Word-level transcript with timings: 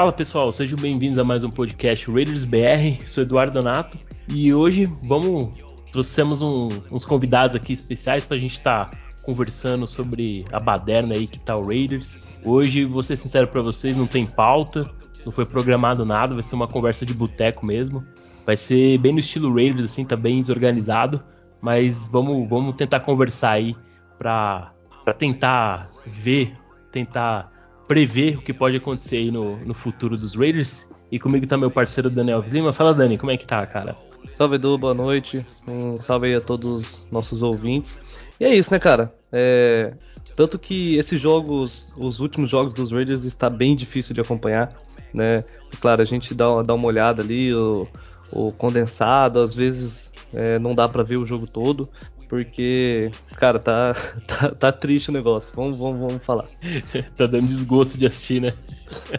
Fala 0.00 0.14
pessoal, 0.14 0.50
sejam 0.50 0.78
bem-vindos 0.78 1.18
a 1.18 1.24
mais 1.24 1.44
um 1.44 1.50
podcast 1.50 2.10
Raiders 2.10 2.42
BR. 2.42 3.04
Sou 3.04 3.22
Eduardo 3.22 3.52
Donato 3.52 3.98
e 4.30 4.50
hoje 4.54 4.86
vamos 4.86 5.52
trouxemos 5.92 6.40
um, 6.40 6.70
uns 6.90 7.04
convidados 7.04 7.54
aqui 7.54 7.74
especiais 7.74 8.24
para 8.24 8.38
a 8.38 8.40
gente 8.40 8.52
estar 8.52 8.86
tá 8.86 8.98
conversando 9.26 9.86
sobre 9.86 10.42
a 10.52 10.58
baderna 10.58 11.14
aí 11.16 11.26
que 11.26 11.38
tá 11.38 11.54
o 11.54 11.66
Raiders. 11.66 12.18
Hoje, 12.46 12.86
vou 12.86 13.02
ser 13.02 13.14
sincero 13.14 13.46
para 13.48 13.60
vocês, 13.60 13.94
não 13.94 14.06
tem 14.06 14.24
pauta, 14.24 14.90
não 15.22 15.30
foi 15.30 15.44
programado 15.44 16.02
nada, 16.06 16.32
vai 16.32 16.42
ser 16.42 16.54
uma 16.54 16.66
conversa 16.66 17.04
de 17.04 17.12
boteco 17.12 17.66
mesmo. 17.66 18.02
Vai 18.46 18.56
ser 18.56 18.96
bem 18.96 19.12
no 19.12 19.18
estilo 19.18 19.54
Raiders, 19.54 19.84
assim, 19.84 20.06
tá 20.06 20.16
bem 20.16 20.40
desorganizado, 20.40 21.22
mas 21.60 22.08
vamos, 22.08 22.48
vamos 22.48 22.74
tentar 22.74 23.00
conversar 23.00 23.50
aí 23.50 23.76
para 24.18 24.72
tentar 25.18 25.90
ver, 26.06 26.56
tentar 26.90 27.49
prever 27.90 28.36
o 28.36 28.40
que 28.40 28.52
pode 28.52 28.76
acontecer 28.76 29.16
aí 29.16 29.32
no, 29.32 29.56
no 29.66 29.74
futuro 29.74 30.16
dos 30.16 30.36
Raiders. 30.36 30.88
E 31.10 31.18
comigo 31.18 31.44
tá 31.44 31.56
meu 31.56 31.72
parceiro 31.72 32.08
Daniel 32.08 32.40
Lima. 32.46 32.72
Fala, 32.72 32.94
Dani, 32.94 33.18
como 33.18 33.32
é 33.32 33.36
que 33.36 33.44
tá, 33.44 33.66
cara? 33.66 33.96
Salve 34.32 34.54
Edu, 34.54 34.78
boa 34.78 34.94
noite. 34.94 35.44
Um 35.66 36.00
salve 36.00 36.28
aí 36.28 36.36
a 36.36 36.40
todos 36.40 36.64
os 36.64 37.08
nossos 37.10 37.42
ouvintes. 37.42 38.00
E 38.38 38.44
é 38.44 38.54
isso, 38.54 38.72
né, 38.72 38.78
cara? 38.78 39.12
É... 39.32 39.92
Tanto 40.36 40.56
que 40.56 40.94
esses 40.98 41.20
jogos, 41.20 41.92
os 41.98 42.20
últimos 42.20 42.48
jogos 42.48 42.74
dos 42.74 42.92
Raiders, 42.92 43.24
está 43.24 43.50
bem 43.50 43.74
difícil 43.74 44.14
de 44.14 44.20
acompanhar, 44.20 44.72
né? 45.12 45.42
Claro, 45.80 46.00
a 46.00 46.04
gente 46.04 46.32
dá, 46.32 46.62
dá 46.62 46.72
uma 46.74 46.86
olhada 46.86 47.22
ali, 47.22 47.52
o, 47.52 47.88
o 48.30 48.52
condensado, 48.52 49.40
às 49.40 49.52
vezes 49.52 50.12
é, 50.32 50.60
não 50.60 50.76
dá 50.76 50.88
para 50.88 51.02
ver 51.02 51.16
o 51.16 51.26
jogo 51.26 51.44
todo, 51.44 51.88
porque, 52.30 53.10
cara, 53.36 53.58
tá, 53.58 53.92
tá, 54.24 54.54
tá, 54.54 54.72
triste 54.72 55.10
o 55.10 55.12
negócio. 55.12 55.52
Vamos, 55.52 55.76
vamos, 55.76 55.98
vamos 55.98 56.24
falar. 56.24 56.44
tá 57.18 57.26
dando 57.26 57.48
desgosto 57.48 57.98
de 57.98 58.06
assistir, 58.06 58.40
né? 58.40 58.54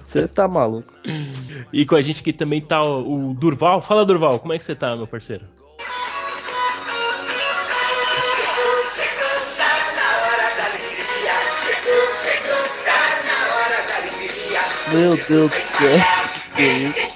Você 0.01 0.29
tá 0.29 0.47
maluco. 0.47 0.93
E 1.73 1.85
com 1.85 1.95
a 1.95 2.01
gente 2.01 2.21
aqui 2.21 2.31
também 2.31 2.61
tá 2.61 2.81
o, 2.81 3.33
Durval. 3.33 3.81
Fala, 3.81 4.05
Durval, 4.05 4.39
como 4.39 4.53
é 4.53 4.57
que 4.57 4.63
você 4.63 4.73
tá, 4.73 4.95
meu 4.95 5.05
parceiro? 5.05 5.43
Meu 14.93 15.17
Deus 15.17 15.27
do 15.27 15.49
céu. 15.49 15.99
Que? 16.55 17.11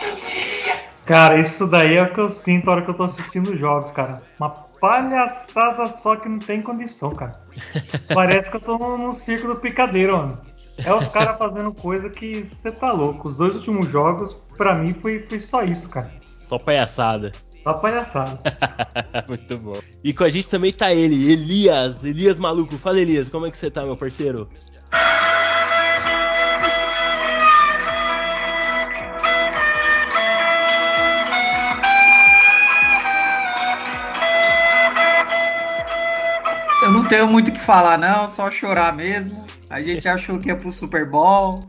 Cara, 1.06 1.40
isso 1.40 1.68
daí 1.68 1.98
é 1.98 2.04
o 2.04 2.12
que 2.12 2.20
eu 2.20 2.30
sinto 2.30 2.66
na 2.66 2.72
hora 2.74 2.82
que 2.82 2.90
eu 2.90 2.96
tô 2.96 3.04
assistindo 3.04 3.56
jogos, 3.56 3.92
cara. 3.92 4.24
Uma 4.40 4.50
palhaçada 4.86 5.88
só 5.88 6.16
que 6.16 6.30
não 6.30 6.38
tem 6.38 6.62
condição, 6.62 7.10
cara. 7.10 7.42
Parece 8.14 8.52
que 8.52 8.58
eu 8.58 8.62
tô 8.62 8.78
num, 8.78 9.12
circo 9.12 9.48
do 9.48 9.56
picadeiro, 9.56 10.16
mano. 10.16 10.40
É 10.78 10.94
os 10.94 11.08
caras 11.08 11.38
fazendo 11.38 11.74
coisa 11.74 12.10
que 12.10 12.48
você 12.52 12.72
tá 12.72 12.92
louco. 12.92 13.30
Os 13.30 13.38
dois 13.38 13.56
últimos 13.56 13.90
jogos, 13.90 14.36
pra 14.56 14.76
mim, 14.76 14.94
foi, 14.94 15.26
foi 15.28 15.40
só 15.40 15.64
isso, 15.64 15.90
cara. 15.90 16.12
Só 16.38 16.60
palhaçada. 16.60 17.32
Só 17.64 17.74
palhaçada. 17.74 18.40
Muito 19.28 19.58
bom. 19.58 19.80
E 20.04 20.14
com 20.14 20.24
a 20.24 20.30
gente 20.30 20.50
também 20.50 20.72
tá 20.72 20.94
ele, 20.94 21.32
Elias. 21.32 22.04
Elias 22.04 22.38
maluco. 22.38 22.78
Fala, 22.78 23.00
Elias, 23.00 23.28
como 23.30 23.48
é 23.48 23.52
que 23.52 23.58
você 23.58 23.72
tá, 23.72 23.84
meu 23.84 23.98
parceiro? 23.98 24.48
Eu 36.86 36.92
não 36.92 37.04
tenho 37.04 37.26
muito 37.26 37.48
o 37.48 37.52
que 37.52 37.60
falar, 37.60 37.98
não, 37.98 38.28
só 38.28 38.52
chorar 38.52 38.94
mesmo. 38.94 39.44
A 39.72 39.82
gente 39.82 40.08
achou 40.08 40.38
que 40.38 40.50
ia 40.50 40.56
pro 40.56 40.72
Super 40.72 41.10
Bowl. 41.10 41.68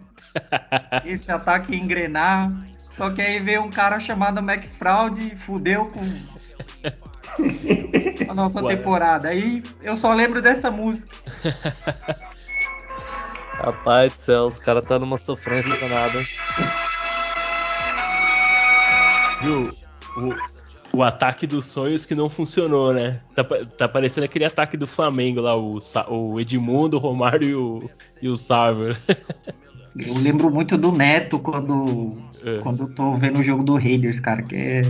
Esse 1.07 1.33
ataque 1.33 1.73
ia 1.73 1.79
engrenar. 1.79 2.53
Só 2.91 3.09
que 3.09 3.23
aí 3.23 3.41
veio 3.41 3.63
um 3.63 3.71
cara 3.71 3.99
chamado 3.99 4.41
McFraud 4.41 5.33
e 5.33 5.35
fudeu 5.35 5.87
com 5.87 6.03
a 8.29 8.35
nossa 8.35 8.63
Ué. 8.63 8.77
temporada. 8.77 9.31
Aí 9.31 9.63
eu 9.83 9.97
só 9.97 10.13
lembro 10.13 10.43
dessa 10.43 10.71
música. 10.71 11.09
Rapaz 13.57 14.13
do 14.13 14.19
céu, 14.19 14.43
os 14.49 14.59
caras 14.59 14.85
tá 14.85 14.99
numa 14.99 15.17
sofrência 15.17 15.75
danada. 15.79 16.23
Viu? 19.41 19.75
O, 20.19 20.56
o 20.97 21.03
ataque 21.03 21.47
dos 21.47 21.67
sonhos 21.67 22.07
que 22.07 22.15
não 22.15 22.31
funcionou, 22.31 22.93
né? 22.95 23.21
Tá, 23.35 23.45
tá 23.45 23.87
parecendo 23.87 24.25
aquele 24.25 24.47
ataque 24.47 24.79
do 24.79 24.87
Flamengo 24.87 25.43
lá, 25.43 25.55
o, 25.55 25.79
o 26.09 26.41
Edmundo, 26.41 26.97
o 26.97 27.01
Romário 27.01 27.49
e 27.49 27.55
o, 27.55 27.91
e 28.23 28.29
o 28.31 28.37
Sávio. 28.37 28.97
Eu 29.99 30.15
lembro 30.15 30.51
muito 30.51 30.77
do 30.77 30.93
Neto 30.93 31.39
quando, 31.39 32.19
é. 32.45 32.59
quando 32.59 32.83
eu 32.83 32.95
tô 32.95 33.15
vendo 33.15 33.41
o 33.41 33.43
jogo 33.43 33.63
do 33.63 33.77
Raiders, 33.77 34.21
cara, 34.21 34.43
que 34.43 34.55
é, 34.55 34.83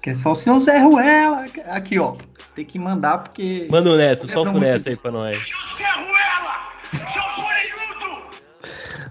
que 0.00 0.08
é 0.08 0.14
só 0.14 0.30
o 0.30 0.34
seu 0.34 0.58
Zé 0.58 0.78
Ruela. 0.78 1.44
Aqui, 1.66 1.98
ó. 1.98 2.14
Tem 2.54 2.64
que 2.64 2.78
mandar 2.78 3.18
porque. 3.18 3.68
Manda 3.70 3.90
o 3.90 3.96
Neto, 3.98 4.26
solta 4.26 4.56
o 4.56 4.58
Neto 4.58 4.88
aí 4.88 4.96
pra 4.96 5.10
nós. 5.10 5.36
Zé 5.76 5.84
Ruela! 5.90 6.56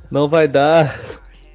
Não 0.10 0.28
vai 0.28 0.48
dar. 0.48 1.00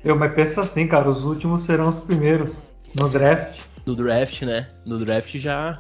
Eu, 0.05 0.17
mas 0.17 0.33
pensa 0.35 0.61
assim, 0.61 0.87
cara, 0.87 1.11
os 1.11 1.25
últimos 1.25 1.63
serão 1.63 1.89
os 1.89 1.99
primeiros 1.99 2.61
no 2.95 3.09
draft 3.09 3.70
no 3.87 3.95
draft, 3.95 4.43
né? 4.43 4.67
No 4.87 4.99
draft 4.99 5.37
já. 5.37 5.79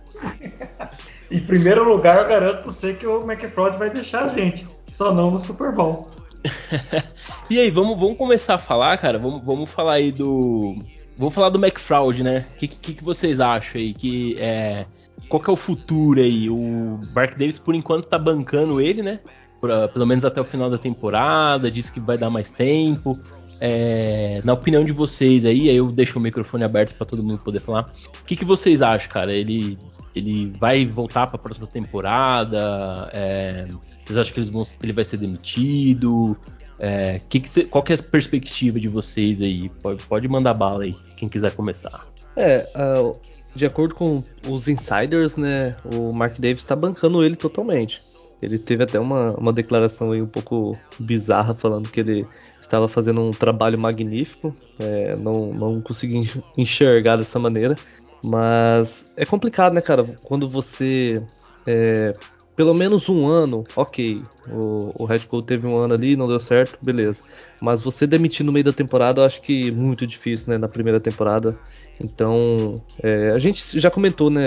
em 1.30 1.40
primeiro 1.40 1.88
lugar, 1.88 2.18
eu 2.18 2.28
garanto 2.28 2.62
pra 2.62 2.72
você 2.72 2.94
que 2.94 3.06
o 3.06 3.22
McFraud 3.22 3.76
vai 3.78 3.90
deixar 3.90 4.24
a 4.24 4.28
gente. 4.28 4.66
Só 4.90 5.12
não 5.12 5.30
no 5.30 5.38
Super 5.38 5.72
Bowl. 5.72 6.08
e 7.50 7.58
aí, 7.58 7.70
vamos, 7.70 7.98
vamos 7.98 8.16
começar 8.16 8.54
a 8.54 8.58
falar, 8.58 8.96
cara? 8.98 9.18
Vamos, 9.18 9.42
vamos 9.44 9.70
falar 9.70 9.94
aí 9.94 10.12
do. 10.12 10.76
Vamos 11.16 11.34
falar 11.34 11.48
do 11.48 11.58
McFraud, 11.58 12.22
né? 12.22 12.44
O 12.54 12.58
que, 12.58 12.68
que, 12.68 12.94
que, 12.94 13.04
vocês 13.04 13.40
acham 13.40 13.80
aí? 13.80 13.94
Que, 13.94 14.36
é... 14.38 14.86
Qual 15.28 15.42
que 15.42 15.48
é 15.48 15.52
o 15.52 15.56
futuro 15.56 16.20
aí? 16.20 16.48
O 16.50 17.00
Mark 17.14 17.32
Davis, 17.32 17.58
por 17.58 17.74
enquanto, 17.74 18.06
tá 18.06 18.18
bancando 18.18 18.80
ele, 18.80 19.02
né? 19.02 19.20
Pra, 19.60 19.88
pelo 19.88 20.06
menos 20.06 20.24
até 20.26 20.40
o 20.40 20.44
final 20.44 20.68
da 20.68 20.76
temporada, 20.76 21.70
disse 21.70 21.90
que 21.90 22.00
vai 22.00 22.18
dar 22.18 22.28
mais 22.28 22.50
tempo. 22.50 23.18
É, 23.60 24.40
na 24.44 24.52
opinião 24.52 24.84
de 24.84 24.92
vocês 24.92 25.44
aí, 25.44 25.70
aí 25.70 25.76
eu 25.76 25.90
deixo 25.90 26.18
o 26.18 26.22
microfone 26.22 26.64
aberto 26.64 26.94
para 26.94 27.06
todo 27.06 27.22
mundo 27.22 27.42
poder 27.42 27.60
falar. 27.60 27.90
O 28.20 28.24
que, 28.24 28.36
que 28.36 28.44
vocês 28.44 28.82
acham, 28.82 29.10
cara? 29.10 29.32
Ele, 29.32 29.78
ele 30.14 30.52
vai 30.58 30.86
voltar 30.86 31.26
para 31.26 31.36
a 31.36 31.38
próxima 31.38 31.66
temporada? 31.66 33.10
É, 33.12 33.66
vocês 34.04 34.18
acham 34.18 34.34
que 34.34 34.40
eles 34.40 34.50
vão, 34.50 34.64
ele 34.82 34.92
vai 34.92 35.04
ser 35.04 35.16
demitido? 35.16 36.36
É, 36.78 37.20
que 37.28 37.40
que 37.40 37.48
cê, 37.48 37.64
qual 37.64 37.82
que 37.82 37.92
é 37.92 37.96
a 37.96 38.02
perspectiva 38.02 38.78
de 38.78 38.88
vocês 38.88 39.40
aí? 39.40 39.68
Pode, 39.68 40.02
pode 40.04 40.28
mandar 40.28 40.54
bala 40.54 40.84
aí, 40.84 40.94
quem 41.16 41.28
quiser 41.28 41.52
começar. 41.52 42.06
É, 42.36 42.68
uh, 42.76 43.18
de 43.54 43.64
acordo 43.64 43.94
com 43.94 44.22
os 44.46 44.68
insiders, 44.68 45.36
né, 45.36 45.74
o 45.94 46.12
Mark 46.12 46.38
Davis 46.38 46.58
está 46.58 46.76
bancando 46.76 47.24
ele 47.24 47.34
totalmente. 47.34 48.02
Ele 48.42 48.58
teve 48.58 48.84
até 48.84 49.00
uma, 49.00 49.32
uma 49.32 49.52
declaração 49.52 50.12
aí 50.12 50.20
um 50.20 50.26
pouco 50.26 50.78
bizarra 50.98 51.54
falando 51.54 51.88
que 51.88 52.00
ele 52.00 52.26
estava 52.60 52.86
fazendo 52.86 53.20
um 53.20 53.30
trabalho 53.30 53.78
magnífico. 53.78 54.54
É, 54.78 55.16
não, 55.16 55.52
não 55.52 55.80
consegui 55.80 56.30
enxergar 56.56 57.16
dessa 57.16 57.38
maneira. 57.38 57.74
Mas 58.22 59.12
é 59.16 59.24
complicado, 59.24 59.72
né, 59.72 59.80
cara? 59.80 60.04
Quando 60.22 60.48
você. 60.48 61.22
É, 61.66 62.14
pelo 62.56 62.74
menos 62.74 63.08
um 63.08 63.26
ano, 63.26 63.64
ok. 63.76 64.22
O, 64.50 65.02
o 65.02 65.04
Red 65.04 65.20
Bull 65.30 65.42
teve 65.42 65.66
um 65.66 65.76
ano 65.76 65.94
ali, 65.94 66.16
não 66.16 66.26
deu 66.26 66.40
certo, 66.40 66.78
beleza. 66.82 67.22
Mas 67.60 67.82
você 67.82 68.06
demitir 68.06 68.44
no 68.44 68.52
meio 68.52 68.64
da 68.64 68.72
temporada, 68.72 69.20
eu 69.20 69.24
acho 69.26 69.42
que 69.42 69.70
muito 69.70 70.06
difícil, 70.06 70.50
né? 70.50 70.58
Na 70.58 70.68
primeira 70.68 70.98
temporada. 70.98 71.56
Então, 72.00 72.82
é, 73.02 73.30
a 73.30 73.38
gente 73.38 73.78
já 73.78 73.90
comentou, 73.90 74.30
né, 74.30 74.42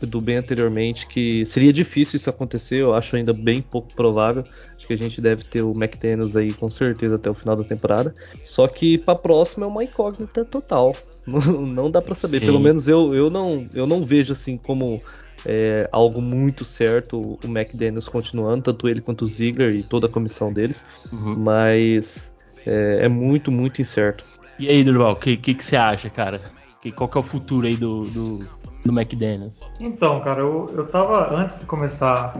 do 0.00 0.20
bem 0.20 0.36
anteriormente, 0.36 1.06
que 1.06 1.44
seria 1.44 1.72
difícil 1.72 2.16
isso 2.16 2.30
acontecer. 2.30 2.80
Eu 2.80 2.94
acho 2.94 3.16
ainda 3.16 3.32
bem 3.32 3.60
pouco 3.60 3.92
provável 3.94 4.44
que 4.88 4.94
a 4.94 4.96
gente 4.96 5.20
deve 5.20 5.44
ter 5.44 5.60
o 5.60 5.72
McDaniels 5.72 6.34
aí 6.34 6.50
com 6.50 6.70
certeza 6.70 7.16
até 7.16 7.28
o 7.28 7.34
final 7.34 7.54
da 7.54 7.62
temporada. 7.62 8.14
Só 8.42 8.66
que 8.66 8.96
para 8.96 9.14
próxima 9.14 9.66
é 9.66 9.68
uma 9.68 9.84
incógnita 9.84 10.44
total. 10.44 10.96
Não, 11.28 11.40
não 11.60 11.90
dá 11.90 12.00
para 12.00 12.14
saber. 12.14 12.40
Sim. 12.40 12.46
Pelo 12.46 12.58
menos 12.58 12.88
eu, 12.88 13.14
eu, 13.14 13.28
não, 13.28 13.62
eu 13.74 13.86
não 13.86 14.02
vejo 14.02 14.32
assim 14.32 14.56
como 14.56 14.98
é, 15.46 15.88
algo 15.92 16.20
muito 16.20 16.64
certo 16.64 17.38
o 17.42 17.46
McDaniels 17.46 18.08
continuando, 18.08 18.64
tanto 18.64 18.88
ele 18.88 19.00
quanto 19.00 19.22
o 19.22 19.26
Ziggler 19.26 19.74
e 19.74 19.82
toda 19.82 20.06
a 20.06 20.10
comissão 20.10 20.52
deles. 20.52 20.84
Uhum. 21.12 21.34
Mas 21.36 22.34
é, 22.66 23.04
é, 23.04 23.08
muito, 23.08 23.50
muito 23.50 23.80
incerto. 23.80 24.24
E 24.58 24.68
aí, 24.68 24.82
Durval, 24.82 25.12
o 25.12 25.16
que, 25.16 25.36
que, 25.36 25.54
que, 25.54 25.64
você 25.64 25.76
acha, 25.76 26.10
cara? 26.10 26.40
Que, 26.82 26.90
qual 26.90 27.08
que 27.08 27.16
é 27.16 27.20
o 27.20 27.24
futuro 27.24 27.66
aí 27.66 27.76
do, 27.76 28.04
do, 28.04 28.38
do 28.84 28.92
McDaniels? 28.92 29.62
Então, 29.80 30.20
cara, 30.20 30.40
eu, 30.40 30.72
eu 30.76 30.86
tava, 30.86 31.34
antes 31.34 31.58
de 31.58 31.66
começar 31.66 32.34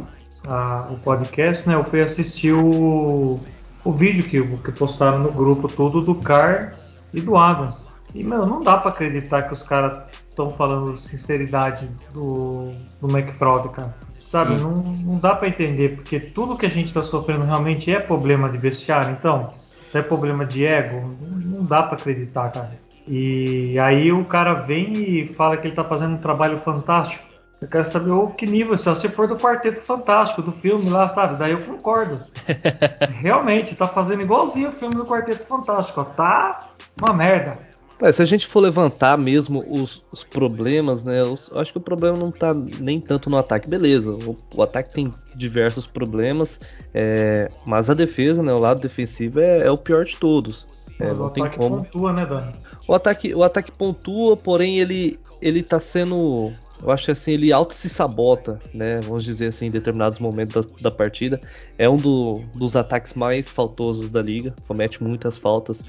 a, 0.47 0.87
o 0.91 0.99
podcast, 0.99 1.69
né, 1.69 1.75
eu 1.75 1.85
fui 1.85 2.01
assistir 2.01 2.53
o, 2.53 3.39
o 3.85 3.93
vídeo 3.93 4.25
que, 4.25 4.43
que 4.59 4.73
postaram 4.73 5.21
no 5.21 5.33
grupo 5.33 5.69
tudo 5.69 6.01
do 6.01 6.15
Car 6.15 6.77
e 7.15 7.21
do 7.21 7.37
Adams. 7.37 7.87
E, 8.15 8.25
meu, 8.25 8.47
não 8.47 8.63
dá 8.63 8.77
para 8.77 8.91
acreditar 8.91 9.43
que 9.43 9.53
os 9.53 9.63
caras 9.63 10.09
estão 10.39 10.51
falando 10.51 10.97
sinceridade 10.97 11.91
do, 12.13 12.71
do 13.01 13.11
McFraud, 13.11 13.71
cara. 13.71 13.95
Sabe, 14.21 14.61
não, 14.61 14.75
não 14.75 15.19
dá 15.19 15.35
para 15.35 15.49
entender, 15.49 15.97
porque 15.97 16.21
tudo 16.21 16.57
que 16.57 16.67
a 16.67 16.71
gente 16.71 16.89
está 16.89 17.03
sofrendo 17.03 17.45
realmente 17.45 17.91
é 17.91 17.99
problema 17.99 18.49
de 18.49 18.59
vestiário. 18.59 19.11
Então, 19.19 19.55
até 19.89 20.03
problema 20.03 20.45
de 20.45 20.67
ego, 20.67 21.17
não 21.21 21.65
dá 21.65 21.83
para 21.83 21.97
acreditar, 21.97 22.53
cara. 22.53 22.79
E 23.07 23.79
aí 23.79 24.13
o 24.13 24.25
cara 24.27 24.53
vem 24.53 24.93
e 24.93 25.29
fala 25.29 25.57
que 25.57 25.67
ele 25.67 25.75
tá 25.75 25.83
fazendo 25.83 26.15
um 26.15 26.19
trabalho 26.19 26.59
fantástico. 26.61 27.27
Eu 27.61 27.69
quero 27.69 27.85
saber 27.87 28.11
o 28.11 28.29
que 28.29 28.47
nível, 28.47 28.77
se 28.77 28.85
você 28.85 29.09
for 29.09 29.27
do 29.27 29.37
Quarteto 29.37 29.81
Fantástico, 29.81 30.43
do 30.43 30.53
filme 30.53 30.91
lá, 30.91 31.09
sabe? 31.09 31.37
Daí 31.37 31.53
eu 31.53 31.61
concordo. 31.61 32.21
Realmente, 33.19 33.75
tá 33.75 33.89
fazendo 33.89 34.23
igualzinho 34.23 34.69
o 34.69 34.73
filme 34.73 34.95
do 34.95 35.05
Quarteto 35.05 35.45
Fantástico. 35.45 36.03
Ó. 36.03 36.05
Tá 36.05 36.69
uma 37.01 37.15
merda. 37.15 37.68
É, 38.01 38.13
se 38.13 38.23
a 38.23 38.25
gente 38.25 38.47
for 38.47 38.61
levantar 38.61 39.19
mesmo 39.19 39.65
os, 39.69 40.03
os 40.13 40.23
problemas, 40.23 41.03
né? 41.03 41.21
Eu 41.23 41.37
acho 41.59 41.73
que 41.73 41.79
o 41.79 41.81
problema 41.81 42.17
não 42.17 42.31
tá 42.31 42.55
nem 42.55 43.01
tanto 43.01 43.29
no 43.29 43.37
ataque. 43.37 43.69
Beleza, 43.69 44.11
o, 44.11 44.37
o 44.55 44.63
ataque 44.63 44.95
tem 44.95 45.13
diversos 45.35 45.87
problemas, 45.87 46.61
é, 46.95 47.51
mas 47.67 47.91
a 47.91 47.95
defesa, 47.95 48.43
né? 48.43 48.53
O 48.53 48.59
lado 48.59 48.81
defensivo 48.81 49.41
é, 49.41 49.67
é 49.67 49.71
o 49.71 49.77
pior 49.77 50.05
de 50.05 50.17
todos. 50.17 50.67
É, 51.01 51.13
o 51.13 51.25
ataque 51.25 51.57
como... 51.57 51.79
pontua, 51.79 52.13
né, 52.13 52.25
Dani? 52.25 52.53
O 52.87 52.95
ataque, 52.95 53.35
o 53.35 53.43
ataque 53.43 53.73
pontua, 53.73 54.37
porém 54.37 54.79
ele, 54.79 55.19
ele 55.43 55.63
tá 55.63 55.81
sendo 55.81 56.53
eu 56.83 56.91
acho 56.91 57.07
que 57.07 57.11
assim, 57.11 57.33
ele 57.33 57.53
auto 57.53 57.75
se 57.75 57.89
sabota, 57.89 58.61
né? 58.73 59.01
Vamos 59.01 59.25
dizer 59.25 59.49
assim, 59.49 59.67
em 59.67 59.71
determinados 59.71 60.19
momentos 60.19 60.65
da, 60.65 60.73
da 60.83 60.91
partida. 60.91 61.41
É 61.77 61.89
um 61.89 61.97
do, 61.97 62.41
dos 62.55 62.77
ataques 62.77 63.15
mais 63.15 63.49
faltosos 63.49 64.11
da 64.11 64.23
liga, 64.23 64.55
comete 64.67 65.03
muitas 65.03 65.37
faltas. 65.37 65.85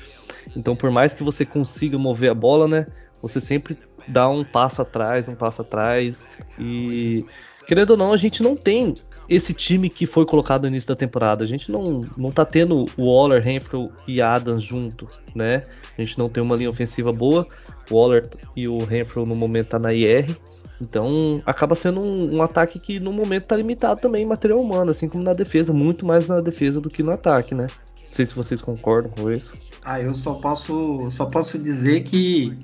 Então, 0.55 0.75
por 0.75 0.89
mais 0.89 1.13
que 1.13 1.23
você 1.23 1.45
consiga 1.45 1.97
mover 1.97 2.31
a 2.31 2.35
bola, 2.35 2.67
né? 2.67 2.87
Você 3.21 3.39
sempre 3.39 3.77
dá 4.07 4.27
um 4.27 4.43
passo 4.43 4.81
atrás, 4.81 5.27
um 5.27 5.35
passo 5.35 5.61
atrás. 5.61 6.27
E 6.57 7.25
querendo 7.67 7.91
ou 7.91 7.97
não, 7.97 8.11
a 8.11 8.17
gente 8.17 8.41
não 8.41 8.55
tem 8.55 8.95
esse 9.29 9.53
time 9.53 9.89
que 9.89 10.07
foi 10.07 10.25
colocado 10.25 10.63
no 10.63 10.69
início 10.69 10.87
da 10.87 10.95
temporada. 10.95 11.43
A 11.43 11.47
gente 11.47 11.71
não, 11.71 12.01
não 12.17 12.31
tá 12.31 12.43
tendo 12.43 12.85
o 12.97 13.13
Waller, 13.13 13.43
Renfrew 13.43 13.91
e 14.07 14.19
Adams 14.19 14.63
junto, 14.63 15.07
né? 15.35 15.63
A 15.95 16.01
gente 16.01 16.17
não 16.17 16.27
tem 16.27 16.41
uma 16.41 16.55
linha 16.55 16.69
ofensiva 16.69 17.13
boa. 17.13 17.47
O 17.91 17.95
Waller 17.95 18.27
e 18.55 18.67
o 18.67 18.79
Renfrew 18.79 19.25
no 19.25 19.35
momento 19.35 19.67
tá 19.67 19.79
na 19.79 19.93
IR. 19.93 20.35
Então 20.81 21.41
acaba 21.45 21.75
sendo 21.75 21.99
um, 21.99 22.37
um, 22.37 22.41
ataque 22.41 22.79
que 22.79 22.99
no 22.99 23.11
momento 23.11 23.43
está 23.43 23.55
limitado 23.55 23.99
também 23.99 24.23
em 24.23 24.27
material 24.27 24.61
humano, 24.61 24.91
assim 24.91 25.09
como 25.09 25.23
na 25.23 25.33
defesa, 25.33 25.73
muito 25.73 26.05
mais 26.05 26.27
na 26.27 26.39
defesa 26.39 26.79
do 26.79 26.89
que 26.89 27.03
no 27.03 27.11
ataque, 27.11 27.53
né? 27.53 27.67
Não 28.03 28.09
sei 28.09 28.25
se 28.25 28.33
vocês 28.33 28.61
concordam 28.61 29.11
com 29.11 29.31
isso. 29.31 29.55
Ah, 29.83 29.99
eu 30.01 30.13
só 30.13 30.35
posso, 30.35 31.09
só 31.11 31.25
posso 31.25 31.59
dizer 31.59 32.03
que. 32.03 32.57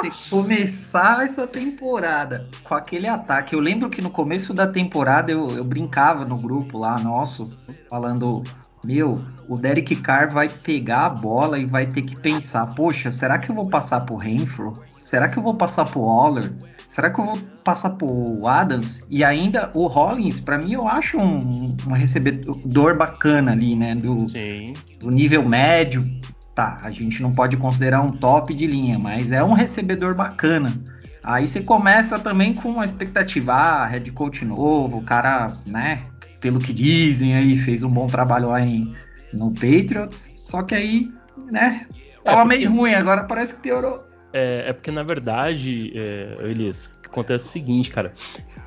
Se 0.00 0.30
começar 0.30 1.24
essa 1.24 1.44
temporada 1.44 2.46
com 2.62 2.72
aquele 2.72 3.08
ataque, 3.08 3.56
eu 3.56 3.60
lembro 3.60 3.90
que 3.90 4.00
no 4.00 4.10
começo 4.10 4.54
da 4.54 4.64
temporada 4.64 5.32
eu, 5.32 5.48
eu 5.48 5.64
brincava 5.64 6.24
no 6.24 6.38
grupo 6.38 6.78
lá 6.78 7.00
nosso, 7.00 7.58
falando 7.90 8.44
meu, 8.84 9.24
o 9.48 9.56
Derek 9.56 9.96
Carr 9.96 10.30
vai 10.32 10.48
pegar 10.48 11.06
a 11.06 11.10
bola 11.10 11.58
e 11.58 11.64
vai 11.64 11.86
ter 11.86 12.02
que 12.02 12.16
pensar: 12.16 12.74
poxa, 12.74 13.10
será 13.10 13.38
que 13.38 13.50
eu 13.50 13.54
vou 13.54 13.68
passar 13.68 14.00
por 14.00 14.16
Renfro? 14.16 14.74
Será 15.02 15.28
que 15.28 15.38
eu 15.38 15.42
vou 15.42 15.54
passar 15.54 15.86
por 15.86 16.02
Waller? 16.02 16.52
Será 16.88 17.10
que 17.10 17.20
eu 17.20 17.24
vou 17.24 17.38
passar 17.62 17.90
por 17.90 18.46
Adams? 18.46 19.06
E 19.08 19.22
ainda 19.22 19.70
o 19.74 19.86
Hollins, 19.86 20.40
para 20.40 20.58
mim, 20.58 20.72
eu 20.72 20.88
acho 20.88 21.18
um, 21.18 21.76
um 21.86 21.92
recebedor 21.92 22.96
bacana 22.96 23.52
ali, 23.52 23.76
né? 23.76 23.94
Do, 23.94 24.26
do 24.98 25.10
nível 25.10 25.48
médio. 25.48 26.04
Tá, 26.54 26.78
a 26.82 26.90
gente 26.90 27.22
não 27.22 27.32
pode 27.32 27.56
considerar 27.56 28.02
um 28.02 28.10
top 28.10 28.52
de 28.52 28.66
linha, 28.66 28.98
mas 28.98 29.30
é 29.30 29.44
um 29.44 29.52
recebedor 29.52 30.14
bacana. 30.14 30.72
Aí 31.22 31.46
você 31.46 31.62
começa 31.62 32.18
também 32.18 32.54
com 32.54 32.70
uma 32.70 32.84
expectativa, 32.84 33.52
ah, 33.52 33.86
head 33.86 34.10
coach 34.12 34.44
novo, 34.44 34.98
o 34.98 35.02
cara, 35.02 35.52
né, 35.66 36.02
pelo 36.40 36.58
que 36.58 36.72
dizem 36.72 37.34
aí, 37.34 37.58
fez 37.58 37.82
um 37.82 37.90
bom 37.90 38.06
trabalho 38.06 38.48
lá 38.48 38.60
em, 38.60 38.94
no 39.32 39.52
Patriots. 39.54 40.32
Só 40.44 40.62
que 40.62 40.74
aí, 40.74 41.10
né, 41.50 41.86
tava 42.24 42.40
é 42.40 42.42
porque, 42.42 42.58
meio 42.58 42.72
ruim, 42.72 42.94
agora 42.94 43.24
parece 43.24 43.54
que 43.54 43.62
piorou. 43.62 44.04
É, 44.32 44.64
é 44.68 44.72
porque 44.72 44.90
na 44.90 45.02
verdade, 45.02 45.92
é, 45.94 46.36
Elias, 46.42 46.92
acontece 47.04 47.46
o 47.46 47.50
seguinte, 47.50 47.90
cara. 47.90 48.12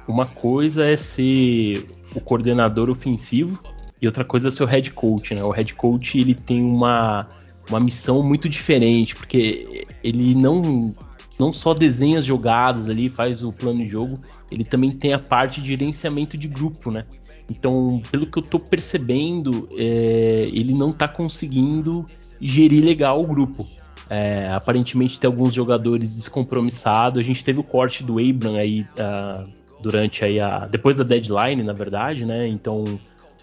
Uma 0.07 0.25
coisa 0.25 0.85
é 0.85 0.97
ser 0.97 1.87
o 2.15 2.19
coordenador 2.19 2.89
ofensivo 2.89 3.61
e 4.01 4.07
outra 4.07 4.25
coisa 4.25 4.47
é 4.47 4.51
ser 4.51 4.63
o 4.63 4.65
head 4.65 4.91
coach, 4.91 5.33
né? 5.33 5.43
O 5.43 5.51
head 5.51 5.73
coach 5.75 6.17
ele 6.17 6.33
tem 6.33 6.63
uma, 6.63 7.27
uma 7.69 7.79
missão 7.79 8.23
muito 8.23 8.49
diferente, 8.49 9.15
porque 9.15 9.85
ele 10.03 10.35
não 10.35 10.93
não 11.39 11.51
só 11.51 11.73
desenha 11.73 12.19
as 12.19 12.25
jogadas 12.25 12.87
ali, 12.87 13.09
faz 13.09 13.43
o 13.43 13.51
plano 13.51 13.79
de 13.79 13.87
jogo, 13.87 14.19
ele 14.51 14.63
também 14.63 14.91
tem 14.91 15.11
a 15.11 15.17
parte 15.17 15.59
de 15.59 15.69
gerenciamento 15.69 16.37
de 16.37 16.47
grupo, 16.47 16.91
né? 16.91 17.05
Então, 17.51 18.01
pelo 18.09 18.25
que 18.25 18.39
eu 18.39 18.43
tô 18.43 18.57
percebendo, 18.57 19.67
é, 19.73 20.49
ele 20.53 20.73
não 20.73 20.93
tá 20.93 21.05
conseguindo 21.05 22.05
gerir 22.39 22.83
legal 22.83 23.21
o 23.21 23.27
grupo. 23.27 23.67
É, 24.09 24.49
aparentemente 24.53 25.19
tem 25.19 25.27
alguns 25.27 25.53
jogadores 25.53 26.13
descompromissados. 26.13 27.19
A 27.19 27.23
gente 27.23 27.43
teve 27.43 27.59
o 27.59 27.63
corte 27.63 28.03
do 28.03 28.19
Abram 28.19 28.55
aí 28.55 28.81
uh, 28.81 29.49
durante 29.81 30.23
aí 30.23 30.39
a 30.39 30.65
depois 30.65 30.95
da 30.95 31.03
deadline, 31.03 31.61
na 31.61 31.73
verdade, 31.73 32.25
né? 32.25 32.47
Então 32.47 32.83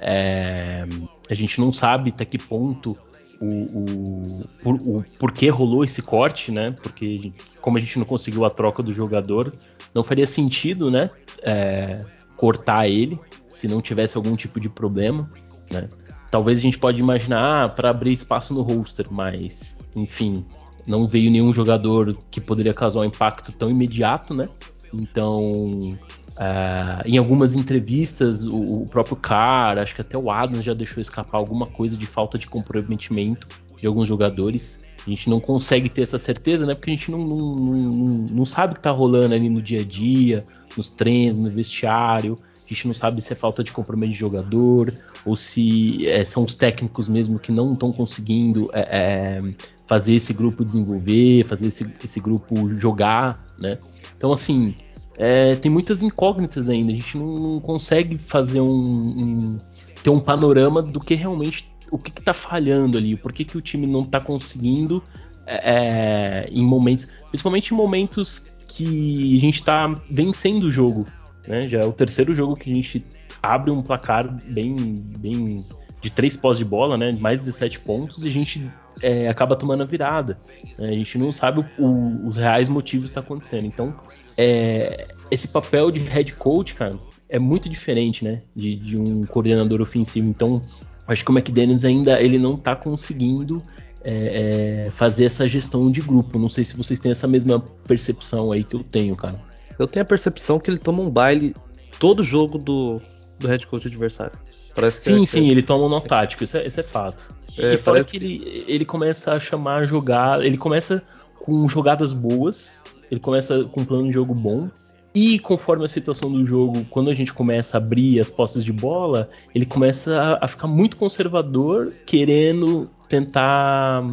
é, 0.00 0.86
a 1.30 1.34
gente 1.34 1.60
não 1.60 1.70
sabe 1.70 2.10
até 2.10 2.24
que 2.24 2.38
ponto 2.38 2.96
o, 3.40 3.46
o, 3.46 4.44
por, 4.62 4.74
o 4.74 5.04
porquê 5.18 5.48
rolou 5.48 5.84
esse 5.84 6.02
corte, 6.02 6.50
né? 6.50 6.74
Porque 6.82 7.32
como 7.60 7.76
a 7.76 7.80
gente 7.80 7.98
não 7.98 8.06
conseguiu 8.06 8.44
a 8.44 8.50
troca 8.50 8.82
do 8.82 8.92
jogador, 8.92 9.52
não 9.94 10.02
faria 10.02 10.26
sentido, 10.26 10.90
né? 10.90 11.10
É, 11.42 12.04
cortar 12.36 12.88
ele 12.88 13.18
se 13.58 13.66
não 13.66 13.80
tivesse 13.80 14.16
algum 14.16 14.36
tipo 14.36 14.60
de 14.60 14.68
problema, 14.68 15.28
né? 15.68 15.88
Talvez 16.30 16.60
a 16.60 16.62
gente 16.62 16.78
pode 16.78 17.00
imaginar 17.00 17.64
ah, 17.64 17.68
para 17.68 17.90
abrir 17.90 18.12
espaço 18.12 18.54
no 18.54 18.62
roster, 18.62 19.06
mas 19.10 19.76
enfim, 19.96 20.44
não 20.86 21.08
veio 21.08 21.28
nenhum 21.28 21.52
jogador 21.52 22.16
que 22.30 22.40
poderia 22.40 22.72
causar 22.72 23.00
um 23.00 23.04
impacto 23.04 23.50
tão 23.50 23.68
imediato, 23.68 24.32
né? 24.32 24.48
Então, 24.94 25.98
uh, 26.36 27.02
em 27.04 27.18
algumas 27.18 27.56
entrevistas, 27.56 28.44
o, 28.44 28.82
o, 28.82 28.86
próprio 28.86 29.16
Carr, 29.16 29.78
acho 29.78 29.94
que 29.94 30.02
até 30.02 30.16
o 30.16 30.30
Adams 30.30 30.64
já 30.64 30.72
deixou 30.72 31.00
escapar 31.00 31.38
alguma 31.38 31.66
coisa 31.66 31.96
de 31.96 32.06
falta 32.06 32.38
de 32.38 32.46
comprometimento 32.46 33.48
de 33.76 33.88
alguns 33.88 34.06
jogadores. 34.06 34.84
A 35.04 35.10
gente 35.10 35.28
não 35.28 35.40
consegue 35.40 35.88
ter 35.88 36.02
essa 36.02 36.18
certeza, 36.18 36.64
né? 36.64 36.76
Porque 36.76 36.90
a 36.90 36.94
gente 36.94 37.10
não, 37.10 37.26
não, 37.26 37.54
não, 37.56 38.26
não 38.30 38.44
sabe 38.44 38.74
o 38.74 38.76
que 38.76 38.82
tá 38.82 38.92
rolando 38.92 39.34
ali 39.34 39.50
no 39.50 39.60
dia 39.60 39.80
a 39.80 39.84
dia, 39.84 40.46
nos 40.76 40.90
treinos, 40.90 41.36
no 41.36 41.50
vestiário. 41.50 42.36
A 42.68 42.74
gente 42.74 42.86
não 42.86 42.94
sabe 42.94 43.20
se 43.22 43.32
é 43.32 43.36
falta 43.36 43.64
de 43.64 43.72
comprometimento 43.72 44.12
de 44.12 44.20
jogador 44.20 44.92
ou 45.24 45.34
se 45.34 46.06
é, 46.06 46.24
são 46.24 46.44
os 46.44 46.54
técnicos 46.54 47.08
mesmo 47.08 47.38
que 47.38 47.50
não 47.50 47.72
estão 47.72 47.90
conseguindo 47.90 48.68
é, 48.74 48.80
é, 48.80 49.54
fazer 49.86 50.14
esse 50.14 50.34
grupo 50.34 50.64
desenvolver, 50.64 51.44
fazer 51.44 51.68
esse, 51.68 51.90
esse 52.04 52.20
grupo 52.20 52.68
jogar, 52.76 53.42
né? 53.58 53.78
Então, 54.16 54.32
assim, 54.32 54.74
é, 55.16 55.56
tem 55.56 55.70
muitas 55.70 56.02
incógnitas 56.02 56.68
ainda. 56.68 56.92
A 56.92 56.94
gente 56.94 57.16
não, 57.16 57.38
não 57.38 57.60
consegue 57.60 58.18
fazer 58.18 58.60
um, 58.60 58.68
um, 58.68 59.58
ter 60.02 60.10
um 60.10 60.20
panorama 60.20 60.82
do 60.82 61.00
que 61.00 61.14
realmente 61.14 61.72
o 61.90 61.98
que, 61.98 62.10
está 62.10 62.34
falhando 62.34 62.98
ali, 62.98 63.16
por 63.16 63.32
que, 63.32 63.44
que 63.44 63.56
o 63.56 63.62
time 63.62 63.86
não 63.86 64.02
está 64.02 64.20
conseguindo 64.20 65.02
é, 65.46 66.46
em 66.52 66.62
momentos, 66.62 67.08
principalmente 67.30 67.72
em 67.72 67.76
momentos 67.76 68.40
que 68.68 69.38
a 69.38 69.40
gente 69.40 69.54
está 69.54 69.88
vencendo 70.10 70.64
o 70.64 70.70
jogo, 70.70 71.06
né? 71.46 71.68
Já 71.68 71.80
é 71.80 71.84
o 71.84 71.92
terceiro 71.92 72.34
jogo 72.34 72.54
que 72.54 72.70
a 72.70 72.74
gente 72.74 73.04
abre 73.42 73.70
um 73.70 73.82
placar 73.82 74.28
bem, 74.50 74.76
bem 75.18 75.64
de 76.00 76.10
três 76.10 76.36
pós 76.36 76.58
de 76.58 76.64
bola, 76.64 76.96
né? 76.96 77.16
Mais 77.18 77.40
17 77.40 77.80
pontos 77.80 78.24
e 78.24 78.28
a 78.28 78.30
gente 78.30 78.70
é, 79.02 79.28
acaba 79.28 79.56
tomando 79.56 79.82
a 79.82 79.86
virada. 79.86 80.38
Né? 80.78 80.88
A 80.88 80.92
gente 80.92 81.18
não 81.18 81.32
sabe 81.32 81.60
o, 81.60 81.84
o, 81.84 82.26
os 82.26 82.36
reais 82.36 82.68
motivos 82.68 83.06
que 83.06 83.10
está 83.10 83.20
acontecendo. 83.20 83.66
Então, 83.66 83.94
é, 84.36 85.06
esse 85.30 85.48
papel 85.48 85.90
de 85.90 86.00
head 86.00 86.32
coach, 86.34 86.74
cara, 86.74 86.98
é 87.28 87.38
muito 87.38 87.68
diferente, 87.68 88.24
né? 88.24 88.42
De, 88.54 88.76
de 88.76 88.96
um 88.96 89.24
coordenador 89.26 89.80
ofensivo. 89.80 90.28
Então, 90.28 90.62
acho 91.06 91.24
que 91.24 91.30
o 91.30 91.36
McDaniels 91.36 91.84
ainda 91.84 92.20
ele 92.20 92.38
não 92.38 92.54
está 92.54 92.76
conseguindo 92.76 93.62
é, 94.04 94.86
é, 94.86 94.90
fazer 94.90 95.24
essa 95.24 95.48
gestão 95.48 95.90
de 95.90 96.00
grupo. 96.00 96.38
Não 96.38 96.48
sei 96.48 96.64
se 96.64 96.76
vocês 96.76 96.98
têm 97.00 97.10
essa 97.12 97.26
mesma 97.26 97.60
percepção 97.86 98.52
aí 98.52 98.62
que 98.62 98.76
eu 98.76 98.82
tenho, 98.82 99.16
cara. 99.16 99.47
Eu 99.78 99.86
tenho 99.86 100.02
a 100.02 100.06
percepção 100.06 100.58
que 100.58 100.70
ele 100.70 100.78
toma 100.78 101.02
um 101.02 101.10
baile 101.10 101.54
todo 101.98 102.22
jogo 102.22 102.58
do, 102.58 103.00
do 103.38 103.48
head 103.48 103.66
coach 103.66 103.86
adversário. 103.86 104.32
Parece 104.74 105.02
sim, 105.02 105.22
é, 105.22 105.26
sim, 105.26 105.48
é... 105.48 105.50
ele 105.50 105.62
toma 105.62 105.84
um 105.84 105.88
nó 105.88 106.00
tático, 106.00 106.44
isso 106.44 106.56
é, 106.56 106.66
isso 106.66 106.80
é 106.80 106.82
fato. 106.82 107.28
É, 107.56 107.74
e 107.74 107.76
fora 107.76 108.04
que 108.04 108.16
ele, 108.16 108.64
ele 108.68 108.84
começa 108.84 109.32
a 109.32 109.40
chamar 109.40 109.86
jogar, 109.86 110.44
ele 110.44 110.56
começa 110.56 111.02
com 111.40 111.68
jogadas 111.68 112.12
boas, 112.12 112.82
ele 113.10 113.20
começa 113.20 113.64
com 113.64 113.80
um 113.80 113.84
plano 113.84 114.06
de 114.06 114.12
jogo 114.12 114.34
bom, 114.34 114.68
e 115.14 115.38
conforme 115.38 115.84
a 115.84 115.88
situação 115.88 116.30
do 116.30 116.46
jogo, 116.46 116.84
quando 116.90 117.10
a 117.10 117.14
gente 117.14 117.32
começa 117.32 117.76
a 117.76 117.80
abrir 117.80 118.20
as 118.20 118.30
posses 118.30 118.64
de 118.64 118.72
bola, 118.72 119.28
ele 119.52 119.66
começa 119.66 120.20
a, 120.20 120.44
a 120.44 120.48
ficar 120.48 120.68
muito 120.68 120.96
conservador, 120.96 121.92
querendo 122.06 122.88
tentar 123.08 124.04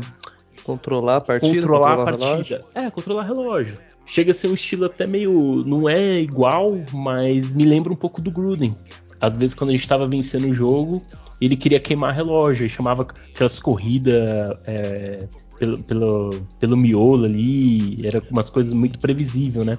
controlar 0.64 1.18
a 1.18 1.22
partida. 1.22 1.54
Controlar, 1.54 1.98
controlar 1.98 2.02
a 2.02 2.18
partida. 2.18 2.26
Relógio. 2.26 2.60
É, 2.74 2.90
controlar 2.90 3.24
relógio 3.24 3.78
chega 4.06 4.32
a 4.32 4.34
ser 4.34 4.48
um 4.48 4.54
estilo 4.54 4.86
até 4.86 5.06
meio. 5.06 5.64
não 5.66 5.90
é 5.90 6.20
igual, 6.20 6.78
mas 6.94 7.54
me 7.54 7.66
lembra 7.66 7.92
um 7.92 7.96
pouco 7.96 8.22
do 8.22 8.32
Gruden. 8.32 8.76
às 9.20 9.36
vezes 9.36 9.56
quando 9.56 9.72
a 9.72 9.74
gente 9.74 9.88
tava 9.88 10.08
vencendo 10.08 10.48
o 10.48 10.54
jogo, 10.54 11.02
ele 11.42 11.56
queria 11.56 11.80
queimar 11.80 12.14
relógio, 12.14 12.66
e 12.66 12.70
chamava 12.70 13.04
aquelas 13.04 13.60
corridas 13.60 14.64
é, 14.68 15.28
pelo, 15.58 15.84
pelo, 15.84 16.30
pelo 16.60 16.78
miolo 16.78 17.26
ali, 17.26 18.06
era 18.06 18.22
umas 18.30 18.50
coisas 18.50 18.74
muito 18.74 19.00
previsível, 19.00 19.64
né? 19.66 19.78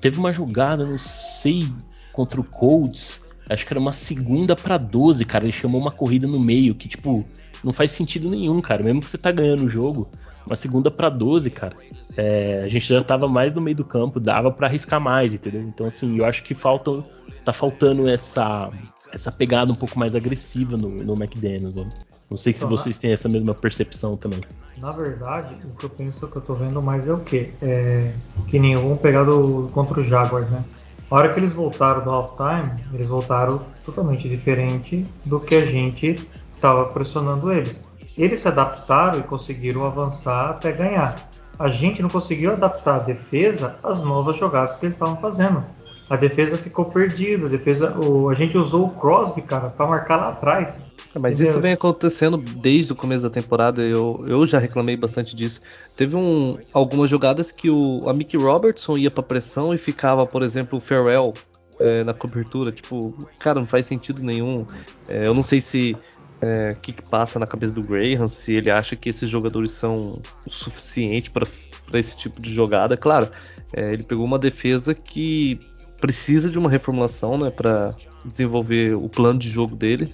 Teve 0.00 0.18
uma 0.18 0.32
jogada, 0.32 0.84
não 0.84 0.98
sei, 0.98 1.66
contra 2.12 2.40
o 2.40 2.44
Colts, 2.44 3.26
acho 3.48 3.66
que 3.66 3.72
era 3.72 3.80
uma 3.80 3.92
segunda 3.92 4.56
para 4.56 4.76
12, 4.78 5.24
cara, 5.24 5.44
ele 5.44 5.52
chamou 5.52 5.80
uma 5.80 5.90
corrida 5.90 6.26
no 6.26 6.38
meio 6.38 6.74
que 6.74 6.88
tipo 6.88 7.24
não 7.62 7.72
faz 7.72 7.92
sentido 7.92 8.28
nenhum, 8.28 8.60
cara, 8.60 8.82
mesmo 8.82 9.00
que 9.00 9.08
você 9.08 9.18
tá 9.18 9.30
ganhando 9.30 9.64
o 9.64 9.68
jogo, 9.68 10.08
uma 10.46 10.56
segunda 10.56 10.90
para 10.90 11.08
12, 11.08 11.50
cara. 11.50 11.76
É, 12.16 12.62
a 12.64 12.68
gente 12.68 12.86
já 12.86 13.02
tava 13.02 13.28
mais 13.28 13.54
no 13.54 13.60
meio 13.60 13.76
do 13.76 13.84
campo, 13.84 14.20
dava 14.20 14.50
para 14.50 14.66
arriscar 14.66 15.00
mais, 15.00 15.32
entendeu? 15.32 15.62
Então 15.62 15.86
assim, 15.86 16.18
eu 16.18 16.24
acho 16.24 16.42
que 16.42 16.54
falta 16.54 17.04
tá 17.44 17.52
faltando 17.52 18.08
essa 18.08 18.70
essa 19.12 19.30
pegada 19.30 19.70
um 19.70 19.74
pouco 19.74 19.98
mais 19.98 20.14
agressiva 20.14 20.76
no, 20.76 20.88
no 20.88 21.14
McDaniels, 21.14 21.76
né? 21.76 21.88
Não 22.30 22.36
sei 22.36 22.54
se 22.54 22.64
vocês 22.64 22.96
têm 22.96 23.12
essa 23.12 23.28
mesma 23.28 23.54
percepção 23.54 24.16
também. 24.16 24.40
Na 24.78 24.90
verdade, 24.90 25.54
o 25.66 25.76
que 25.76 25.84
eu 25.84 25.90
penso 25.90 26.26
que 26.26 26.36
eu 26.36 26.40
tô 26.40 26.54
vendo 26.54 26.80
mais 26.80 27.06
é 27.06 27.12
o 27.12 27.18
quê? 27.18 27.52
É, 27.60 28.10
que 28.48 28.58
nem 28.58 28.74
vamos 28.74 29.00
pegar 29.00 29.24
do, 29.24 29.68
contra 29.74 30.00
os 30.00 30.08
Jaguars, 30.08 30.48
né? 30.48 30.64
A 31.10 31.14
hora 31.14 31.30
que 31.34 31.38
eles 31.38 31.52
voltaram 31.52 32.02
do 32.02 32.08
halftime, 32.08 32.82
eles 32.94 33.06
voltaram 33.06 33.62
totalmente 33.84 34.30
diferente 34.30 35.06
do 35.26 35.38
que 35.38 35.54
a 35.54 35.66
gente 35.66 36.16
estava 36.54 36.86
pressionando 36.86 37.52
eles. 37.52 37.84
Eles 38.16 38.40
se 38.40 38.48
adaptaram 38.48 39.18
e 39.18 39.22
conseguiram 39.22 39.84
avançar 39.84 40.50
até 40.50 40.72
ganhar. 40.72 41.16
A 41.58 41.68
gente 41.68 42.02
não 42.02 42.08
conseguiu 42.08 42.52
adaptar 42.52 42.96
a 42.96 42.98
defesa 42.98 43.76
às 43.82 44.02
novas 44.02 44.36
jogadas 44.36 44.76
que 44.76 44.86
eles 44.86 44.94
estavam 44.94 45.16
fazendo. 45.16 45.64
A 46.10 46.16
defesa 46.16 46.58
ficou 46.58 46.84
perdida, 46.84 47.46
a 47.46 47.48
defesa, 47.48 47.96
o, 47.98 48.28
a 48.28 48.34
gente 48.34 48.58
usou 48.58 48.86
o 48.86 48.90
Crosby, 48.90 49.40
cara, 49.40 49.70
para 49.70 49.86
marcar 49.86 50.16
lá 50.16 50.28
atrás. 50.28 50.78
É, 51.14 51.18
mas 51.18 51.36
Entendeu? 51.36 51.50
isso 51.50 51.60
vem 51.60 51.72
acontecendo 51.72 52.36
desde 52.36 52.92
o 52.92 52.96
começo 52.96 53.22
da 53.22 53.30
temporada. 53.30 53.82
Eu, 53.82 54.22
eu 54.26 54.46
já 54.46 54.58
reclamei 54.58 54.96
bastante 54.96 55.34
disso. 55.34 55.60
Teve 55.96 56.16
um, 56.16 56.58
algumas 56.72 57.08
jogadas 57.08 57.50
que 57.50 57.70
o 57.70 58.00
a 58.06 58.12
Mickey 58.12 58.36
Robertson 58.36 58.96
ia 58.96 59.10
para 59.10 59.22
pressão 59.22 59.72
e 59.72 59.78
ficava, 59.78 60.26
por 60.26 60.42
exemplo, 60.42 60.78
o 60.78 60.80
Farrell 60.80 61.32
é, 61.78 62.04
na 62.04 62.12
cobertura. 62.12 62.72
Tipo, 62.72 63.14
cara, 63.38 63.60
não 63.60 63.66
faz 63.66 63.86
sentido 63.86 64.22
nenhum. 64.22 64.66
É, 65.08 65.26
eu 65.26 65.34
não 65.34 65.42
sei 65.42 65.60
se 65.60 65.96
é, 66.42 66.72
o 66.72 66.80
que, 66.80 66.92
que, 66.92 67.02
passa 67.02 67.38
na 67.38 67.46
cabeça 67.46 67.72
do 67.72 67.82
Graham, 67.82 68.28
se 68.28 68.52
ele 68.52 68.68
acha 68.68 68.96
que 68.96 69.08
esses 69.08 69.30
jogadores 69.30 69.70
são 69.70 70.20
o 70.44 70.50
suficiente 70.50 71.30
para 71.30 71.46
esse 71.94 72.16
tipo 72.16 72.42
de 72.42 72.52
jogada. 72.52 72.96
Claro, 72.96 73.30
é, 73.72 73.92
ele 73.92 74.02
pegou 74.02 74.24
uma 74.24 74.40
defesa 74.40 74.92
que 74.92 75.60
precisa 76.00 76.50
de 76.50 76.58
uma 76.58 76.68
reformulação, 76.68 77.38
né, 77.38 77.48
para 77.48 77.94
desenvolver 78.24 78.94
o 78.96 79.08
plano 79.08 79.38
de 79.38 79.48
jogo 79.48 79.76
dele. 79.76 80.12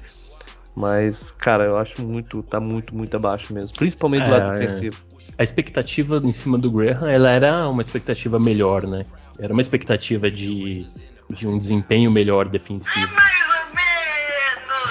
Mas, 0.77 1.33
cara, 1.39 1.65
eu 1.65 1.79
acho 1.79 2.05
muito, 2.05 2.43
tá 2.43 2.61
muito, 2.61 2.95
muito 2.95 3.17
abaixo 3.17 3.53
mesmo. 3.55 3.77
Principalmente 3.77 4.27
do 4.27 4.35
é, 4.35 4.39
lado 4.39 4.53
defensivo. 4.53 5.03
A 5.37 5.43
expectativa 5.43 6.21
em 6.23 6.33
cima 6.33 6.59
do 6.59 6.71
Graham, 6.71 7.09
ela 7.09 7.31
era 7.31 7.69
uma 7.69 7.81
expectativa 7.81 8.39
melhor, 8.39 8.87
né? 8.87 9.05
Era 9.41 9.53
uma 9.53 9.63
expectativa 9.63 10.31
de, 10.31 10.87
de 11.31 11.49
um 11.49 11.57
desempenho 11.57 12.11
melhor 12.11 12.49
defensivo. 12.49 13.09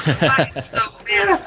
É 0.08 0.48
mais 0.52 0.74
ou 0.74 1.04
menos, 1.04 1.40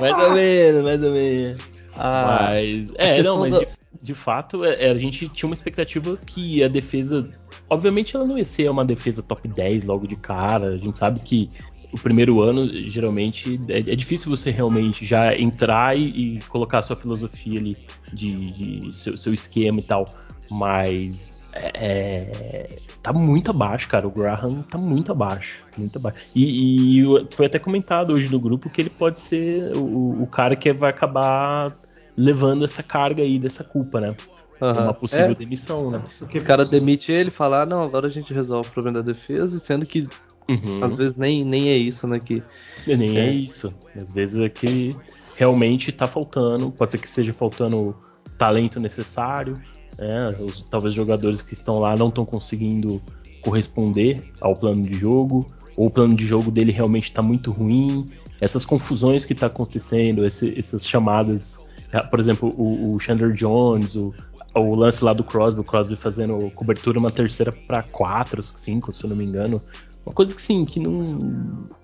mais 0.00 0.18
ou 0.18 0.34
menos. 0.34 0.82
mais 0.82 1.04
ou 1.04 1.10
menos, 1.12 1.58
Ah, 1.96 2.48
mas, 2.50 2.92
é, 2.96 3.22
não, 3.22 3.38
mas 3.40 3.58
de, 3.58 3.66
de, 4.02 4.14
fato, 4.14 4.64
é, 4.64 4.90
a 4.90 4.98
gente 4.98 5.28
tinha 5.28 5.48
uma 5.48 5.54
expectativa 5.54 6.16
que 6.26 6.62
a 6.62 6.68
defesa 6.68 7.24
Obviamente 7.68 8.14
ela 8.14 8.26
não 8.26 8.36
ia 8.36 8.44
ser 8.44 8.70
uma 8.70 8.84
defesa 8.84 9.22
top 9.22 9.48
10 9.48 9.84
logo 9.84 10.06
de 10.06 10.16
cara. 10.16 10.74
A 10.74 10.76
gente 10.76 10.98
sabe 10.98 11.20
que 11.20 11.50
o 11.92 11.98
primeiro 11.98 12.40
ano, 12.40 12.68
geralmente, 12.90 13.60
é, 13.68 13.78
é 13.78 13.96
difícil 13.96 14.28
você 14.28 14.50
realmente 14.50 15.06
já 15.06 15.36
entrar 15.36 15.96
e, 15.96 16.36
e 16.36 16.40
colocar 16.48 16.78
a 16.78 16.82
sua 16.82 16.96
filosofia 16.96 17.58
ali, 17.58 17.76
de, 18.12 18.32
de 18.32 18.92
seu, 18.92 19.16
seu, 19.16 19.32
esquema 19.32 19.80
e 19.80 19.82
tal. 19.82 20.06
Mas 20.50 21.33
é, 21.54 21.70
é, 21.74 22.76
tá 23.02 23.12
muito 23.12 23.50
abaixo, 23.50 23.88
cara. 23.88 24.06
O 24.06 24.10
Graham 24.10 24.62
tá 24.62 24.76
muito 24.76 25.12
abaixo. 25.12 25.64
Muito 25.76 25.98
abaixo. 25.98 26.18
E, 26.34 27.00
e 27.00 27.26
foi 27.32 27.46
até 27.46 27.58
comentado 27.58 28.12
hoje 28.12 28.30
no 28.30 28.40
grupo 28.40 28.68
que 28.68 28.80
ele 28.80 28.90
pode 28.90 29.20
ser 29.20 29.76
o, 29.76 30.22
o 30.22 30.26
cara 30.26 30.56
que 30.56 30.72
vai 30.72 30.90
acabar 30.90 31.72
levando 32.16 32.64
essa 32.64 32.82
carga 32.82 33.22
aí 33.22 33.38
dessa 33.38 33.62
culpa, 33.62 34.00
né? 34.00 34.14
Uhum. 34.60 34.70
Uma 34.70 34.94
possível 34.94 35.30
é. 35.30 35.34
demissão, 35.34 35.90
né? 35.90 36.02
Os 36.32 36.42
caras 36.42 36.70
demitem 36.70 37.14
ele 37.14 37.28
e 37.28 37.32
falam, 37.32 37.60
ah, 37.60 37.66
não, 37.66 37.82
agora 37.82 38.06
a 38.06 38.10
gente 38.10 38.32
resolve 38.32 38.68
o 38.68 38.72
problema 38.72 39.00
da 39.00 39.04
defesa, 39.04 39.58
sendo 39.58 39.84
que 39.84 40.08
uhum. 40.48 40.82
às 40.82 40.94
vezes 40.94 41.16
nem, 41.16 41.44
nem 41.44 41.70
é 41.70 41.76
isso, 41.76 42.06
né? 42.06 42.18
Que, 42.18 42.42
nem 42.86 43.16
é. 43.16 43.26
é 43.26 43.32
isso. 43.32 43.74
Às 43.96 44.12
vezes 44.12 44.40
é 44.40 44.48
que 44.48 44.96
realmente 45.36 45.92
tá 45.92 46.06
faltando, 46.06 46.70
pode 46.70 46.92
ser 46.92 46.98
que 46.98 47.06
esteja 47.06 47.32
faltando 47.32 47.94
talento 48.38 48.80
necessário, 48.80 49.60
né? 49.98 50.34
Os, 50.40 50.60
talvez 50.62 50.94
jogadores 50.94 51.42
que 51.42 51.54
estão 51.54 51.78
lá 51.78 51.96
não 51.96 52.08
estão 52.08 52.24
conseguindo 52.24 53.00
corresponder 53.42 54.32
ao 54.40 54.54
plano 54.54 54.82
de 54.84 54.94
jogo, 54.94 55.46
ou 55.76 55.86
o 55.86 55.90
plano 55.90 56.14
de 56.14 56.24
jogo 56.24 56.50
dele 56.50 56.72
realmente 56.72 57.08
está 57.08 57.22
muito 57.22 57.50
ruim. 57.50 58.06
Essas 58.40 58.64
confusões 58.64 59.24
que 59.24 59.32
está 59.32 59.46
acontecendo, 59.46 60.24
esse, 60.24 60.58
essas 60.58 60.86
chamadas, 60.86 61.66
por 62.10 62.18
exemplo, 62.18 62.52
o, 62.56 62.94
o 62.94 63.00
Chandler 63.00 63.32
Jones, 63.32 63.96
o, 63.96 64.14
o 64.54 64.74
lance 64.74 65.04
lá 65.04 65.12
do 65.12 65.24
Crosby, 65.24 65.60
o 65.60 65.64
Crosby 65.64 65.96
fazendo 65.96 66.50
cobertura 66.52 66.98
uma 66.98 67.10
terceira 67.10 67.52
para 67.52 67.82
quatro, 67.82 68.42
cinco, 68.42 68.92
se 68.92 69.04
eu 69.04 69.10
não 69.10 69.16
me 69.16 69.24
engano. 69.24 69.60
Uma 70.06 70.14
coisa 70.14 70.34
que 70.34 70.42
sim, 70.42 70.64
que 70.64 70.78
não 70.78 71.18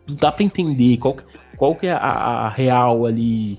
dá 0.06 0.30
para 0.30 0.44
entender 0.44 0.98
qual, 0.98 1.16
qual 1.56 1.74
que 1.74 1.86
é 1.86 1.92
a, 1.92 1.96
a, 1.96 2.48
real 2.50 3.06
ali, 3.06 3.58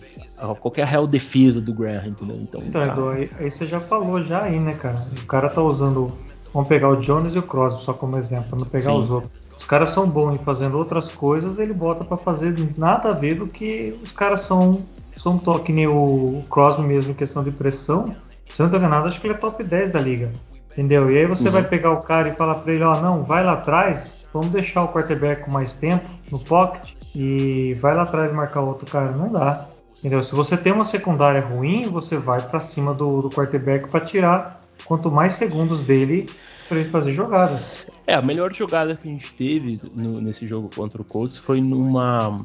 qual 0.60 0.74
é 0.78 0.82
a 0.82 0.86
real 0.86 1.08
defesa 1.08 1.62
do 1.62 1.74
Graham, 1.74 2.08
entendeu? 2.08 2.38
Então, 2.42 2.62
então 2.62 2.84
tá. 2.84 3.12
aí, 3.12 3.30
aí, 3.40 3.52
você 3.52 3.66
já 3.66 3.80
falou 3.80 4.22
já 4.22 4.44
aí, 4.44 4.60
né, 4.60 4.74
cara? 4.74 4.98
O 5.22 5.26
cara 5.26 5.50
tá 5.50 5.62
usando, 5.62 6.12
vamos 6.54 6.68
pegar 6.68 6.90
o 6.90 6.96
Jones 6.96 7.34
e 7.36 7.40
o 7.40 7.44
Crosby 7.44 7.82
só 7.84 7.94
como 7.94 8.18
exemplo, 8.18 8.50
pra 8.50 8.60
não 8.60 8.66
pegar 8.66 8.92
sim. 8.92 8.98
os 8.98 9.10
outros. 9.10 9.42
Os 9.58 9.66
caras 9.66 9.92
são 9.92 10.08
bons 10.08 10.34
em 10.34 10.38
fazendo 10.40 10.78
outras 10.78 11.12
coisas, 11.12 11.60
ele 11.60 11.74
bota 11.74 12.04
para 12.04 12.18
fazer 12.18 12.54
nada 12.78 13.10
a 13.10 13.14
ver 13.14 13.36
do 13.36 13.48
que 13.48 13.98
os 14.02 14.12
caras 14.12 14.42
são 14.42 14.82
são 15.16 15.38
que 15.38 15.72
nem 15.72 15.86
o 15.86 16.44
Crosby 16.50 16.82
mesmo 16.82 17.12
em 17.12 17.14
questão 17.14 17.44
de 17.44 17.52
pressão 17.52 18.12
se 18.52 18.62
eu 18.62 18.66
não 18.66 18.72
tô 18.72 18.78
enganado, 18.78 19.08
acho 19.08 19.20
que 19.20 19.28
ele 19.28 19.34
é 19.34 19.38
top 19.38 19.64
10 19.64 19.92
da 19.92 20.00
liga. 20.00 20.32
Entendeu? 20.72 21.10
E 21.10 21.18
aí 21.18 21.26
você 21.26 21.48
uhum. 21.48 21.54
vai 21.54 21.64
pegar 21.64 21.92
o 21.92 22.02
cara 22.02 22.30
e 22.30 22.34
falar 22.34 22.56
pra 22.56 22.74
ele, 22.74 22.84
ó, 22.84 22.98
oh, 22.98 23.02
não, 23.02 23.24
vai 23.24 23.44
lá 23.44 23.54
atrás, 23.54 24.12
vamos 24.34 24.50
deixar 24.50 24.84
o 24.84 24.90
quarterback 24.90 25.44
com 25.44 25.52
mais 25.52 25.74
tempo 25.76 26.06
no 26.32 26.40
pocket 26.40 26.92
e 27.16 27.74
vai 27.76 27.94
lá 27.96 28.04
atrás 28.04 28.32
marcar 28.34 28.62
outro 28.62 28.90
cara. 28.90 29.12
Não 29.12 29.32
dá. 29.32 29.68
Entendeu? 30.02 30.24
Se 30.24 30.34
você 30.34 30.58
tem 30.58 30.74
uma 30.74 30.84
secundária 30.84 31.42
ruim, 31.42 31.84
você 31.84 32.18
vai 32.18 32.42
para 32.42 32.60
cima 32.60 32.92
do, 32.92 33.22
do 33.22 33.30
quarterback 33.30 33.88
para 33.88 34.00
tirar 34.04 34.66
quanto 34.84 35.12
mais 35.12 35.36
segundos 35.36 35.82
dele 35.82 36.28
para 36.68 36.80
ele 36.80 36.90
fazer 36.90 37.14
jogada. 37.14 37.62
É, 38.08 38.16
a 38.16 38.22
melhor 38.22 38.52
jogada 38.52 38.96
que 38.96 39.08
a 39.08 39.12
gente 39.12 39.32
teve 39.34 39.80
no, 39.96 40.20
nesse 40.20 40.48
jogo 40.48 40.72
contra 40.74 41.00
o 41.00 41.06
Colts 41.06 41.38
foi 41.38 41.62
numa 41.62 42.36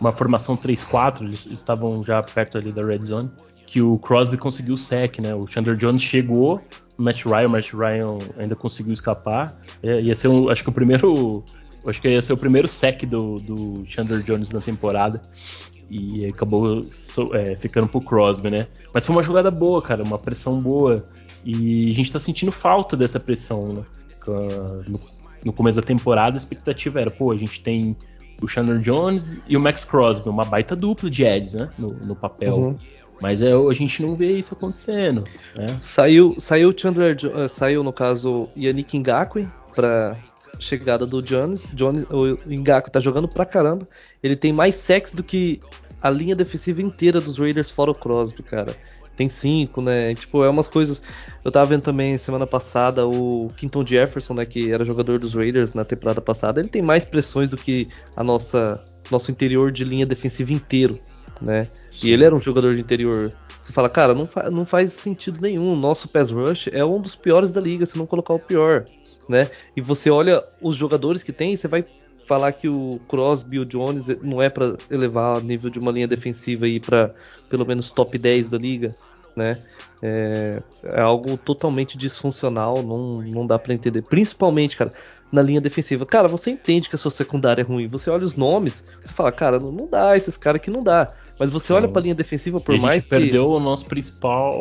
uma 0.00 0.10
formação 0.10 0.56
3-4, 0.56 1.22
eles 1.22 1.46
estavam 1.46 2.02
já 2.02 2.20
perto 2.22 2.58
ali 2.58 2.72
da 2.72 2.82
red 2.82 3.02
zone 3.02 3.30
que 3.72 3.80
o 3.80 3.98
Crosby 3.98 4.36
conseguiu 4.36 4.74
o 4.74 4.76
sec, 4.76 5.18
né? 5.18 5.34
O 5.34 5.46
Chandler 5.46 5.76
Jones 5.76 6.02
chegou, 6.02 6.60
o 6.98 7.02
Matt 7.02 7.24
Ryan, 7.24 7.46
o 7.46 7.50
Matt 7.50 7.72
Ryan 7.72 8.18
ainda 8.36 8.54
conseguiu 8.54 8.92
escapar. 8.92 9.50
É, 9.82 9.98
ia 9.98 10.14
ser, 10.14 10.28
um, 10.28 10.50
acho 10.50 10.62
que 10.62 10.68
o 10.68 10.72
primeiro, 10.72 11.42
acho 11.86 11.98
que 11.98 12.06
ia 12.06 12.20
ser 12.20 12.34
o 12.34 12.36
primeiro 12.36 12.68
sec 12.68 13.06
do, 13.06 13.38
do 13.38 13.82
Chandler 13.86 14.20
Jones 14.20 14.50
na 14.50 14.60
temporada 14.60 15.22
e 15.90 16.26
acabou 16.26 16.82
so, 16.84 17.34
é, 17.34 17.56
ficando 17.56 17.88
pro 17.88 18.00
Crosby, 18.00 18.50
né? 18.50 18.66
Mas 18.92 19.06
foi 19.06 19.14
uma 19.14 19.22
jogada 19.22 19.50
boa, 19.50 19.82
cara, 19.82 20.02
uma 20.02 20.18
pressão 20.18 20.60
boa 20.60 21.04
e 21.44 21.90
a 21.90 21.94
gente 21.94 22.12
tá 22.12 22.18
sentindo 22.18 22.52
falta 22.52 22.96
dessa 22.96 23.20
pressão, 23.20 23.66
né? 23.68 23.82
No, 24.86 25.00
no 25.44 25.52
começo 25.52 25.76
da 25.76 25.82
temporada 25.82 26.36
a 26.36 26.38
expectativa 26.38 27.00
era, 27.00 27.10
pô, 27.10 27.32
a 27.32 27.36
gente 27.36 27.60
tem 27.60 27.96
o 28.40 28.48
Chandler 28.48 28.78
Jones 28.78 29.40
e 29.48 29.56
o 29.56 29.60
Max 29.60 29.84
Crosby, 29.84 30.28
uma 30.28 30.44
baita 30.44 30.74
dupla 30.74 31.08
de 31.08 31.24
Eds, 31.24 31.54
né? 31.54 31.70
No, 31.78 31.88
no 31.88 32.16
papel. 32.16 32.56
Uhum. 32.56 32.78
Mas 33.20 33.40
é, 33.40 33.52
a 33.52 33.72
gente 33.72 34.02
não 34.02 34.16
vê 34.16 34.36
isso 34.36 34.52
acontecendo. 34.52 35.22
Né? 35.56 35.66
Saiu, 35.80 36.34
saiu 36.38 36.74
Chandler, 36.76 37.16
uh, 37.24 37.48
saiu 37.48 37.84
no 37.84 37.92
caso 37.92 38.48
Yannick 38.56 38.98
Ngakwe 38.98 39.48
para 39.74 40.16
chegada 40.58 41.06
do 41.06 41.22
Jones. 41.22 41.68
Jones. 41.72 42.04
O 42.10 42.36
Ngakwe 42.44 42.90
tá 42.90 42.98
jogando 42.98 43.28
pra 43.28 43.46
caramba. 43.46 43.86
Ele 44.22 44.36
tem 44.36 44.52
mais 44.52 44.74
sexo 44.76 45.16
do 45.16 45.22
que 45.22 45.60
a 46.00 46.10
linha 46.10 46.34
defensiva 46.34 46.80
inteira 46.82 47.20
dos 47.20 47.38
Raiders 47.38 47.70
fora 47.70 47.90
o 47.90 47.94
Crosby, 47.94 48.42
cara. 48.42 48.74
Tem 49.16 49.28
cinco, 49.28 49.82
né? 49.82 50.14
Tipo, 50.14 50.42
é 50.42 50.48
umas 50.48 50.68
coisas. 50.68 51.02
Eu 51.44 51.50
tava 51.50 51.66
vendo 51.66 51.82
também 51.82 52.16
semana 52.16 52.46
passada 52.46 53.06
o 53.06 53.50
Quinton 53.56 53.84
Jefferson, 53.84 54.34
né? 54.34 54.46
Que 54.46 54.72
era 54.72 54.84
jogador 54.84 55.18
dos 55.18 55.34
Raiders 55.34 55.74
na 55.74 55.84
temporada 55.84 56.20
passada. 56.20 56.60
Ele 56.60 56.68
tem 56.68 56.80
mais 56.80 57.04
pressões 57.04 57.48
do 57.48 57.56
que 57.56 57.88
a 58.16 58.24
nossa 58.24 58.80
nosso 59.10 59.30
interior 59.30 59.70
de 59.70 59.84
linha 59.84 60.06
defensiva 60.06 60.52
inteiro, 60.52 60.98
né? 61.40 61.66
E 62.02 62.10
ele 62.10 62.24
era 62.24 62.34
um 62.34 62.40
jogador 62.40 62.74
de 62.74 62.80
interior. 62.80 63.32
Você 63.62 63.72
fala, 63.72 63.88
cara, 63.88 64.14
não, 64.14 64.26
fa 64.26 64.50
não 64.50 64.64
faz 64.64 64.92
sentido 64.92 65.40
nenhum. 65.40 65.76
Nosso 65.76 66.08
pass 66.08 66.30
rush 66.30 66.68
é 66.72 66.84
um 66.84 67.00
dos 67.00 67.14
piores 67.14 67.50
da 67.50 67.60
liga, 67.60 67.84
se 67.84 67.98
não 67.98 68.06
colocar 68.06 68.34
o 68.34 68.38
pior, 68.38 68.86
né? 69.28 69.50
E 69.76 69.80
você 69.80 70.10
olha 70.10 70.42
os 70.60 70.74
jogadores 70.74 71.22
que 71.22 71.32
tem, 71.32 71.54
você 71.54 71.68
vai 71.68 71.84
falar 72.32 72.52
que 72.52 72.66
o 72.66 72.98
Crosby 73.08 73.56
e 73.56 73.58
o 73.58 73.66
Jones 73.66 74.06
não 74.22 74.40
é 74.40 74.48
para 74.48 74.74
elevar 74.90 75.36
o 75.36 75.40
nível 75.42 75.68
de 75.68 75.78
uma 75.78 75.92
linha 75.92 76.08
defensiva 76.08 76.64
aí 76.64 76.80
para 76.80 77.14
pelo 77.50 77.66
menos 77.66 77.90
top 77.90 78.16
10 78.16 78.48
da 78.48 78.56
liga, 78.56 78.94
né? 79.36 79.58
É, 80.02 80.62
é 80.84 81.00
algo 81.02 81.36
totalmente 81.36 81.98
disfuncional, 81.98 82.82
não, 82.82 83.20
não 83.20 83.46
dá 83.46 83.58
para 83.58 83.74
entender. 83.74 84.00
Principalmente, 84.00 84.78
cara, 84.78 84.90
na 85.30 85.42
linha 85.42 85.60
defensiva. 85.60 86.06
Cara, 86.06 86.26
você 86.26 86.50
entende 86.50 86.88
que 86.88 86.94
a 86.94 86.98
sua 86.98 87.10
secundária 87.10 87.60
é 87.60 87.64
ruim. 87.64 87.86
Você 87.88 88.08
olha 88.08 88.24
os 88.24 88.34
nomes, 88.34 88.82
você 89.02 89.12
fala, 89.12 89.30
cara, 89.30 89.60
não, 89.60 89.70
não 89.70 89.86
dá, 89.86 90.16
esses 90.16 90.38
caras 90.38 90.58
aqui 90.58 90.70
não 90.70 90.82
dá. 90.82 91.12
Mas 91.38 91.50
você 91.50 91.70
olha 91.74 91.86
pra 91.86 92.00
linha 92.00 92.14
defensiva, 92.14 92.60
por 92.60 92.78
mais 92.78 93.04
que. 93.04 93.10
perdeu 93.10 93.50
o 93.50 93.60
nosso 93.60 93.84
principal. 93.84 94.58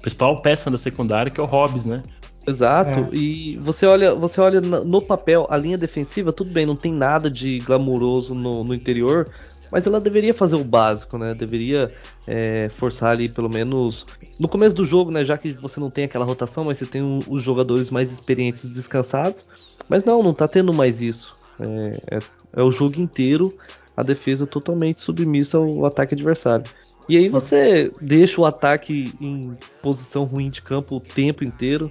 Principal 0.00 0.42
peça 0.42 0.68
da 0.68 0.78
secundária, 0.78 1.30
que 1.30 1.38
é 1.38 1.42
o 1.42 1.46
Hobbs, 1.46 1.84
né? 1.84 2.02
Exato. 2.46 3.08
É. 3.12 3.16
E 3.16 3.56
você 3.58 3.86
olha, 3.86 4.14
você 4.14 4.40
olha 4.40 4.60
no 4.60 5.00
papel, 5.00 5.46
a 5.48 5.56
linha 5.56 5.78
defensiva, 5.78 6.32
tudo 6.32 6.52
bem, 6.52 6.66
não 6.66 6.76
tem 6.76 6.92
nada 6.92 7.30
de 7.30 7.58
glamuroso 7.60 8.34
no, 8.34 8.64
no 8.64 8.74
interior, 8.74 9.30
mas 9.70 9.86
ela 9.86 10.00
deveria 10.00 10.34
fazer 10.34 10.56
o 10.56 10.64
básico, 10.64 11.16
né? 11.16 11.34
Deveria 11.34 11.92
é, 12.26 12.68
forçar 12.68 13.12
ali 13.12 13.28
pelo 13.28 13.48
menos 13.48 14.06
no 14.38 14.48
começo 14.48 14.74
do 14.74 14.84
jogo, 14.84 15.10
né? 15.10 15.24
Já 15.24 15.38
que 15.38 15.52
você 15.52 15.80
não 15.80 15.90
tem 15.90 16.04
aquela 16.04 16.24
rotação, 16.24 16.64
mas 16.64 16.78
você 16.78 16.86
tem 16.86 17.02
um, 17.02 17.20
os 17.28 17.42
jogadores 17.42 17.90
mais 17.90 18.12
experientes 18.12 18.66
descansados. 18.66 19.46
Mas 19.88 20.04
não, 20.04 20.22
não 20.22 20.34
tá 20.34 20.46
tendo 20.46 20.72
mais 20.72 21.00
isso. 21.00 21.34
É, 21.58 22.16
é, 22.16 22.18
é 22.54 22.62
o 22.62 22.70
jogo 22.70 23.00
inteiro 23.00 23.56
a 23.96 24.02
defesa 24.02 24.46
totalmente 24.46 25.00
submissa 25.00 25.58
ao 25.58 25.86
ataque 25.86 26.14
adversário. 26.14 26.64
E 27.08 27.16
aí 27.16 27.28
você 27.28 27.90
deixa 28.00 28.40
o 28.40 28.44
ataque 28.44 29.12
em 29.20 29.56
posição 29.80 30.24
ruim 30.24 30.50
de 30.50 30.62
campo 30.62 30.96
o 30.96 31.00
tempo 31.00 31.44
inteiro. 31.44 31.90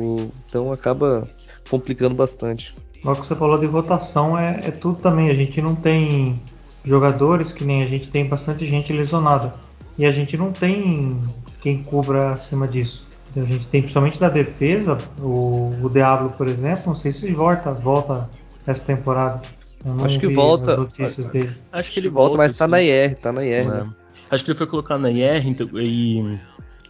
Então 0.00 0.72
acaba 0.72 1.26
complicando 1.68 2.14
bastante. 2.14 2.74
O 3.04 3.12
que 3.12 3.26
você 3.26 3.34
falou 3.34 3.58
de 3.58 3.66
votação 3.66 4.38
é, 4.38 4.60
é 4.64 4.70
tudo 4.70 5.00
também. 5.00 5.30
A 5.30 5.34
gente 5.34 5.60
não 5.60 5.74
tem 5.74 6.40
jogadores 6.84 7.52
que 7.52 7.64
nem 7.64 7.82
a 7.82 7.86
gente 7.86 8.08
tem 8.08 8.28
bastante 8.28 8.64
gente 8.66 8.92
lesionada. 8.92 9.54
E 9.98 10.06
a 10.06 10.12
gente 10.12 10.36
não 10.36 10.52
tem 10.52 11.18
quem 11.60 11.82
cubra 11.82 12.32
acima 12.32 12.66
disso. 12.66 13.06
A 13.36 13.40
gente 13.40 13.66
tem 13.66 13.80
principalmente 13.80 14.20
da 14.20 14.28
defesa, 14.28 14.98
o, 15.18 15.72
o 15.82 15.88
Diablo, 15.88 16.30
por 16.30 16.46
exemplo, 16.46 16.82
não 16.86 16.94
sei 16.94 17.12
se 17.12 17.32
volta, 17.32 17.72
volta 17.72 18.28
essa 18.66 18.84
temporada. 18.84 19.40
Acho 20.04 20.20
que 20.20 20.28
volta. 20.28 20.86
Acho 21.72 21.90
que 21.90 22.00
ele 22.00 22.08
volta, 22.08 22.36
mas 22.36 22.56
tá 22.56 22.68
na 22.68 22.80
IR, 22.82 23.16
tá 23.16 23.32
na 23.32 23.44
IR. 23.44 23.66
Né? 23.66 23.90
Acho 24.30 24.44
que 24.44 24.50
ele 24.50 24.58
foi 24.58 24.66
colocado 24.66 25.00
na 25.00 25.10
IR 25.10 25.46
então, 25.46 25.66
e. 25.80 26.38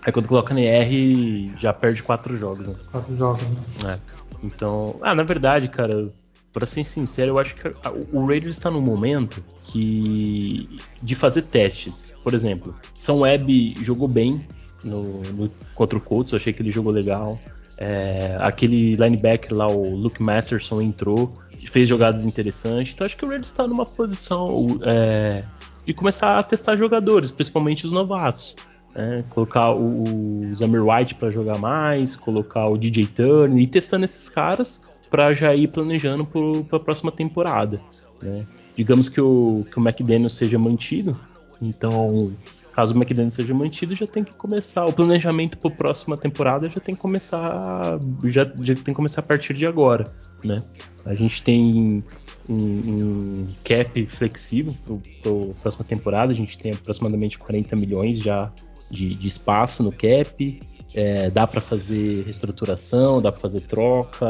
Aí 0.04 0.12
quando 0.12 0.26
coloca 0.26 0.52
na 0.52 0.61
IR 0.61 1.56
já 1.59 1.73
perde 1.73 2.02
quatro 2.02 2.37
jogos, 2.37 2.68
né? 2.68 2.75
Quatro 2.90 3.16
jogos, 3.16 3.42
né? 3.82 3.94
É. 3.94 3.99
Então. 4.42 4.97
Ah, 5.00 5.14
na 5.14 5.23
verdade, 5.23 5.68
cara, 5.68 6.11
para 6.52 6.66
ser 6.66 6.85
sincero, 6.85 7.30
eu 7.30 7.38
acho 7.38 7.54
que 7.54 7.68
o 8.12 8.26
Raiders 8.26 8.56
está 8.56 8.71
num 8.71 8.80
momento 8.80 9.42
que 9.64 10.78
de 11.02 11.14
fazer 11.14 11.42
testes. 11.42 12.14
Por 12.23 12.35
exemplo, 12.35 12.75
São 12.94 13.21
Web 13.21 13.75
jogou 13.82 14.09
bem 14.09 14.40
no, 14.85 15.23
no, 15.32 15.50
contra 15.75 15.97
o 15.97 16.00
Colts, 16.00 16.32
eu 16.32 16.37
achei 16.37 16.52
que 16.52 16.61
ele 16.61 16.71
jogou 16.71 16.92
legal. 16.92 17.40
É, 17.78 18.37
aquele 18.40 18.97
linebacker 18.97 19.54
lá, 19.54 19.66
o 19.66 19.97
Luke 19.97 20.23
Masterson, 20.23 20.80
entrou, 20.82 21.32
fez 21.66 21.88
jogadas 21.88 22.26
interessantes. 22.26 22.92
Então 22.92 23.04
acho 23.04 23.16
que 23.16 23.25
o 23.25 23.28
Raiders 23.28 23.50
está 23.50 23.66
numa 23.66 23.87
posição 23.87 24.78
é, 24.82 25.44
de 25.87 25.94
começar 25.94 26.38
a 26.38 26.42
testar 26.42 26.76
jogadores, 26.76 27.30
principalmente 27.30 27.87
os 27.87 27.92
novatos. 27.92 28.56
Né? 28.94 29.24
Colocar 29.31 29.72
o, 29.72 30.50
o 30.50 30.55
Zamir 30.55 30.85
White 30.87 31.14
para 31.14 31.31
jogar 31.31 31.59
mais, 31.59 32.14
colocar 32.14 32.66
o 32.68 32.76
DJ 32.76 33.07
Turner 33.07 33.62
e 33.62 33.66
testando 33.66 34.05
esses 34.05 34.28
caras 34.28 34.83
para 35.11 35.33
já 35.35 35.55
ir 35.55 35.68
planejando 35.68 36.26
para 36.26 36.76
a 36.76 36.81
próxima 36.81 37.12
temporada. 37.12 37.81
Né? 38.22 38.46
Digamos 38.76 39.09
que 39.09 39.20
o, 39.20 39.64
que 39.70 39.78
o 39.78 39.83
McDaniel 39.83 40.31
seja 40.31 40.59
mantido, 40.59 41.18
então 41.61 42.33
caso 42.72 42.94
o 42.94 42.96
McDaniel 42.96 43.31
seja 43.31 43.52
mantido, 43.52 43.94
já 43.94 44.07
tem 44.07 44.24
que 44.24 44.33
começar 44.33 44.87
o 44.87 44.92
planejamento 44.92 45.59
para 45.59 45.70
a 45.70 45.74
próxima 45.74 46.16
temporada 46.16 46.70
já 46.70 46.81
tem 46.81 46.94
que 46.94 47.00
começar 47.02 47.98
já, 48.24 48.50
já 48.61 48.74
tem 48.74 48.85
que 48.85 48.94
começar 48.94 49.20
a 49.20 49.24
partir 49.24 49.52
de 49.52 49.66
agora, 49.66 50.11
né? 50.42 50.62
A 51.05 51.14
gente 51.14 51.42
tem 51.42 52.02
um, 52.48 52.55
um 52.55 53.48
cap 53.62 54.07
flexível 54.07 54.74
para 55.22 55.33
a 55.33 55.55
próxima 55.61 55.85
temporada, 55.85 56.33
a 56.33 56.35
gente 56.35 56.57
tem 56.57 56.72
aproximadamente 56.72 57.38
40 57.38 57.76
milhões 57.76 58.18
já 58.18 58.50
de, 58.92 59.14
de 59.14 59.26
espaço 59.26 59.83
no 59.83 59.90
cap, 59.90 60.61
é, 60.94 61.31
dá 61.31 61.46
para 61.46 61.61
fazer 61.61 62.24
reestruturação, 62.24 63.22
dá 63.22 63.33
para 63.33 63.40
fazer 63.40 63.62
troca, 63.62 64.26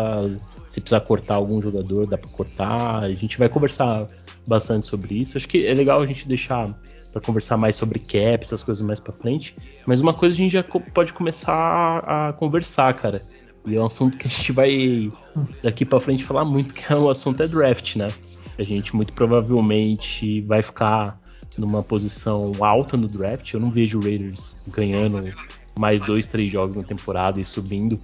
se 0.70 0.80
precisar 0.80 1.00
cortar 1.00 1.34
algum 1.34 1.60
jogador, 1.60 2.06
dá 2.06 2.16
para 2.16 2.30
cortar. 2.30 3.02
A 3.02 3.12
gente 3.12 3.36
vai 3.36 3.48
conversar 3.48 4.06
bastante 4.46 4.86
sobre 4.86 5.14
isso. 5.14 5.36
Acho 5.36 5.48
que 5.48 5.66
é 5.66 5.74
legal 5.74 6.00
a 6.00 6.06
gente 6.06 6.26
deixar 6.28 6.72
para 7.12 7.20
conversar 7.20 7.56
mais 7.56 7.76
sobre 7.76 7.98
cap, 7.98 8.38
essas 8.42 8.62
coisas 8.62 8.86
mais 8.86 9.00
para 9.00 9.12
frente. 9.12 9.56
Mas 9.84 10.00
uma 10.00 10.14
coisa 10.14 10.34
a 10.34 10.38
gente 10.38 10.52
já 10.52 10.62
pode 10.62 11.12
começar 11.12 11.98
a 11.98 12.32
conversar, 12.32 12.94
cara. 12.94 13.20
E 13.66 13.76
é 13.76 13.80
um 13.80 13.86
assunto 13.86 14.16
que 14.16 14.26
a 14.26 14.30
gente 14.30 14.52
vai 14.52 15.12
daqui 15.62 15.84
para 15.84 16.00
frente 16.00 16.24
falar 16.24 16.44
muito, 16.44 16.72
que 16.72 16.92
é 16.92 16.96
o 16.96 17.10
assunto 17.10 17.42
é 17.42 17.48
draft, 17.48 17.96
né? 17.96 18.08
A 18.58 18.62
gente 18.62 18.94
muito 18.94 19.12
provavelmente 19.12 20.40
vai 20.42 20.62
ficar 20.62 21.20
numa 21.56 21.82
posição 21.82 22.52
alta 22.60 22.96
no 22.96 23.06
draft. 23.06 23.52
Eu 23.52 23.60
não 23.60 23.70
vejo 23.70 23.98
o 23.98 24.02
Raiders 24.02 24.56
ganhando 24.68 25.32
mais 25.78 26.00
dois, 26.02 26.26
três 26.26 26.50
jogos 26.50 26.76
na 26.76 26.82
temporada 26.82 27.40
e 27.40 27.44
subindo 27.44 28.00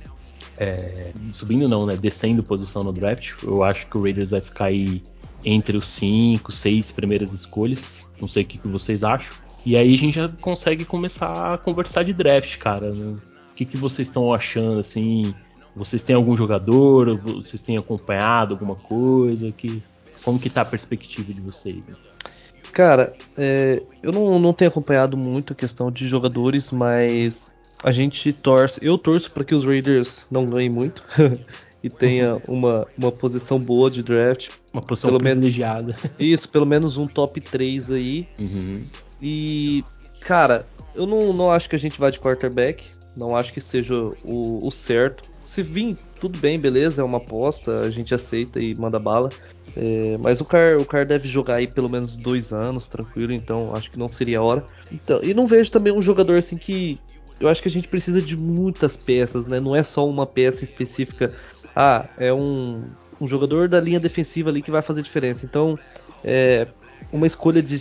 é, 0.58 1.12
subindo 1.32 1.68
não, 1.68 1.86
né? 1.86 1.96
Descendo 1.96 2.42
posição 2.42 2.82
no 2.82 2.92
draft. 2.92 3.34
Eu 3.44 3.62
acho 3.62 3.86
que 3.86 3.96
o 3.96 4.02
Raiders 4.02 4.30
vai 4.30 4.40
ficar 4.40 4.66
aí 4.66 5.02
entre 5.44 5.76
os 5.76 5.88
5, 5.88 6.50
6 6.50 6.92
primeiras 6.92 7.32
escolhas. 7.32 8.10
Não 8.20 8.26
sei 8.26 8.42
o 8.42 8.46
que, 8.46 8.58
que, 8.58 8.68
vocês 8.68 9.04
acham. 9.04 9.34
E 9.64 9.76
aí 9.76 9.94
a 9.94 9.96
gente 9.96 10.14
já 10.14 10.28
consegue 10.28 10.84
começar 10.84 11.54
a 11.54 11.58
conversar 11.58 12.02
de 12.02 12.12
draft, 12.12 12.58
cara. 12.58 12.90
Né? 12.90 13.16
O 13.52 13.54
que, 13.54 13.64
que 13.64 13.76
vocês 13.76 14.08
estão 14.08 14.32
achando, 14.34 14.80
assim? 14.80 15.32
Vocês 15.76 16.02
têm 16.02 16.16
algum 16.16 16.36
jogador? 16.36 17.16
Vocês 17.18 17.62
têm 17.62 17.76
acompanhado 17.78 18.54
alguma 18.54 18.74
coisa? 18.74 19.52
Que, 19.52 19.80
como 20.24 20.40
que 20.40 20.50
tá 20.50 20.62
a 20.62 20.64
perspectiva 20.64 21.32
de 21.32 21.40
vocês? 21.40 21.86
Né? 21.86 21.94
Cara, 22.78 23.12
é, 23.36 23.82
eu 24.00 24.12
não, 24.12 24.38
não 24.38 24.52
tenho 24.52 24.70
acompanhado 24.70 25.16
muito 25.16 25.52
a 25.52 25.56
questão 25.56 25.90
de 25.90 26.06
jogadores, 26.06 26.70
mas 26.70 27.52
a 27.82 27.90
gente 27.90 28.32
torce, 28.32 28.78
eu 28.80 28.96
torço 28.96 29.32
para 29.32 29.42
que 29.42 29.52
os 29.52 29.64
Raiders 29.64 30.26
não 30.30 30.46
ganhem 30.46 30.70
muito 30.70 31.02
e 31.82 31.90
tenha 31.90 32.40
uma, 32.46 32.86
uma 32.96 33.10
posição 33.10 33.58
boa 33.58 33.90
de 33.90 34.00
draft. 34.00 34.50
Uma 34.72 34.80
posição 34.80 35.10
pelo 35.10 35.18
privilegiada. 35.18 35.86
Menos, 35.86 36.10
isso, 36.20 36.48
pelo 36.48 36.64
menos 36.64 36.96
um 36.96 37.08
top 37.08 37.40
3 37.40 37.90
aí. 37.90 38.28
Uhum. 38.38 38.84
E, 39.20 39.82
cara, 40.20 40.64
eu 40.94 41.04
não, 41.04 41.32
não 41.32 41.50
acho 41.50 41.68
que 41.68 41.74
a 41.74 41.80
gente 41.80 41.98
vá 41.98 42.10
de 42.10 42.20
quarterback. 42.20 42.86
Não 43.16 43.34
acho 43.34 43.52
que 43.52 43.60
seja 43.60 43.92
o, 44.22 44.64
o 44.64 44.70
certo. 44.70 45.28
Se 45.44 45.64
vir, 45.64 45.96
tudo 46.20 46.38
bem, 46.38 46.60
beleza, 46.60 47.02
é 47.02 47.04
uma 47.04 47.18
aposta, 47.18 47.80
a 47.80 47.90
gente 47.90 48.14
aceita 48.14 48.60
e 48.60 48.72
manda 48.76 49.00
bala. 49.00 49.30
É, 49.80 50.18
mas 50.18 50.40
o 50.40 50.44
Car, 50.44 50.76
o 50.76 50.84
Car 50.84 51.06
deve 51.06 51.28
jogar 51.28 51.54
aí 51.56 51.68
pelo 51.68 51.88
menos 51.88 52.16
dois 52.16 52.52
anos, 52.52 52.88
tranquilo, 52.88 53.32
então 53.32 53.72
acho 53.76 53.88
que 53.88 53.98
não 53.98 54.10
seria 54.10 54.40
a 54.40 54.42
hora. 54.42 54.66
Então, 54.90 55.20
e 55.22 55.32
não 55.32 55.46
vejo 55.46 55.70
também 55.70 55.92
um 55.92 56.02
jogador 56.02 56.36
assim 56.36 56.56
que, 56.56 56.98
eu 57.38 57.48
acho 57.48 57.62
que 57.62 57.68
a 57.68 57.70
gente 57.70 57.86
precisa 57.86 58.20
de 58.20 58.36
muitas 58.36 58.96
peças, 58.96 59.46
né? 59.46 59.60
Não 59.60 59.76
é 59.76 59.84
só 59.84 60.04
uma 60.08 60.26
peça 60.26 60.64
específica. 60.64 61.32
Ah, 61.76 62.04
é 62.18 62.34
um, 62.34 62.82
um 63.20 63.28
jogador 63.28 63.68
da 63.68 63.80
linha 63.80 64.00
defensiva 64.00 64.50
ali 64.50 64.60
que 64.62 64.70
vai 64.72 64.82
fazer 64.82 65.00
diferença. 65.00 65.46
Então, 65.46 65.78
é, 66.24 66.66
uma 67.12 67.28
escolha 67.28 67.62
de 67.62 67.80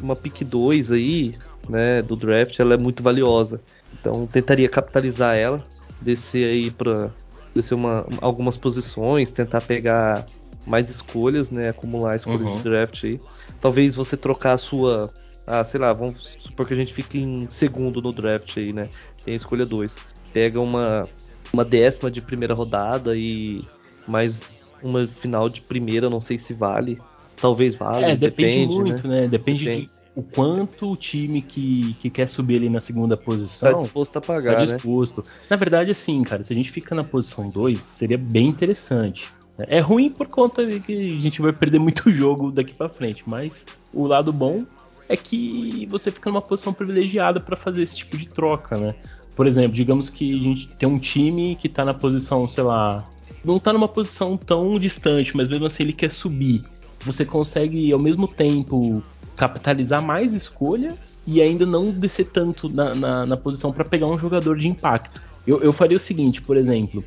uma 0.00 0.16
pick 0.16 0.44
2 0.44 0.92
aí, 0.92 1.36
né, 1.68 2.00
do 2.00 2.16
draft, 2.16 2.58
ela 2.58 2.72
é 2.72 2.78
muito 2.78 3.02
valiosa. 3.02 3.60
Então, 4.00 4.26
tentaria 4.26 4.68
capitalizar 4.68 5.36
ela, 5.36 5.62
descer 6.00 6.46
aí 6.46 6.70
para 6.70 7.10
descer 7.54 7.74
uma, 7.74 8.06
algumas 8.22 8.56
posições, 8.56 9.30
tentar 9.30 9.60
pegar 9.60 10.24
mais 10.66 10.88
escolhas, 10.88 11.50
né, 11.50 11.68
acumular 11.68 12.16
escolhas 12.16 12.42
uhum. 12.42 12.56
de 12.56 12.62
draft 12.62 13.04
aí. 13.04 13.20
Talvez 13.60 13.94
você 13.94 14.16
trocar 14.16 14.52
a 14.52 14.58
sua 14.58 15.10
ah, 15.46 15.62
sei 15.62 15.78
lá, 15.78 15.92
vamos 15.92 16.36
supor 16.38 16.66
que 16.66 16.72
a 16.72 16.76
gente 16.76 16.94
fique 16.94 17.18
em 17.18 17.46
segundo 17.48 18.00
no 18.00 18.12
draft 18.12 18.56
aí, 18.56 18.72
né? 18.72 18.88
Tem 19.24 19.34
a 19.34 19.36
escolha 19.36 19.66
2. 19.66 19.98
Pega 20.32 20.60
uma, 20.60 21.06
uma 21.52 21.64
décima 21.64 22.10
de 22.10 22.20
primeira 22.20 22.54
rodada 22.54 23.14
e 23.14 23.62
mais 24.06 24.66
uma 24.82 25.06
final 25.06 25.48
de 25.48 25.60
primeira, 25.60 26.08
não 26.08 26.20
sei 26.20 26.38
se 26.38 26.54
vale. 26.54 26.98
Talvez 27.40 27.74
vale. 27.74 28.06
É, 28.06 28.16
depende, 28.16 28.66
depende 28.66 28.74
muito, 28.74 29.08
né? 29.08 29.20
né? 29.22 29.28
Depende, 29.28 29.64
depende, 29.64 29.86
de 29.86 30.04
o 30.16 30.22
quanto 30.22 30.92
o 30.92 30.96
time 30.96 31.42
que, 31.42 31.94
que 31.94 32.08
quer 32.08 32.28
subir 32.28 32.56
ali 32.56 32.68
na 32.70 32.80
segunda 32.80 33.16
posição 33.16 33.72
tá 33.72 33.78
disposto 33.80 34.16
a 34.16 34.20
pagar, 34.20 34.52
tá 34.52 34.58
né? 34.60 34.64
disposto. 34.64 35.22
Né? 35.22 35.30
Na 35.50 35.56
verdade, 35.56 35.90
assim, 35.90 36.22
cara, 36.22 36.42
se 36.42 36.52
a 36.52 36.56
gente 36.56 36.70
fica 36.70 36.94
na 36.94 37.02
posição 37.02 37.50
2, 37.50 37.78
seria 37.78 38.16
bem 38.16 38.46
interessante. 38.46 39.32
É 39.58 39.78
ruim 39.78 40.10
por 40.10 40.26
conta 40.26 40.66
de 40.66 40.80
que 40.80 40.92
a 40.92 41.20
gente 41.20 41.40
vai 41.40 41.52
perder 41.52 41.78
muito 41.78 42.10
jogo 42.12 42.50
daqui 42.50 42.74
para 42.74 42.88
frente, 42.88 43.22
mas 43.26 43.64
o 43.92 44.06
lado 44.06 44.32
bom 44.32 44.64
é 45.08 45.16
que 45.16 45.86
você 45.90 46.10
fica 46.10 46.30
numa 46.30 46.42
posição 46.42 46.72
privilegiada 46.72 47.38
para 47.38 47.56
fazer 47.56 47.82
esse 47.82 47.96
tipo 47.96 48.16
de 48.16 48.28
troca, 48.28 48.76
né? 48.76 48.94
Por 49.36 49.46
exemplo, 49.46 49.72
digamos 49.72 50.08
que 50.08 50.38
a 50.38 50.42
gente 50.42 50.68
tem 50.76 50.88
um 50.88 50.98
time 50.98 51.56
que 51.56 51.66
está 51.66 51.84
na 51.84 51.92
posição, 51.92 52.48
sei 52.48 52.64
lá, 52.64 53.04
não 53.44 53.58
tá 53.58 53.72
numa 53.72 53.88
posição 53.88 54.36
tão 54.36 54.78
distante, 54.78 55.36
mas 55.36 55.48
mesmo 55.48 55.66
assim 55.66 55.82
ele 55.82 55.92
quer 55.92 56.10
subir. 56.10 56.62
Você 57.00 57.24
consegue 57.24 57.92
ao 57.92 57.98
mesmo 57.98 58.26
tempo 58.26 59.02
capitalizar 59.36 60.02
mais 60.02 60.32
escolha 60.32 60.96
e 61.26 61.42
ainda 61.42 61.66
não 61.66 61.90
descer 61.90 62.30
tanto 62.30 62.68
na, 62.68 62.94
na, 62.94 63.26
na 63.26 63.36
posição 63.36 63.72
para 63.72 63.84
pegar 63.84 64.06
um 64.06 64.16
jogador 64.16 64.56
de 64.56 64.68
impacto. 64.68 65.20
Eu, 65.46 65.62
eu 65.62 65.72
faria 65.72 65.96
o 65.96 66.00
seguinte, 66.00 66.40
por 66.40 66.56
exemplo, 66.56 67.04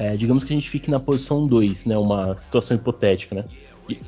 é, 0.00 0.16
digamos 0.16 0.44
que 0.44 0.52
a 0.54 0.56
gente 0.56 0.70
fique 0.70 0.90
na 0.90 0.98
posição 0.98 1.46
2, 1.46 1.84
né? 1.84 1.98
Uma 1.98 2.34
situação 2.38 2.74
hipotética, 2.74 3.34
né? 3.34 3.44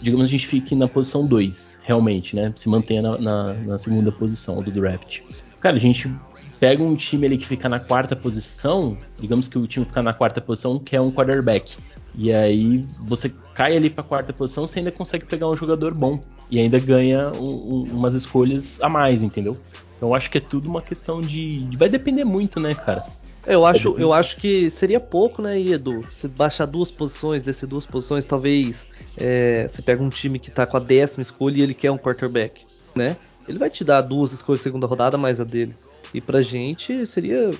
Digamos 0.01 0.27
que 0.27 0.35
a 0.35 0.39
gente 0.39 0.47
fique 0.47 0.75
na 0.75 0.89
posição 0.89 1.27
2, 1.27 1.81
realmente, 1.83 2.35
né? 2.35 2.51
Se 2.55 2.67
mantenha 2.67 3.03
na, 3.03 3.19
na, 3.19 3.53
na, 3.53 3.79
segunda 3.79 4.11
posição 4.11 4.63
do 4.63 4.71
draft. 4.71 5.21
Cara, 5.61 5.77
a 5.77 5.79
gente 5.79 6.11
pega 6.59 6.83
um 6.83 6.97
time 6.97 7.27
ali 7.27 7.37
que 7.37 7.47
fica 7.47 7.69
na 7.69 7.79
quarta 7.79 8.17
posição, 8.17 8.97
digamos 9.21 9.49
que 9.49 9.59
o 9.59 9.67
time 9.67 9.85
fica 9.85 10.03
na 10.03 10.15
quarta 10.15 10.41
posição, 10.41 10.79
que 10.79 10.97
é 10.97 11.01
um 11.01 11.13
quarterback. 11.13 11.77
E 12.15 12.33
aí 12.33 12.87
você 13.01 13.29
cai 13.55 13.77
ali 13.77 13.91
para 13.91 14.03
quarta 14.03 14.33
posição, 14.33 14.67
você 14.67 14.79
ainda 14.79 14.93
consegue 14.93 15.27
pegar 15.27 15.47
um 15.47 15.57
jogador 15.57 15.93
bom 15.93 16.19
e 16.51 16.59
ainda 16.59 16.79
ganha 16.79 17.33
um, 17.39 17.51
um, 17.51 17.83
umas 17.93 18.15
escolhas 18.15 18.83
a 18.83 18.89
mais, 18.89 19.23
entendeu? 19.23 19.59
Então 19.95 20.09
eu 20.09 20.15
acho 20.15 20.31
que 20.31 20.39
é 20.39 20.41
tudo 20.41 20.71
uma 20.71 20.81
questão 20.81 21.21
de, 21.21 21.69
vai 21.77 21.91
depender 21.91 22.25
muito, 22.25 22.59
né, 22.59 22.75
cara? 22.75 23.05
Eu 23.47 23.67
acho, 23.67 23.97
eu 23.99 24.13
acho 24.13 24.37
que 24.37 24.71
seria 24.71 25.01
pouco, 25.01 25.43
né, 25.43 25.61
Edu? 25.61 26.07
Você 26.11 26.29
baixar 26.29 26.67
duas 26.67 26.91
posições, 26.91 27.43
descer 27.43 27.67
duas 27.69 27.85
posições, 27.85 28.25
talvez 28.25 28.89
é, 29.17 29.67
você 29.69 29.83
pega 29.83 30.03
um 30.03 30.09
time 30.09 30.39
que 30.39 30.51
tá 30.51 30.65
com 30.65 30.77
a 30.77 30.81
décima 30.81 31.23
escolha 31.23 31.59
e 31.59 31.63
ele 31.63 31.75
quer 31.75 31.91
um 31.91 31.99
quarterback, 31.99 32.65
né? 32.95 33.17
Ele 33.49 33.59
vai 33.59 33.69
te 33.69 33.83
dar 33.83 34.01
duas 34.01 34.33
escolhas 34.33 34.61
de 34.61 34.65
segunda 34.65 34.87
rodada 34.87 35.19
mais 35.19 35.41
a 35.41 35.45
dele. 35.45 35.75
E 36.15 36.21
pra 36.21 36.41
gente 36.41 37.05
seria 37.07 37.51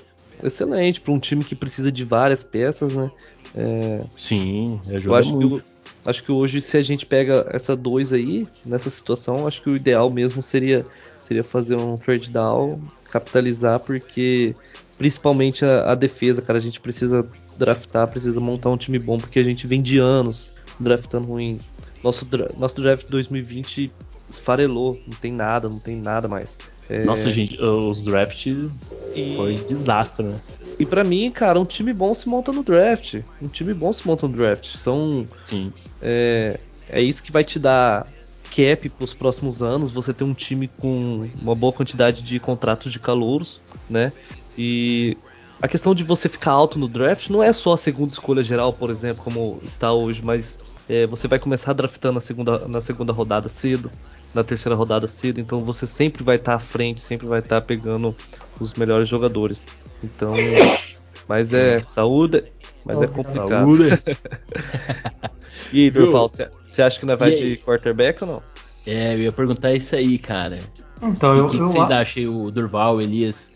excelente 0.41 1.01
para 1.01 1.13
um 1.13 1.19
time 1.19 1.43
que 1.43 1.55
precisa 1.55 1.91
de 1.91 2.03
várias 2.05 2.43
peças, 2.43 2.93
né? 2.93 3.11
É, 3.53 4.01
Sim, 4.15 4.79
ajuda 4.87 5.15
eu 5.15 5.15
acho 5.15 5.35
muito. 5.35 5.59
Que, 5.59 6.09
acho 6.09 6.23
que 6.23 6.31
hoje 6.31 6.61
se 6.61 6.77
a 6.77 6.81
gente 6.81 7.05
pega 7.05 7.45
essa 7.51 7.75
dois 7.75 8.13
aí 8.13 8.47
nessa 8.65 8.89
situação, 8.89 9.45
acho 9.45 9.61
que 9.61 9.69
o 9.69 9.75
ideal 9.75 10.09
mesmo 10.09 10.41
seria 10.41 10.85
seria 11.21 11.43
fazer 11.43 11.75
um 11.75 11.97
third 11.97 12.29
down, 12.29 12.81
capitalizar 13.09 13.79
porque 13.79 14.53
principalmente 15.03 15.65
a, 15.65 15.91
a, 15.91 15.95
defesa, 15.95 16.41
cara. 16.41 16.57
A 16.57 16.61
gente 16.61 16.79
precisa 16.79 17.27
draftar, 17.57 18.07
precisa 18.07 18.39
montar 18.39 18.69
um 18.69 18.77
time 18.77 18.97
bom, 18.97 19.17
porque 19.17 19.37
a 19.37 19.43
gente 19.43 19.67
vem 19.67 19.81
de 19.81 19.97
anos 19.97 20.53
draftando 20.79 21.27
ruim. 21.27 21.59
Nosso, 22.01 22.25
nosso 22.57 22.81
draft 22.81 23.07
2020 23.09 23.91
esfarelou, 24.29 24.97
não 25.05 25.17
tem 25.17 25.33
nada, 25.33 25.67
não 25.67 25.77
tem 25.77 25.97
nada 25.97 26.29
mais. 26.29 26.57
É... 26.89 27.03
Nossa, 27.03 27.29
gente, 27.33 27.61
os 27.61 28.01
drafts 28.01 28.93
e... 29.13 29.35
foi 29.35 29.55
desastre, 29.67 30.25
né? 30.25 30.39
E 30.79 30.85
para 30.85 31.03
mim, 31.03 31.29
cara, 31.29 31.59
um 31.59 31.65
time 31.65 31.91
bom 31.91 32.13
se 32.13 32.29
monta 32.29 32.53
no 32.53 32.63
draft. 32.63 33.21
Um 33.41 33.49
time 33.49 33.73
bom 33.73 33.91
se 33.91 34.07
monta 34.07 34.25
no 34.25 34.33
draft. 34.33 34.73
São. 34.73 35.27
Sim. 35.45 35.73
É, 36.01 36.57
é 36.87 37.01
isso 37.01 37.21
que 37.21 37.31
vai 37.31 37.43
te 37.43 37.59
dar 37.59 38.07
cap 38.55 38.87
para 38.87 39.03
os 39.03 39.13
próximos 39.13 39.61
anos. 39.61 39.91
Você 39.91 40.13
ter 40.13 40.23
um 40.23 40.33
time 40.33 40.69
com 40.79 41.29
uma 41.41 41.55
boa 41.55 41.73
quantidade 41.73 42.21
de 42.23 42.39
contratos 42.39 42.89
de 42.89 42.99
calouros, 42.99 43.59
né? 43.89 44.13
E 44.57 45.17
a 45.61 45.67
questão 45.67 45.95
de 45.95 46.03
você 46.03 46.27
ficar 46.27 46.51
alto 46.51 46.77
no 46.77 46.87
draft 46.87 47.29
não 47.29 47.41
é 47.41 47.53
só 47.53 47.73
a 47.73 47.77
segunda 47.77 48.11
escolha 48.11 48.43
geral, 48.43 48.73
por 48.73 48.89
exemplo, 48.89 49.23
como 49.23 49.59
está 49.63 49.93
hoje, 49.93 50.21
mas 50.23 50.59
é, 50.89 51.07
você 51.07 51.27
vai 51.27 51.39
começar 51.39 51.73
draftando 51.73 52.15
na 52.15 52.19
segunda, 52.19 52.67
na 52.67 52.81
segunda 52.81 53.13
rodada 53.13 53.47
cedo, 53.47 53.89
na 54.33 54.43
terceira 54.43 54.75
rodada 54.75 55.07
cedo, 55.07 55.39
então 55.39 55.61
você 55.61 55.87
sempre 55.87 56.23
vai 56.23 56.35
estar 56.35 56.55
à 56.55 56.59
frente, 56.59 57.01
sempre 57.01 57.27
vai 57.27 57.39
estar 57.39 57.61
pegando 57.61 58.15
os 58.59 58.73
melhores 58.73 59.07
jogadores. 59.07 59.65
Então, 60.03 60.33
mas 61.27 61.53
é 61.53 61.79
saúde, 61.79 62.43
mas 62.85 63.01
é 63.01 63.07
complicado. 63.07 63.49
Saúde. 63.49 64.03
e 65.71 65.89
Durval, 65.89 66.27
você 66.27 66.81
acha 66.81 66.99
que 66.99 67.05
não 67.05 67.15
vai 67.15 67.31
de 67.31 67.57
quarterback 67.57 68.23
ou 68.23 68.29
não? 68.29 68.43
É, 68.85 69.13
eu 69.13 69.19
ia 69.19 69.31
perguntar 69.31 69.73
isso 69.73 69.95
aí, 69.95 70.17
cara. 70.17 70.59
Então, 71.01 71.31
o 71.31 71.33
que, 71.33 71.39
eu, 71.39 71.47
que, 71.47 71.57
que 71.57 71.77
vocês 71.77 71.91
acham, 71.91 72.45
o 72.45 72.51
Durval, 72.51 73.01
Elias? 73.01 73.52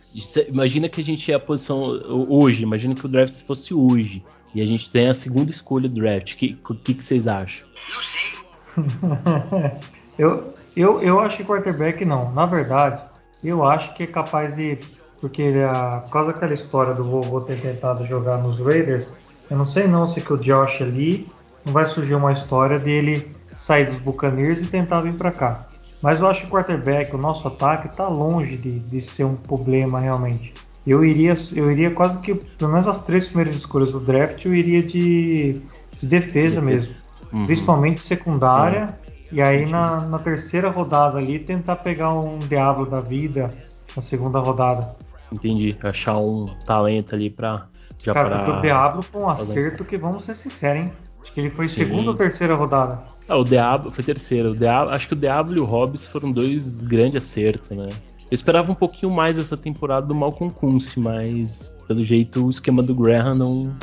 Imagina 0.48 0.90
que 0.90 1.02
a 1.02 1.04
gente 1.04 1.32
é 1.32 1.36
a 1.36 1.40
posição 1.40 1.84
hoje, 2.30 2.64
imagina 2.64 2.96
que 2.96 3.06
o 3.06 3.10
draft 3.10 3.44
fosse 3.44 3.74
hoje. 3.74 4.24
E 4.56 4.62
a 4.62 4.66
gente 4.66 4.90
tem 4.90 5.08
a 5.08 5.14
segunda 5.14 5.52
escolha 5.52 5.88
do 5.88 5.96
draft. 5.96 6.34
O 6.34 6.38
que, 6.38 6.54
que, 6.84 6.94
que, 6.94 7.04
vocês 7.04 7.28
acham? 7.28 7.68
Não 7.94 8.02
sei. 8.02 9.72
eu, 10.18 10.54
eu, 10.76 11.02
eu 11.02 11.20
acho 11.20 11.38
que 11.38 11.44
quarterback 11.44 12.04
não. 12.06 12.32
Na 12.32 12.46
verdade, 12.46 13.02
eu 13.44 13.64
acho 13.64 13.94
que 13.94 14.04
é 14.04 14.08
capaz 14.08 14.56
de. 14.56 14.78
Porque 15.20 15.44
a, 15.70 16.00
por 16.00 16.12
causa 16.12 16.32
daquela 16.32 16.54
história 16.54 16.94
do 16.94 17.04
vovô 17.04 17.42
ter 17.42 17.60
tentado 17.60 18.06
jogar 18.06 18.38
nos 18.38 18.60
Raiders, 18.60 19.10
eu 19.50 19.58
não 19.58 19.66
sei 19.66 19.88
não 19.88 20.08
se 20.08 20.22
que 20.22 20.34
o 20.34 20.38
Josh 20.38 20.82
ali 20.82 21.28
não 21.66 21.74
vai 21.74 21.86
surgir 21.86 22.16
uma 22.16 22.32
história 22.32 22.80
dele 22.80 23.30
sair 23.56 23.88
dos 23.88 23.98
Buccaneers 23.98 24.62
e 24.62 24.68
tentar 24.68 25.02
vir 25.02 25.14
para 25.14 25.32
cá. 25.32 25.68
Mas 26.02 26.22
eu 26.22 26.28
acho 26.28 26.42
que 26.42 26.48
o 26.48 26.52
quarterback, 26.52 27.14
o 27.16 27.18
nosso 27.18 27.48
ataque, 27.48 27.88
está 27.88 28.08
longe 28.08 28.56
de, 28.56 28.80
de 28.80 29.02
ser 29.02 29.24
um 29.24 29.36
problema 29.36 30.00
realmente. 30.00 30.54
Eu 30.86 31.04
iria, 31.04 31.34
eu 31.54 31.72
iria 31.72 31.92
quase 31.92 32.18
que, 32.20 32.34
pelo 32.34 32.72
menos 32.72 32.88
as 32.88 33.04
três 33.04 33.28
primeiras 33.28 33.56
escolhas 33.56 33.92
do 33.92 34.00
draft, 34.00 34.46
eu 34.46 34.54
iria 34.54 34.82
de, 34.82 35.54
de 36.00 36.08
defesa, 36.08 36.62
defesa, 36.62 36.62
mesmo. 36.62 36.96
Uhum. 37.34 37.46
Principalmente 37.46 38.02
secundária. 38.02 38.98
E 39.30 39.42
aí 39.42 39.70
na, 39.70 40.08
na, 40.08 40.20
terceira 40.20 40.70
rodada 40.70 41.18
ali 41.18 41.38
tentar 41.38 41.76
pegar 41.78 42.14
um 42.14 42.40
Diablo 42.40 42.86
da 42.86 43.02
vida 43.02 43.52
na 43.94 44.02
segunda 44.02 44.40
rodada. 44.40 44.96
Entendi. 45.30 45.78
Achar 45.84 46.18
um 46.18 46.46
talento 46.66 47.14
ali 47.14 47.30
pra. 47.30 47.68
Já 48.02 48.14
Cara, 48.14 48.46
pra... 48.46 48.60
o 48.60 48.62
Diablo 48.62 49.02
foi 49.02 49.22
um 49.22 49.30
acerto 49.30 49.84
que 49.84 49.98
vamos 49.98 50.24
ser 50.24 50.36
sinceros, 50.36 50.84
hein? 50.84 50.94
Acho 51.28 51.34
que 51.34 51.42
ele 51.42 51.50
foi 51.50 51.68
Sim. 51.68 51.86
segunda 51.86 52.12
ou 52.12 52.16
terceira 52.16 52.56
rodada. 52.56 53.04
Ah, 53.28 53.36
o 53.36 53.44
Diablo 53.44 53.92
foi 53.92 54.02
terceira. 54.02 54.50
O 54.50 54.56
Diablo, 54.56 54.94
acho 54.94 55.10
que 55.10 55.14
o 55.14 55.18
Diablo 55.18 55.58
e 55.58 55.60
o 55.60 55.66
Hobbs 55.66 56.08
foram 56.08 56.32
dois 56.32 56.80
grandes 56.80 57.18
acertos, 57.18 57.72
né? 57.72 57.90
Eu 57.90 58.36
esperava 58.36 58.72
um 58.72 58.76
pouquinho 58.76 59.12
mais 59.12 59.38
essa 59.38 59.58
temporada 59.58 60.08
do 60.08 60.16
Malcolm 60.16 60.54
Kunce, 60.54 61.00
mas 61.02 61.78
pelo 61.86 62.04
jeito 62.04 62.46
o 62.46 62.50
esquema 62.50 62.82
do 62.82 62.96
Graham 62.96 63.36
não, 63.36 63.76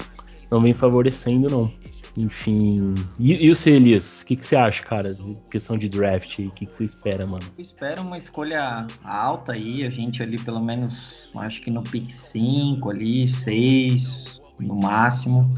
não 0.51 0.61
vem 0.63 0.73
favorecendo, 0.73 1.51
não. 1.51 1.71
Enfim. 2.17 2.95
E, 3.19 3.47
e 3.47 3.51
o 3.51 3.57
seu 3.57 3.75
Elias? 3.75 4.23
O 4.23 4.27
que, 4.27 4.37
que 4.37 4.47
você 4.47 4.57
acha, 4.57 4.83
cara? 4.83 5.15
Questão 5.51 5.77
de 5.77 5.89
draft, 5.89 6.39
o 6.39 6.51
que, 6.51 6.65
que 6.65 6.75
você 6.75 6.85
espera, 6.85 7.27
mano? 7.27 7.45
Eu 7.59 7.63
espero 7.63 8.01
uma 8.01 8.17
escolha 8.17 8.87
alta 9.05 9.53
aí, 9.53 9.85
a 9.85 9.91
gente 9.91 10.23
ali 10.23 10.39
pelo 10.39 10.63
menos, 10.63 11.29
acho 11.37 11.61
que 11.61 11.71
no 11.71 11.83
pick 11.83 12.09
5 12.09 12.89
ali, 12.89 13.29
6 13.29 14.41
no 14.59 14.77
máximo. 14.77 15.53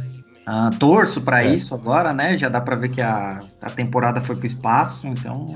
Uh, 0.48 0.70
torço 0.78 1.20
para 1.20 1.42
é. 1.42 1.54
isso 1.54 1.74
agora, 1.74 2.12
né? 2.12 2.38
Já 2.38 2.48
dá 2.48 2.60
para 2.60 2.76
ver 2.76 2.90
que 2.90 3.00
a, 3.00 3.40
a 3.60 3.70
temporada 3.70 4.20
foi 4.20 4.36
pro 4.36 4.46
espaço, 4.46 5.06
então. 5.06 5.46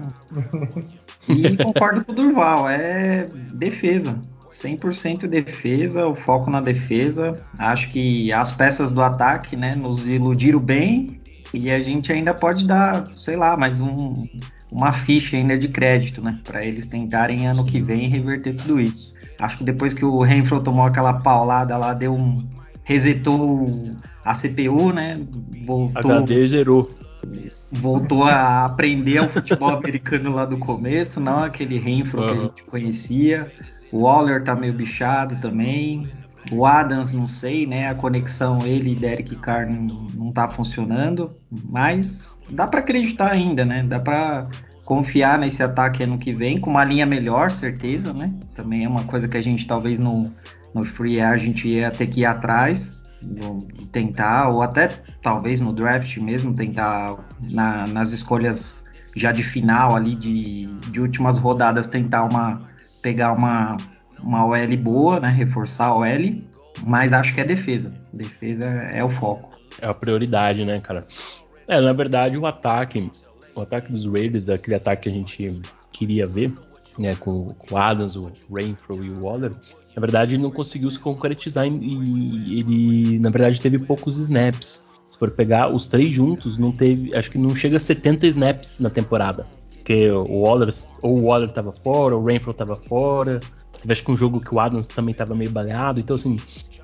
e 1.29 1.57
concordo 1.63 2.05
com 2.05 2.11
o 2.11 2.15
Durval, 2.15 2.69
é 2.69 3.29
defesa. 3.53 4.19
100% 4.51 5.29
defesa, 5.29 6.07
o 6.09 6.15
foco 6.15 6.51
na 6.51 6.61
defesa. 6.61 7.41
Acho 7.59 7.89
que 7.91 8.33
as 8.33 8.51
peças 8.51 8.91
do 8.91 9.01
ataque, 9.01 9.57
né, 9.57 9.75
nos 9.77 10.09
iludiram 10.09 10.59
bem 10.59 11.21
e 11.55 11.71
a 11.71 11.81
gente 11.81 12.13
ainda 12.13 12.35
pode 12.35 12.67
dar, 12.67 13.11
sei 13.13 13.37
lá, 13.37 13.57
mais 13.57 13.81
um, 13.81 14.15
uma 14.71 14.93
ficha 14.93 15.37
ainda 15.37 15.57
de 15.57 15.69
crédito, 15.69 16.21
né, 16.21 16.39
para 16.45 16.65
eles 16.65 16.87
tentarem 16.87 17.47
ano 17.47 17.65
que 17.65 17.81
vem 17.81 18.09
reverter 18.09 18.57
tudo 18.57 18.81
isso. 18.81 19.15
Acho 19.39 19.59
que 19.59 19.65
depois 19.65 19.95
que 19.95 20.05
o 20.05 20.21
Renfro 20.21 20.61
tomou 20.61 20.85
aquela 20.85 21.15
paulada 21.15 21.77
lá, 21.77 21.95
deu 21.95 22.15
um 22.15 22.47
resetou 22.91 23.71
a 24.25 24.35
CPU, 24.35 24.93
né? 24.93 25.21
Voltou, 25.65 26.13
HD 26.13 26.47
zerou. 26.49 26.91
Voltou 27.71 28.25
a 28.25 28.65
aprender 28.65 29.21
o 29.21 29.29
futebol 29.29 29.71
americano 29.79 30.35
lá 30.35 30.45
do 30.45 30.59
começo, 30.59 31.21
não 31.21 31.45
aquele 31.45 31.79
Renfro 31.79 32.21
uhum. 32.21 32.27
que 32.27 32.33
a 32.33 32.41
gente 32.41 32.65
conhecia. 32.65 33.53
O 33.93 34.03
Waller 34.03 34.43
tá 34.43 34.57
meio 34.57 34.73
bichado 34.73 35.37
também. 35.37 36.09
O 36.51 36.67
Adams, 36.67 37.13
não 37.13 37.29
sei, 37.29 37.65
né? 37.65 37.89
A 37.89 37.95
conexão 37.95 38.67
ele 38.67 38.93
e 38.93 38.97
Derek 38.97 39.37
Carr 39.37 39.69
não, 39.71 40.07
não 40.13 40.33
tá 40.33 40.49
funcionando. 40.49 41.31
Mas 41.69 42.37
dá 42.51 42.67
para 42.67 42.81
acreditar 42.81 43.31
ainda, 43.31 43.65
né? 43.65 43.85
Dá 43.85 44.01
para 44.01 44.49
confiar 44.85 45.39
nesse 45.39 45.63
ataque 45.63 46.03
ano 46.03 46.19
que 46.19 46.33
vem, 46.33 46.59
com 46.59 46.71
uma 46.71 46.85
linha 46.85 47.07
melhor, 47.07 47.53
certeza, 47.53 48.13
né? 48.13 48.33
Também 48.53 48.85
é 48.85 48.89
uma 48.89 49.05
coisa 49.05 49.29
que 49.29 49.37
a 49.37 49.43
gente 49.43 49.65
talvez 49.65 49.99
no, 49.99 50.29
no 50.75 50.85
Free 50.85 51.21
a 51.21 51.37
gente 51.37 51.69
ia 51.69 51.91
ter 51.91 52.07
que 52.07 52.21
ir 52.21 52.27
atrás 52.27 53.01
tentar, 53.93 54.49
ou 54.49 54.63
até 54.63 54.89
talvez 55.23 55.61
no 55.61 55.73
draft 55.73 56.17
mesmo, 56.19 56.55
tentar 56.55 57.19
na, 57.51 57.87
nas 57.87 58.13
escolhas 58.13 58.85
já 59.17 59.33
de 59.33 59.43
final 59.43 59.95
ali, 59.95 60.15
de, 60.15 60.67
de 60.91 61.01
últimas 61.01 61.39
rodadas, 61.39 61.87
tentar 61.87 62.25
uma 62.25 62.69
pegar 63.03 63.33
uma, 63.33 63.77
uma 64.23 64.45
OL 64.45 64.77
boa, 64.77 65.21
né? 65.21 65.29
Reforçar 65.29 65.87
a 65.87 65.97
OL, 65.97 66.43
mas 66.85 67.13
acho 67.13 67.35
que 67.35 67.41
é 67.41 67.45
defesa. 67.45 67.95
Defesa 68.13 68.67
é 68.67 69.03
o 69.03 69.11
foco. 69.11 69.51
É 69.81 69.89
a 69.89 69.95
prioridade, 69.95 70.65
né, 70.65 70.81
cara? 70.81 71.05
É, 71.69 71.81
na 71.81 71.93
verdade, 71.93 72.37
o 72.37 72.47
ataque, 72.47 73.11
o 73.55 73.61
ataque 73.61 73.93
dos 73.93 74.05
Raiders, 74.07 74.49
aquele 74.49 74.77
ataque 74.77 75.03
que 75.03 75.09
a 75.09 75.13
gente 75.13 75.61
queria 75.93 76.27
ver, 76.27 76.53
né, 76.99 77.15
com, 77.17 77.49
com 77.49 77.77
Adams, 77.77 78.17
o 78.17 78.31
Rainfro 78.53 79.05
e 79.05 79.11
o 79.11 79.25
Waller, 79.25 79.53
na 80.01 80.07
verdade 80.07 80.35
ele 80.35 80.43
não 80.43 80.51
conseguiu 80.51 80.91
se 80.91 80.99
concretizar 80.99 81.67
e 81.67 82.59
ele, 82.59 83.19
na 83.19 83.29
verdade, 83.29 83.61
teve 83.61 83.79
poucos 83.79 84.19
snaps. 84.19 84.83
Se 85.07 85.19
for 85.19 85.31
pegar 85.31 85.69
os 85.69 85.87
três 85.87 86.15
juntos, 86.15 86.57
não 86.57 86.73
teve, 86.73 87.15
acho 87.15 87.31
que 87.31 87.37
não 87.37 87.55
chega 87.55 87.77
a 87.77 87.81
70 87.81 88.27
snaps 88.29 88.79
na 88.81 88.89
temporada. 88.89 89.47
Porque 89.77 90.11
o 90.11 90.43
Waller, 90.43 90.73
ou 91.03 91.19
o 91.19 91.25
Waller 91.25 91.51
tava 91.51 91.71
fora, 91.71 92.17
o 92.17 92.25
Rainford 92.25 92.57
tava 92.57 92.77
fora. 92.77 93.41
Teve 93.79 93.93
acho 93.93 94.05
que 94.05 94.11
um 94.11 94.17
jogo 94.17 94.41
que 94.41 94.55
o 94.55 94.61
Adams 94.61 94.87
também 94.87 95.15
tava 95.15 95.35
meio 95.35 95.51
baleado. 95.51 96.01
Então, 96.01 96.17
assim, 96.17 96.37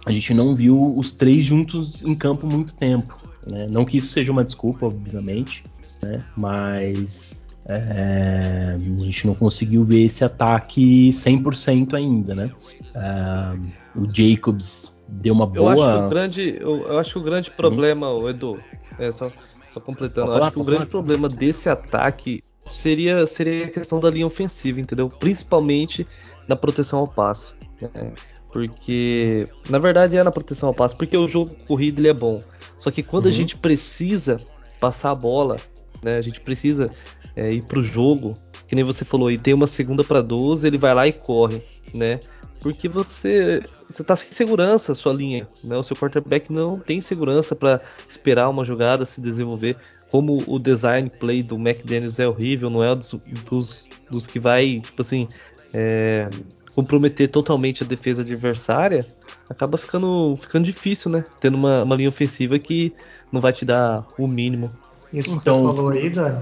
a 0.05 0.13
gente 0.13 0.35
não 0.35 0.55
viu 0.55 0.95
os 0.99 1.13
três 1.13 1.47
juntos 1.47 2.03
em 2.03 2.15
campo 2.15 2.47
muito 2.47 2.75
tempo. 2.75 3.17
Né? 3.51 3.67
Não 3.71 3.85
que 3.85 3.97
isso 3.97 4.13
seja 4.13 4.33
uma 4.33 4.45
desculpa, 4.45 4.87
obviamente, 4.87 5.65
né? 6.03 6.23
mas 6.37 7.35
é, 7.69 8.77
a 8.77 9.05
gente 9.05 9.27
não 9.27 9.35
conseguiu 9.35 9.85
ver 9.85 10.05
esse 10.05 10.25
ataque 10.25 11.11
100% 11.11 11.95
ainda, 11.95 12.35
né? 12.35 12.51
É, 12.95 13.99
o 13.99 14.09
Jacobs 14.09 15.03
deu 15.09 15.35
uma 15.35 15.47
boa. 15.47 15.75
Eu 15.75 15.83
acho 15.83 15.99
que 15.99 16.05
o 16.05 16.09
grande, 16.09 16.59
eu, 16.61 16.83
eu 16.87 16.99
acho 16.99 17.13
que 17.13 17.19
o 17.19 17.23
grande 17.23 17.51
problema, 17.51 18.13
hum. 18.15 18.29
Edu, 18.29 18.59
é 18.99 19.11
só, 19.11 19.31
só 19.73 19.81
completando, 19.81 20.33
eu 20.33 20.45
acho 20.45 20.53
que 20.53 20.61
o 20.61 20.65
grande 20.65 20.87
problema 20.87 21.29
desse 21.29 21.69
ataque 21.69 22.43
seria, 22.65 23.27
seria 23.27 23.67
a 23.67 23.71
questão 23.71 23.99
da 23.99 24.11
linha 24.11 24.27
ofensiva, 24.27 24.81
entendeu? 24.81 25.09
Principalmente 25.09 26.07
na 26.49 26.55
proteção 26.55 27.01
ao 27.01 27.09
passe. 27.09 27.53
Né? 27.81 28.13
Porque, 28.53 29.49
na 29.69 29.79
verdade, 29.79 30.17
é 30.17 30.23
na 30.23 30.31
proteção 30.31 30.69
ao 30.69 30.75
passe, 30.75 30.95
porque 30.95 31.17
o 31.17 31.27
jogo 31.27 31.55
corrido 31.67 31.99
ele 31.99 32.09
é 32.09 32.15
bom. 32.15 32.41
Só 32.79 32.93
que 32.93 33.03
quando 33.03 33.27
uhum. 33.27 33.33
a 33.33 33.35
gente 33.35 33.57
precisa 33.57 34.39
passar 34.81 35.11
a 35.11 35.15
bola, 35.15 35.57
né? 36.03 36.17
A 36.17 36.23
gente 36.23 36.41
precisa 36.41 36.91
é, 37.37 37.53
ir 37.53 37.65
pro 37.65 37.83
jogo, 37.83 38.37
que 38.67 38.75
nem 38.75 38.83
você 38.83 39.05
falou, 39.05 39.31
e 39.31 39.39
tem 39.39 39.55
uma 39.55 39.67
segunda 39.67 40.03
para 40.03 40.21
12, 40.21 40.67
ele 40.67 40.79
vai 40.79 40.95
lá 40.95 41.07
e 41.07 41.13
corre, 41.13 41.63
né? 41.95 42.19
Porque 42.61 42.89
você 42.89 43.63
você 43.89 44.03
tá 44.03 44.17
sem 44.17 44.33
segurança 44.33 44.93
a 44.93 44.95
sua 44.95 45.13
linha, 45.13 45.47
né? 45.63 45.77
O 45.77 45.83
seu 45.83 45.95
quarterback 45.97 46.53
não 46.53 46.79
tem 46.79 47.01
segurança 47.01 47.55
para 47.55 47.81
esperar 48.09 48.49
uma 48.49 48.65
jogada 48.65 49.07
se 49.07 49.21
desenvolver. 49.21 49.77
Como 50.11 50.43
o 50.47 50.59
design 50.59 51.09
play 51.09 51.43
do 51.43 51.57
McDaniels 51.57 52.19
é 52.19 52.27
horrível, 52.27 52.69
não 52.69 52.83
é 52.83 52.95
dos, 52.95 53.13
dos, 53.49 53.85
dos 54.11 54.27
que 54.27 54.41
vai, 54.41 54.81
tipo 54.81 55.03
assim, 55.03 55.29
é, 55.73 56.29
comprometer 56.75 57.31
totalmente 57.31 57.85
a 57.85 57.87
defesa 57.87 58.23
adversária, 58.23 59.07
acaba 59.49 59.79
ficando, 59.79 60.37
ficando 60.37 60.65
difícil, 60.65 61.11
né? 61.11 61.25
Tendo 61.41 61.57
uma, 61.57 61.85
uma 61.85 61.95
linha 61.95 62.09
ofensiva 62.09 62.59
que 62.59 62.93
não 63.31 63.41
vai 63.41 63.53
te 63.53 63.65
dar 63.65 64.07
o 64.19 64.27
mínimo. 64.27 64.71
Isso 65.13 65.35
então, 65.35 65.39
que 65.39 65.67
você 65.67 65.77
falou 65.77 65.91
aí, 65.91 66.11
Dani, 66.11 66.39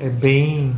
é, 0.00 0.06
é, 0.06 0.08
bem, 0.08 0.74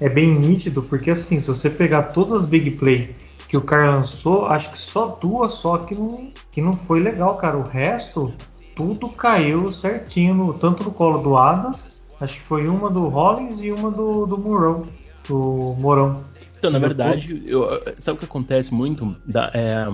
é 0.00 0.08
bem 0.08 0.34
nítido, 0.34 0.82
porque 0.82 1.10
assim, 1.10 1.40
se 1.40 1.46
você 1.46 1.68
pegar 1.68 2.04
todas 2.04 2.42
as 2.42 2.46
big 2.46 2.72
play 2.72 3.14
que 3.48 3.56
o 3.56 3.62
cara 3.62 3.96
lançou, 3.96 4.46
acho 4.46 4.72
que 4.72 4.78
só 4.78 5.18
duas 5.20 5.52
só 5.52 5.78
que 5.78 5.94
não, 5.94 6.30
que 6.50 6.60
não 6.60 6.72
foi 6.72 7.00
legal, 7.00 7.36
cara. 7.36 7.56
O 7.56 7.62
resto, 7.62 8.32
tudo 8.74 9.08
caiu 9.08 9.72
certinho, 9.72 10.34
no, 10.34 10.54
tanto 10.54 10.84
no 10.84 10.90
colo 10.90 11.22
do 11.22 11.36
Adams, 11.36 12.02
acho 12.20 12.36
que 12.36 12.42
foi 12.42 12.66
uma 12.66 12.90
do 12.90 13.08
Rollins 13.08 13.60
e 13.60 13.70
uma 13.70 13.90
do, 13.90 14.26
do 14.26 14.38
Mourão. 14.38 14.86
Do 15.28 15.76
Mourão. 15.78 16.24
Então, 16.58 16.70
na 16.70 16.78
verdade, 16.78 17.42
eu, 17.46 17.68
sabe 17.98 18.16
o 18.16 18.18
que 18.18 18.24
acontece 18.24 18.72
muito? 18.72 19.14
Da, 19.26 19.50
é, 19.52 19.84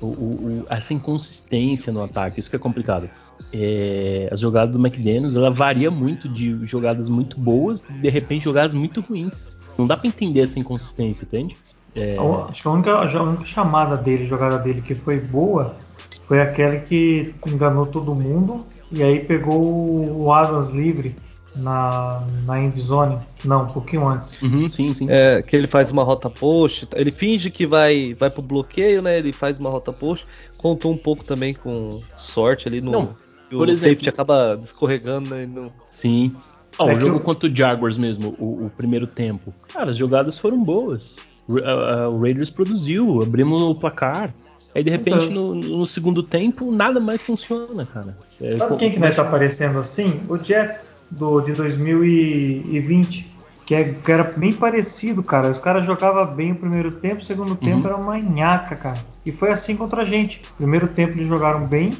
o, 0.00 0.06
o, 0.06 0.66
essa 0.68 0.92
inconsistência 0.92 1.92
no 1.92 2.02
ataque, 2.02 2.40
isso 2.40 2.50
que 2.50 2.56
é 2.56 2.58
complicado. 2.58 3.08
É, 3.52 4.28
as 4.30 4.40
jogadas 4.40 4.74
do 4.74 4.78
McDaniels, 4.78 5.36
ela 5.36 5.50
varia 5.50 5.90
muito 5.90 6.28
de 6.28 6.64
jogadas 6.66 7.08
muito 7.08 7.38
boas 7.38 7.86
de 7.86 8.08
repente 8.08 8.44
jogadas 8.44 8.74
muito 8.74 9.00
ruins. 9.00 9.56
Não 9.78 9.86
dá 9.86 9.96
para 9.96 10.08
entender 10.08 10.40
essa 10.40 10.58
inconsistência, 10.58 11.24
entende? 11.24 11.56
É... 11.94 12.16
Acho 12.48 12.62
que 12.62 12.68
a 12.68 12.70
única, 12.70 12.92
a 12.92 13.22
única 13.22 13.44
chamada 13.44 13.96
dele, 13.96 14.26
jogada 14.26 14.58
dele 14.58 14.82
que 14.82 14.94
foi 14.94 15.18
boa, 15.18 15.74
foi 16.26 16.40
aquela 16.40 16.76
que 16.76 17.34
enganou 17.46 17.86
todo 17.86 18.14
mundo 18.14 18.56
e 18.90 19.02
aí 19.02 19.20
pegou 19.20 20.24
o 20.24 20.32
Adams 20.32 20.70
livre 20.70 21.16
na, 21.56 22.22
na 22.44 22.60
endzone. 22.60 23.18
Não, 23.44 23.64
um 23.64 23.66
pouquinho 23.66 24.08
antes. 24.08 24.40
Uhum, 24.42 24.68
sim, 24.68 24.92
sim. 24.94 25.06
É, 25.08 25.42
que 25.42 25.54
ele 25.54 25.66
faz 25.66 25.90
uma 25.90 26.02
rota 26.02 26.28
post, 26.28 26.88
ele 26.94 27.10
finge 27.10 27.50
que 27.50 27.66
vai, 27.66 28.14
vai 28.14 28.30
pro 28.30 28.42
bloqueio, 28.42 29.02
né? 29.02 29.18
Ele 29.18 29.32
faz 29.32 29.58
uma 29.58 29.70
rota 29.70 29.92
post. 29.92 30.26
Contou 30.58 30.92
um 30.92 30.96
pouco 30.96 31.24
também 31.24 31.54
com 31.54 32.00
sorte 32.16 32.68
ali 32.68 32.80
no. 32.80 32.90
Não, 32.90 33.06
por 33.50 33.68
o 33.68 33.70
exemplo, 33.70 33.94
safety 33.94 34.08
acaba 34.08 34.56
descorregando, 34.56 35.30
né? 35.30 35.46
No... 35.46 35.72
Sim. 35.90 36.34
Oh, 36.78 36.90
é 36.90 36.94
o 36.94 36.98
jogo 36.98 37.16
eu... 37.16 37.20
contra 37.20 37.48
o 37.48 37.54
Jaguars 37.54 37.96
mesmo, 37.96 38.34
o, 38.38 38.66
o, 38.66 38.70
primeiro 38.76 39.06
tempo. 39.06 39.54
Cara, 39.72 39.90
as 39.90 39.96
jogadas 39.96 40.38
foram 40.38 40.62
boas. 40.62 41.18
O, 41.48 41.58
a, 41.58 42.08
o 42.08 42.20
Raiders 42.20 42.50
produziu, 42.50 43.22
abrimos 43.22 43.62
o 43.62 43.74
placar. 43.74 44.34
Aí 44.74 44.84
de 44.84 44.90
repente 44.90 45.24
então, 45.30 45.54
no, 45.54 45.78
no, 45.78 45.86
segundo 45.86 46.22
tempo 46.22 46.70
nada 46.70 47.00
mais 47.00 47.22
funciona, 47.22 47.86
cara. 47.86 48.14
É, 48.42 48.58
Sabe 48.58 48.76
quem 48.76 48.92
que 48.92 48.98
vai 48.98 49.08
estar 49.08 49.22
aparecendo 49.22 49.78
assim? 49.78 50.20
O 50.28 50.36
Jets 50.36 50.95
do, 51.10 51.40
de 51.40 51.52
2020, 51.52 53.34
que, 53.64 53.74
é, 53.74 53.84
que 53.92 54.12
era 54.12 54.24
bem 54.24 54.52
parecido, 54.52 55.22
cara. 55.22 55.50
Os 55.50 55.58
caras 55.58 55.84
jogavam 55.84 56.34
bem 56.34 56.52
o 56.52 56.56
primeiro 56.56 56.92
tempo, 56.92 57.20
o 57.20 57.24
segundo 57.24 57.50
uhum. 57.50 57.56
tempo 57.56 57.86
era 57.86 57.96
uma 57.96 58.18
nhaca, 58.18 58.76
cara. 58.76 58.98
E 59.24 59.32
foi 59.32 59.50
assim 59.50 59.76
contra 59.76 60.02
a 60.02 60.04
gente. 60.04 60.42
Primeiro 60.56 60.88
tempo 60.88 61.14
eles 61.14 61.28
jogaram 61.28 61.66
bem, 61.66 61.90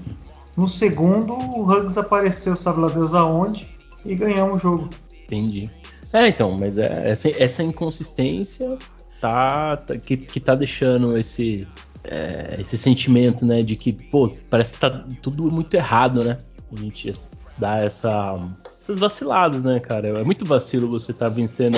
no 0.56 0.66
segundo 0.66 1.34
o 1.34 1.70
Hugs 1.70 1.98
apareceu, 1.98 2.56
sabe 2.56 2.80
lá 2.80 2.88
Deus 2.88 3.12
aonde, 3.12 3.68
e 4.04 4.14
ganhamos 4.14 4.56
o 4.56 4.58
jogo. 4.58 4.90
Entendi. 5.24 5.70
É, 6.12 6.28
então, 6.28 6.56
mas 6.58 6.78
é, 6.78 7.10
essa, 7.10 7.28
essa 7.42 7.62
inconsistência 7.62 8.78
tá, 9.20 9.76
tá, 9.76 9.98
que, 9.98 10.16
que 10.16 10.40
tá 10.40 10.54
deixando 10.54 11.16
esse, 11.18 11.66
é, 12.04 12.56
esse 12.58 12.78
sentimento, 12.78 13.44
né, 13.44 13.62
de 13.62 13.76
que, 13.76 13.92
pô, 13.92 14.32
parece 14.48 14.74
que 14.74 14.80
tá 14.80 15.04
tudo 15.20 15.50
muito 15.50 15.74
errado, 15.74 16.24
né? 16.24 16.38
A 16.72 16.80
gente 16.80 17.12
dá 17.58 17.78
essa, 17.78 18.38
essas 18.86 18.98
vaciladas, 19.00 19.64
né, 19.64 19.80
cara? 19.80 20.20
É 20.20 20.24
muito 20.24 20.44
vacilo 20.44 20.88
você 20.88 21.10
estar 21.10 21.28
tá 21.28 21.34
vencendo 21.34 21.76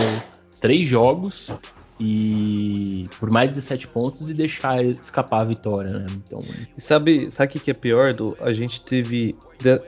três 0.60 0.86
jogos 0.86 1.50
e 1.98 3.08
por 3.18 3.30
mais 3.30 3.54
de 3.54 3.62
sete 3.62 3.88
pontos 3.88 4.28
e 4.28 4.34
deixar 4.34 4.84
escapar 4.84 5.40
a 5.40 5.44
vitória, 5.44 5.90
né? 5.90 6.06
Então, 6.12 6.40
e 6.76 6.80
sabe, 6.80 7.30
sabe 7.30 7.56
o 7.56 7.60
que 7.60 7.70
é 7.70 7.74
pior? 7.74 8.12
Do, 8.12 8.36
a 8.40 8.52
gente 8.52 8.84
teve 8.84 9.34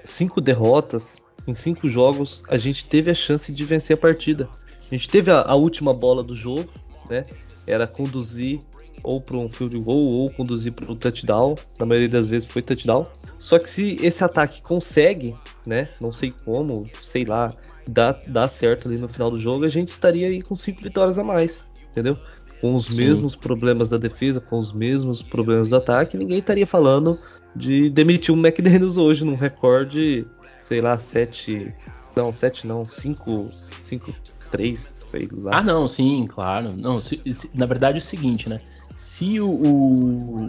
cinco 0.03 0.41
derrotas 0.41 1.19
em 1.47 1.55
cinco 1.55 1.89
jogos, 1.89 2.43
a 2.49 2.57
gente 2.57 2.85
teve 2.87 3.11
a 3.11 3.15
chance 3.15 3.53
de 3.53 3.65
vencer 3.65 3.95
a 3.95 4.01
partida. 4.01 4.49
A 4.91 4.95
gente 4.95 5.09
teve 5.09 5.31
a, 5.31 5.43
a 5.43 5.55
última 5.55 5.93
bola 5.93 6.23
do 6.23 6.35
jogo, 6.35 6.69
né? 7.09 7.25
Era 7.67 7.87
conduzir 7.87 8.61
ou 9.03 9.21
para 9.21 9.37
um 9.37 9.49
field 9.49 9.79
goal 9.79 10.05
ou 10.05 10.31
conduzir 10.31 10.73
para 10.73 10.91
um 10.91 10.97
touchdown. 10.97 11.55
Na 11.79 11.87
maioria 11.87 12.09
das 12.09 12.29
vezes 12.29 12.49
foi 12.51 12.63
touchdown. 12.63 13.07
Só 13.41 13.59
que 13.59 13.69
se 13.69 13.97
esse 14.03 14.23
ataque 14.23 14.61
consegue, 14.61 15.35
né? 15.67 15.89
Não 15.99 16.13
sei 16.13 16.33
como, 16.45 16.87
sei 17.03 17.25
lá, 17.25 17.53
dá, 17.89 18.13
dá 18.29 18.47
certo 18.47 18.87
ali 18.87 18.99
no 18.99 19.09
final 19.09 19.31
do 19.31 19.41
jogo, 19.41 19.65
a 19.65 19.69
gente 19.69 19.89
estaria 19.89 20.29
aí 20.29 20.43
com 20.43 20.55
cinco 20.55 20.83
vitórias 20.83 21.19
a 21.19 21.25
mais, 21.25 21.65
entendeu? 21.91 22.19
Com 22.61 22.77
os 22.77 22.85
Sim. 22.85 22.99
mesmos 22.99 23.35
problemas 23.35 23.89
da 23.89 23.97
defesa, 23.97 24.43
com 24.43 24.59
os 24.59 24.73
mesmos 24.75 25.23
problemas 25.23 25.71
do 25.71 25.77
ataque, 25.77 26.19
ninguém 26.19 26.39
estaria 26.39 26.67
falando 26.67 27.19
de 27.57 27.89
demitir 27.89 28.35
o 28.35 28.39
McDaniels 28.39 28.99
hoje 28.99 29.25
num 29.25 29.35
recorde, 29.35 30.27
sei 30.61 30.83
lá, 30.83 30.99
7. 30.99 31.75
Não, 32.15 32.31
7 32.31 32.67
não, 32.67 32.85
5. 32.85 33.49
5, 33.81 34.15
3, 34.51 34.79
sei 34.79 35.29
lá. 35.33 35.59
Ah, 35.59 35.63
não, 35.63 35.89
sim, 35.89 36.27
claro. 36.29 36.75
Não, 36.79 37.01
se, 37.01 37.21
se, 37.33 37.51
na 37.57 37.65
verdade 37.65 37.97
é 37.97 38.01
o 38.01 38.05
seguinte, 38.05 38.51
né? 38.51 38.61
Se 38.95 39.41
o, 39.41 39.49
o, 39.49 40.47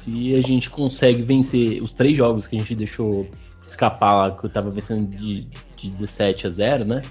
se 0.00 0.34
a 0.34 0.40
gente 0.40 0.70
consegue 0.70 1.22
vencer 1.22 1.82
os 1.82 1.92
três 1.92 2.16
jogos 2.16 2.46
que 2.46 2.56
a 2.56 2.58
gente 2.58 2.74
deixou 2.74 3.26
escapar 3.66 4.14
lá, 4.14 4.36
que 4.36 4.44
eu 4.44 4.50
tava 4.50 4.70
vencendo 4.70 5.08
de, 5.16 5.46
de 5.76 5.90
17 5.90 6.46
a 6.46 6.50
0, 6.50 6.84
né? 6.84 7.02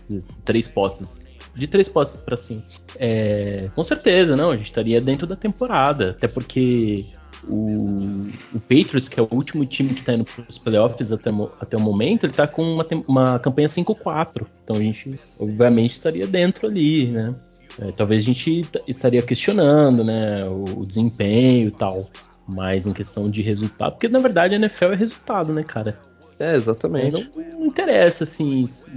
Três 0.43 0.67
posses. 0.67 1.27
De 1.55 1.67
três 1.67 1.87
posses 1.87 2.15
para 2.17 2.37
cima. 2.37 2.61
É, 2.97 3.69
com 3.75 3.83
certeza, 3.83 4.35
não. 4.35 4.51
A 4.51 4.55
gente 4.55 4.65
estaria 4.65 5.01
dentro 5.01 5.25
da 5.25 5.35
temporada. 5.35 6.11
Até 6.11 6.27
porque 6.27 7.05
o, 7.47 8.27
o 8.53 8.59
Patriots, 8.59 9.09
que 9.09 9.19
é 9.19 9.23
o 9.23 9.27
último 9.31 9.65
time 9.65 9.93
que 9.93 10.03
tá 10.03 10.13
indo 10.13 10.25
pros 10.25 10.57
playoffs 10.57 11.11
até, 11.11 11.31
até 11.59 11.77
o 11.77 11.79
momento, 11.79 12.25
ele 12.25 12.33
tá 12.33 12.47
com 12.47 12.63
uma, 12.63 12.85
uma 13.07 13.39
campanha 13.39 13.67
5-4. 13.67 14.45
Então 14.63 14.75
a 14.75 14.79
gente, 14.79 15.15
obviamente, 15.39 15.91
estaria 15.91 16.27
dentro 16.27 16.67
ali, 16.67 17.07
né? 17.07 17.31
É, 17.79 17.91
talvez 17.93 18.23
a 18.23 18.25
gente 18.25 18.61
estaria 18.87 19.21
questionando, 19.21 20.03
né, 20.03 20.43
o 20.45 20.85
desempenho 20.85 21.69
e 21.69 21.71
tal. 21.71 22.09
Mas 22.53 22.87
em 22.87 22.93
questão 22.93 23.29
de 23.29 23.41
resultado, 23.41 23.91
porque 23.93 24.07
na 24.07 24.19
verdade 24.19 24.55
a 24.55 24.57
NFL 24.57 24.85
é 24.85 24.95
resultado, 24.95 25.53
né, 25.53 25.63
cara? 25.63 25.99
É, 26.39 26.55
exatamente. 26.55 27.29
Não, 27.35 27.59
não 27.59 27.65
interessa, 27.65 28.23
assim, 28.23 28.65
se, 28.65 28.89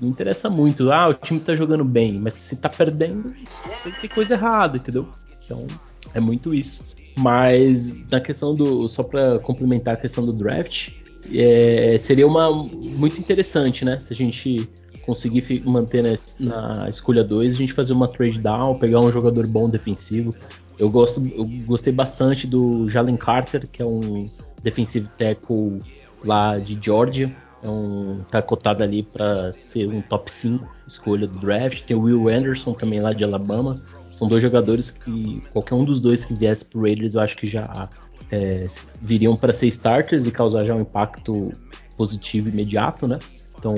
não 0.00 0.08
interessa 0.08 0.48
muito. 0.48 0.90
Ah, 0.92 1.08
o 1.08 1.14
time 1.14 1.40
tá 1.40 1.54
jogando 1.54 1.84
bem, 1.84 2.18
mas 2.18 2.34
se 2.34 2.56
tá 2.56 2.68
perdendo, 2.68 3.34
tem 4.00 4.10
coisa 4.10 4.34
errada, 4.34 4.76
entendeu? 4.76 5.08
Então, 5.44 5.66
é 6.14 6.20
muito 6.20 6.54
isso. 6.54 6.82
Mas 7.18 7.94
na 8.10 8.20
questão 8.20 8.54
do. 8.54 8.88
Só 8.88 9.02
para 9.02 9.38
complementar 9.40 9.94
a 9.94 9.96
questão 9.96 10.24
do 10.24 10.32
draft, 10.32 10.90
é, 11.34 11.96
seria 11.98 12.26
uma 12.26 12.52
muito 12.52 13.18
interessante, 13.18 13.84
né? 13.84 13.98
Se 14.00 14.12
a 14.12 14.16
gente 14.16 14.68
conseguir 15.04 15.62
manter 15.66 16.02
na, 16.02 16.14
na 16.40 16.88
escolha 16.88 17.24
2, 17.24 17.54
a 17.54 17.58
gente 17.58 17.72
fazer 17.72 17.92
uma 17.92 18.08
trade 18.08 18.38
down, 18.38 18.78
pegar 18.78 19.00
um 19.00 19.10
jogador 19.10 19.46
bom 19.46 19.68
defensivo. 19.68 20.34
Eu, 20.80 20.88
gosto, 20.88 21.22
eu 21.36 21.44
gostei 21.66 21.92
bastante 21.92 22.46
do 22.46 22.88
Jalen 22.88 23.18
Carter, 23.18 23.68
que 23.68 23.82
é 23.82 23.84
um 23.84 24.26
defensive 24.62 25.08
tackle 25.10 25.82
lá 26.24 26.58
de 26.58 26.78
Georgia. 26.80 27.30
É 27.62 27.68
um, 27.68 28.24
tá 28.30 28.40
cotado 28.40 28.82
ali 28.82 29.02
para 29.02 29.52
ser 29.52 29.86
um 29.86 30.00
top 30.00 30.32
5 30.32 30.66
escolha 30.86 31.26
do 31.26 31.38
draft. 31.38 31.82
Tem 31.82 31.94
o 31.94 32.00
Will 32.00 32.28
Anderson 32.28 32.72
também 32.72 32.98
lá 32.98 33.12
de 33.12 33.22
Alabama. 33.22 33.78
São 33.94 34.26
dois 34.26 34.42
jogadores 34.42 34.90
que 34.90 35.42
qualquer 35.52 35.74
um 35.74 35.84
dos 35.84 36.00
dois 36.00 36.24
que 36.24 36.32
viesse 36.32 36.64
pro 36.64 36.80
Raiders 36.80 37.14
eu 37.14 37.20
acho 37.20 37.36
que 37.36 37.46
já 37.46 37.90
é, 38.30 38.66
viriam 39.02 39.36
para 39.36 39.52
ser 39.52 39.66
starters 39.66 40.26
e 40.26 40.30
causar 40.30 40.64
já 40.64 40.74
um 40.74 40.80
impacto 40.80 41.52
positivo 41.94 42.48
imediato, 42.48 43.06
né? 43.06 43.18
Então 43.58 43.74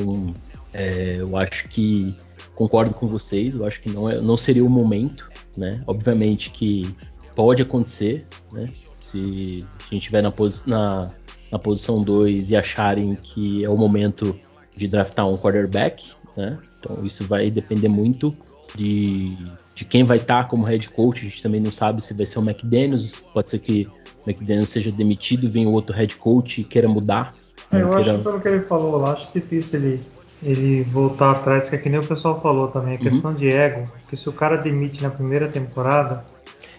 é, 0.72 1.16
eu 1.18 1.36
acho 1.36 1.66
que 1.66 2.14
concordo 2.54 2.94
com 2.94 3.08
vocês. 3.08 3.56
Eu 3.56 3.66
acho 3.66 3.80
que 3.82 3.90
não, 3.90 4.08
é, 4.08 4.20
não 4.20 4.36
seria 4.36 4.64
o 4.64 4.70
momento, 4.70 5.31
né? 5.56 5.80
Obviamente 5.86 6.50
que 6.50 6.94
pode 7.34 7.62
acontecer, 7.62 8.26
né? 8.52 8.68
Se 8.96 9.66
a 9.80 9.82
gente 9.84 9.98
estiver 9.98 10.22
na, 10.22 10.30
posi 10.30 10.68
na, 10.68 11.10
na 11.50 11.58
posição 11.58 12.02
2 12.02 12.50
e 12.50 12.56
acharem 12.56 13.14
que 13.14 13.64
é 13.64 13.68
o 13.68 13.76
momento 13.76 14.38
de 14.76 14.88
draftar 14.88 15.28
um 15.28 15.36
quarterback, 15.36 16.12
né? 16.36 16.58
Então 16.78 17.04
isso 17.04 17.24
vai 17.26 17.50
depender 17.50 17.88
muito 17.88 18.34
de, 18.74 19.36
de 19.74 19.84
quem 19.84 20.04
vai 20.04 20.16
estar 20.16 20.44
tá 20.44 20.48
como 20.48 20.64
head 20.64 20.88
coach. 20.90 21.20
A 21.20 21.28
gente 21.28 21.42
também 21.42 21.60
não 21.60 21.72
sabe 21.72 22.02
se 22.02 22.14
vai 22.14 22.26
ser 22.26 22.38
o 22.38 22.42
McDaniels. 22.42 23.22
Pode 23.32 23.50
ser 23.50 23.58
que 23.58 23.88
o 24.24 24.30
McDaniels 24.30 24.70
seja 24.70 24.90
demitido, 24.90 25.48
venha 25.48 25.68
outro 25.68 25.94
head 25.94 26.16
coach 26.16 26.60
e 26.60 26.64
queira 26.64 26.88
mudar. 26.88 27.34
É, 27.70 27.82
eu 27.82 27.90
queira... 27.90 28.00
acho 28.00 28.18
que 28.18 28.24
pelo 28.24 28.40
que 28.40 28.48
ele 28.48 28.60
falou 28.60 28.96
lá, 28.96 29.12
acho 29.12 29.32
difícil 29.32 29.80
ele, 29.80 30.00
ele 30.42 30.82
voltar 30.82 31.30
atrás, 31.30 31.70
que 31.70 31.76
é 31.76 31.78
que 31.78 31.88
nem 31.88 32.00
o 32.00 32.06
pessoal 32.06 32.40
falou 32.40 32.68
também, 32.68 32.94
a 32.94 32.98
uhum. 32.98 33.02
questão 33.02 33.34
de 33.34 33.48
ego, 33.48 33.84
que 34.08 34.16
se 34.16 34.28
o 34.28 34.32
cara 34.32 34.56
demite 34.56 35.02
na 35.02 35.10
primeira 35.10 35.48
temporada, 35.48 36.24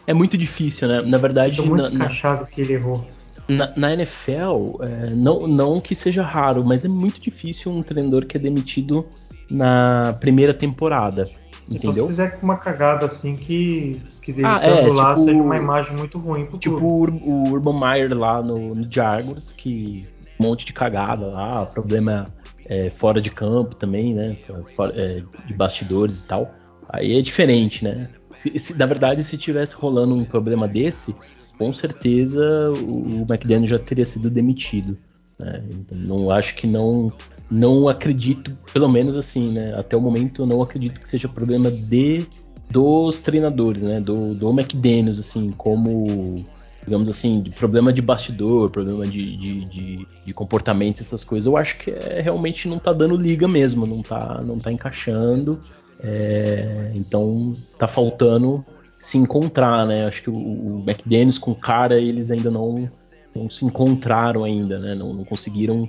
é 0.05 0.13
muito 0.13 0.37
difícil, 0.37 0.87
né? 0.87 1.01
Na 1.01 1.17
verdade. 1.17 1.61
É 1.61 1.65
muito 1.65 1.97
na, 1.97 2.07
que 2.51 2.61
ele 2.61 2.73
errou. 2.73 3.05
Na, 3.47 3.71
na 3.75 3.93
NFL, 3.93 4.81
é, 4.81 5.09
não, 5.09 5.47
não 5.47 5.81
que 5.81 5.95
seja 5.95 6.23
raro, 6.23 6.63
mas 6.63 6.85
é 6.85 6.87
muito 6.87 7.19
difícil 7.19 7.71
um 7.71 7.83
treinador 7.83 8.25
que 8.25 8.37
é 8.37 8.39
demitido 8.39 9.05
na 9.49 10.15
primeira 10.19 10.53
temporada. 10.53 11.29
Entendeu? 11.69 12.03
se 12.03 12.09
fizer 12.09 12.39
uma 12.43 12.57
cagada 12.57 13.05
assim 13.05 13.37
que, 13.37 14.01
que 14.21 14.31
ele 14.31 14.45
ah, 14.45 14.59
é, 14.61 14.85
lá 14.91 15.13
tipo, 15.13 15.25
seja 15.25 15.41
uma 15.41 15.55
imagem 15.55 15.95
muito 15.95 16.19
ruim 16.19 16.45
pro 16.45 16.57
Tipo 16.57 16.77
clube. 16.77 17.21
o, 17.23 17.53
Urban 17.53 17.79
Meyer 17.79 18.17
lá 18.17 18.41
no, 18.41 18.75
no 18.75 18.91
Jaguars, 18.91 19.53
que 19.55 20.05
um 20.39 20.47
monte 20.47 20.65
de 20.65 20.73
cagada 20.73 21.27
lá, 21.27 21.65
problema 21.65 22.27
é, 22.67 22.89
fora 22.89 23.21
de 23.21 23.29
campo 23.29 23.75
também, 23.75 24.13
né? 24.13 24.37
Fora, 24.75 24.93
é, 24.95 25.23
de 25.45 25.53
bastidores 25.53 26.21
e 26.21 26.27
tal. 26.27 26.53
Aí 26.89 27.17
é 27.17 27.21
diferente, 27.21 27.83
né? 27.83 28.09
Se, 28.35 28.57
se, 28.57 28.77
na 28.77 28.85
verdade, 28.85 29.23
se 29.23 29.37
tivesse 29.37 29.75
rolando 29.75 30.15
um 30.15 30.25
problema 30.25 30.67
desse, 30.67 31.15
com 31.57 31.71
certeza 31.71 32.71
o, 32.71 33.21
o 33.21 33.25
McDaniel 33.29 33.67
já 33.67 33.79
teria 33.79 34.05
sido 34.05 34.29
demitido. 34.29 34.97
Né? 35.39 35.63
Não 35.91 36.31
acho 36.31 36.55
que 36.55 36.67
não 36.67 37.11
não 37.49 37.87
acredito, 37.87 38.51
pelo 38.71 38.89
menos 38.89 39.15
assim, 39.15 39.51
né? 39.51 39.75
Até 39.75 39.95
o 39.95 40.01
momento 40.01 40.41
eu 40.41 40.45
não 40.45 40.61
acredito 40.61 40.99
que 40.99 41.09
seja 41.09 41.27
problema 41.27 41.69
de 41.69 42.25
dos 42.69 43.21
treinadores, 43.21 43.83
né? 43.83 43.99
Do, 43.99 44.33
do 44.33 44.49
McDaniels, 44.49 45.19
assim, 45.19 45.51
como 45.51 46.43
digamos 46.83 47.07
assim, 47.07 47.41
de 47.41 47.49
problema 47.51 47.93
de 47.93 48.01
bastidor, 48.01 48.69
problema 48.69 49.05
de, 49.05 49.37
de, 49.37 49.65
de, 49.65 50.07
de, 50.25 50.33
comportamento, 50.33 51.01
essas 51.01 51.23
coisas, 51.23 51.47
eu 51.47 51.55
acho 51.55 51.77
que 51.77 51.91
é, 51.91 52.21
realmente 52.21 52.67
não 52.67 52.77
tá 52.77 52.91
dando 52.91 53.15
liga 53.15 53.47
mesmo, 53.47 53.87
não 53.87 54.01
tá, 54.01 54.41
não 54.43 54.59
tá 54.59 54.71
encaixando. 54.71 55.59
É, 56.01 56.91
então 56.95 57.53
tá 57.77 57.87
faltando 57.87 58.65
se 58.99 59.17
encontrar, 59.17 59.85
né? 59.85 60.05
Acho 60.05 60.23
que 60.23 60.29
o, 60.29 60.33
o 60.33 60.83
McDaniels 60.85 61.37
com 61.37 61.51
o 61.51 61.55
cara 61.55 61.97
eles 61.97 62.29
ainda 62.29 62.51
não, 62.51 62.89
não 63.33 63.49
se 63.49 63.65
encontraram 63.65 64.43
ainda, 64.43 64.77
né? 64.79 64.95
Não, 64.95 65.13
não 65.13 65.23
conseguiram 65.23 65.87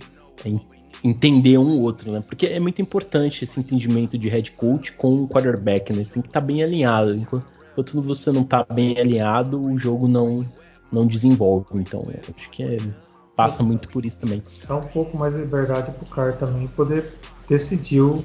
entender 1.03 1.59
um 1.59 1.81
outro, 1.81 2.13
né? 2.13 2.23
Porque 2.27 2.47
é 2.47 2.61
muito 2.61 2.81
importante 2.81 3.43
esse 3.43 3.59
entendimento 3.59 4.17
de 4.17 4.29
head 4.29 4.53
coach 4.53 4.93
com 4.93 5.25
o 5.25 5.29
quarterback, 5.29 5.93
né? 5.93 6.05
Tem 6.05 6.23
que 6.23 6.29
estar 6.29 6.41
tá 6.41 6.47
bem 6.47 6.63
alinhado. 6.63 7.15
Enquanto 7.15 8.01
você 8.01 8.31
não 8.31 8.43
está 8.43 8.65
bem 8.73 8.97
alinhado, 8.99 9.61
o 9.61 9.77
jogo 9.77 10.07
não 10.07 10.45
não 10.95 11.07
desenvolve. 11.07 11.67
Então, 11.75 12.03
acho 12.37 12.51
que 12.51 12.63
é, 12.63 12.77
passa 13.37 13.63
muito 13.63 13.89
por 13.89 14.05
isso 14.05 14.21
também. 14.21 14.43
Dá 14.67 14.77
um 14.77 14.83
pouco 14.83 15.17
mais 15.17 15.35
de 15.35 15.41
liberdade 15.41 15.93
pro 15.93 16.07
cara 16.07 16.33
também 16.33 16.67
poder 16.69 17.05
decidir 17.49 18.01
o 18.01 18.25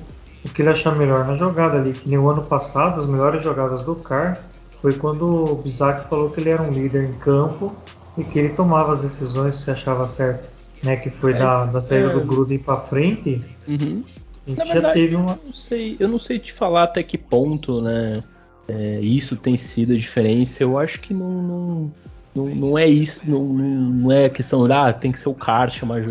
que 0.54 0.62
ele 0.62 0.70
achar 0.70 0.96
melhor 0.96 1.26
na 1.26 1.36
jogada 1.36 1.78
ali. 1.78 1.94
Que 1.94 2.08
nem 2.08 2.18
o 2.18 2.30
ano 2.30 2.44
passado, 2.44 3.02
as 3.02 3.08
melhores 3.08 3.44
jogadas 3.44 3.84
do 3.84 3.96
Car 3.96 4.42
foi 4.82 4.94
quando 4.94 5.52
o 5.52 5.56
Bizac 5.56 6.08
falou 6.08 6.30
que 6.30 6.40
ele 6.40 6.50
era 6.50 6.62
um 6.62 6.72
líder 6.72 7.10
em 7.10 7.14
campo 7.14 7.76
e 8.18 8.24
que 8.24 8.40
ele 8.40 8.50
tomava 8.50 8.94
as 8.94 9.02
decisões 9.02 9.56
se 9.56 9.70
achava 9.70 10.08
certo. 10.08 10.60
Né, 10.82 10.96
que 10.96 11.10
foi 11.10 11.34
é, 11.34 11.38
da, 11.38 11.66
da 11.66 11.82
saída 11.82 12.08
é... 12.08 12.14
do 12.14 12.22
Gruden 12.22 12.58
para 12.58 12.80
frente. 12.80 13.42
Uhum. 13.68 14.02
A 14.46 14.50
gente 14.50 14.58
Na 14.60 14.66
já 14.66 14.74
verdade, 14.74 14.94
teve 14.94 15.16
uma. 15.16 15.32
Eu 15.32 15.40
não, 15.46 15.54
sei, 15.54 15.98
eu 16.00 16.08
não 16.08 16.20
sei 16.20 16.40
te 16.40 16.54
falar 16.54 16.84
até 16.84 17.04
que 17.04 17.18
ponto, 17.18 17.82
né? 17.82 18.22
É, 18.66 19.02
isso 19.02 19.36
tem 19.36 19.58
sido 19.58 19.92
a 19.92 19.98
diferença. 19.98 20.64
Eu 20.64 20.80
acho 20.80 21.02
que 21.02 21.14
não, 21.14 21.30
não, 21.30 21.92
não, 22.36 22.46
não 22.46 22.78
é 22.78 22.88
isso, 22.88 23.30
não, 23.30 23.44
não 23.44 24.12
é 24.12 24.30
questão 24.30 24.66
de 24.66 24.74
ah, 24.74 24.94
tem 24.94 25.12
que 25.12 25.20
ser 25.20 25.30
o 25.30 25.34
cara 25.34 25.70
chamar 25.70 26.04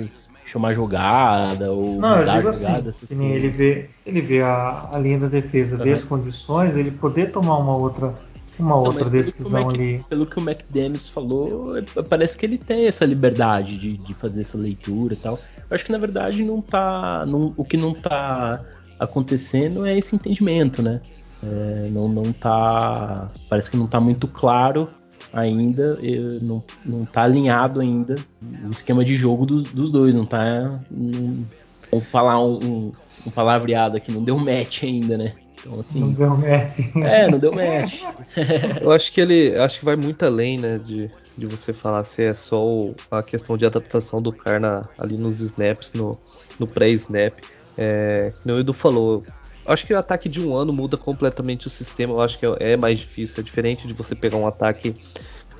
chamar 0.49 0.75
jogada 0.75 1.71
ou 1.71 2.01
não, 2.01 2.19
mudar 2.19 2.43
eu 2.43 2.53
jogada. 2.53 2.91
Assim, 2.91 3.33
ele 3.33 3.49
vê, 3.49 3.91
ele 4.07 4.21
vê 4.21 4.41
a, 4.41 4.89
a 4.93 4.99
linha 4.99 5.19
da 5.19 5.29
defesa, 5.29 5.83
uhum. 5.83 5.93
as 5.93 6.03
condições, 6.03 6.77
ele 6.77 6.91
poder 6.91 7.31
tomar 7.31 7.59
uma 7.59 7.77
outra 7.77 8.15
uma 8.59 8.75
outra 8.77 9.09
decisão 9.09 9.63
Mac, 9.63 9.75
ali. 9.75 10.01
Pelo 10.09 10.27
que 10.27 10.39
o 10.39 10.43
McDaniels 10.43 11.09
falou, 11.09 11.79
é, 11.79 11.83
parece 12.09 12.37
que 12.37 12.45
ele 12.45 12.59
tem 12.59 12.87
essa 12.87 13.05
liberdade 13.05 13.77
de, 13.79 13.97
de 13.99 14.15
fazer 14.15 14.41
essa 14.41 14.59
leitura 14.59 15.15
e 15.15 15.17
tal. 15.17 15.39
Eu 15.71 15.75
acho 15.75 15.85
que 15.85 15.93
na 15.93 15.99
verdade 15.99 16.45
não 16.45 16.61
tá. 16.61 17.25
Não, 17.25 17.53
o 17.57 17.65
que 17.65 17.77
não 17.77 17.93
tá 17.93 18.65
acontecendo 18.99 19.87
é 19.87 19.97
esse 19.97 20.17
entendimento, 20.17 20.83
né? 20.83 21.01
É, 21.41 21.89
não, 21.91 22.09
não 22.09 22.33
tá. 22.33 23.31
Parece 23.49 23.71
que 23.71 23.77
não 23.77 23.87
tá 23.87 24.01
muito 24.01 24.27
claro 24.27 24.89
ainda 25.33 25.99
não, 26.43 26.63
não 26.85 27.05
tá 27.05 27.23
alinhado 27.23 27.81
ainda 27.81 28.17
o 28.65 28.71
esquema 28.71 29.05
de 29.05 29.17
jogo 29.17 29.45
dos, 29.45 29.65
dos 29.65 29.91
dois, 29.91 30.15
não 30.15 30.25
tá. 30.25 30.81
Não, 30.91 31.45
vamos 31.91 32.07
falar 32.07 32.43
um, 32.43 32.59
um, 32.63 32.93
um, 33.27 33.31
palavreado 33.31 33.97
aqui, 33.97 34.13
não 34.13 34.23
deu 34.23 34.39
match 34.39 34.85
ainda, 34.85 35.17
né? 35.19 35.33
Então, 35.61 35.81
assim, 35.81 36.01
não 36.01 36.13
deu 36.13 36.37
match. 36.37 36.79
É, 36.97 37.31
não 37.31 37.39
deu 37.39 37.53
match. 37.53 38.01
Eu 38.81 38.93
acho 38.93 39.13
que 39.13 39.21
ele. 39.21 39.57
Acho 39.57 39.81
que 39.81 39.85
vai 39.85 39.97
muito 39.97 40.25
além, 40.25 40.59
né? 40.59 40.79
De, 40.79 41.11
de 41.37 41.47
você 41.47 41.73
falar 41.73 42.05
se 42.05 42.25
é 42.25 42.35
só 42.35 42.61
o, 42.61 42.95
a 43.11 43.23
questão 43.23 43.57
de 43.57 43.67
adaptação 43.67 44.23
do 44.23 44.33
Karna 44.33 44.89
ali 44.97 45.17
nos 45.17 45.41
snaps, 45.41 45.93
no, 45.95 46.19
no 46.59 46.67
pré-snap. 46.67 47.35
É, 47.77 48.33
como 48.43 48.57
o 48.57 48.61
Edu 48.61 48.73
falou, 48.73 49.23
acho 49.73 49.87
que 49.87 49.95
o 49.95 49.99
ataque 49.99 50.29
de 50.29 50.41
um 50.41 50.57
ano 50.57 50.73
muda 50.73 50.97
completamente 50.97 51.67
o 51.67 51.71
sistema. 51.71 52.15
Eu 52.15 52.21
acho 52.21 52.39
que 52.39 52.47
é, 52.47 52.73
é 52.73 52.77
mais 52.77 52.99
difícil. 52.99 53.41
É 53.41 53.43
diferente 53.43 53.87
de 53.87 53.93
você 53.93 54.15
pegar 54.15 54.37
um 54.37 54.47
ataque, 54.47 54.97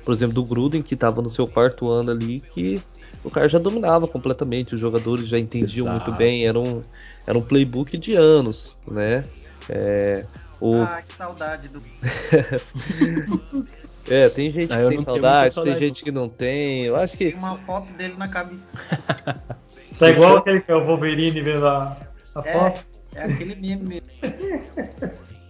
por 0.03 0.13
exemplo, 0.13 0.33
do 0.33 0.43
Gruden, 0.43 0.81
que 0.81 0.95
estava 0.95 1.21
no 1.21 1.29
seu 1.29 1.47
quarto 1.47 1.89
ano 1.89 2.11
ali, 2.11 2.41
que 2.41 2.81
o 3.23 3.29
cara 3.29 3.47
já 3.47 3.59
dominava 3.59 4.07
completamente. 4.07 4.75
Os 4.75 4.81
jogadores 4.81 5.27
já 5.27 5.37
entendiam 5.37 5.87
Exato. 5.87 6.05
muito 6.05 6.17
bem. 6.17 6.47
Era 6.47 6.59
um, 6.59 6.81
era 7.25 7.37
um 7.37 7.41
playbook 7.41 7.97
de 7.97 8.15
anos, 8.15 8.75
né? 8.87 9.23
É, 9.69 10.25
o... 10.59 10.81
Ah, 10.81 11.01
que 11.05 11.13
saudade 11.13 11.67
do. 11.69 11.81
é, 14.09 14.29
tem 14.29 14.51
gente 14.51 14.73
ah, 14.73 14.77
que 14.77 14.89
tem 14.89 15.01
saudade, 15.01 15.53
saudade, 15.53 15.79
tem 15.79 15.87
gente 15.87 16.03
que 16.03 16.11
não 16.11 16.27
tem. 16.27 16.85
Eu 16.85 16.97
acho 16.97 17.17
que. 17.17 17.29
Tem 17.29 17.39
uma 17.39 17.55
foto 17.55 17.93
dele 17.93 18.15
na 18.17 18.27
cabeça. 18.27 18.69
tá 19.97 20.09
igual 20.09 20.37
aquele 20.37 20.61
que 20.61 20.71
é 20.71 20.75
o 20.75 20.85
Wolverine 20.85 21.41
vendo 21.41 21.65
a, 21.65 21.97
a 22.35 22.41
é. 22.45 22.51
foto. 22.51 22.88
É 23.15 23.23
aquele 23.23 23.55
meme 23.55 23.83
mesmo. 23.83 24.07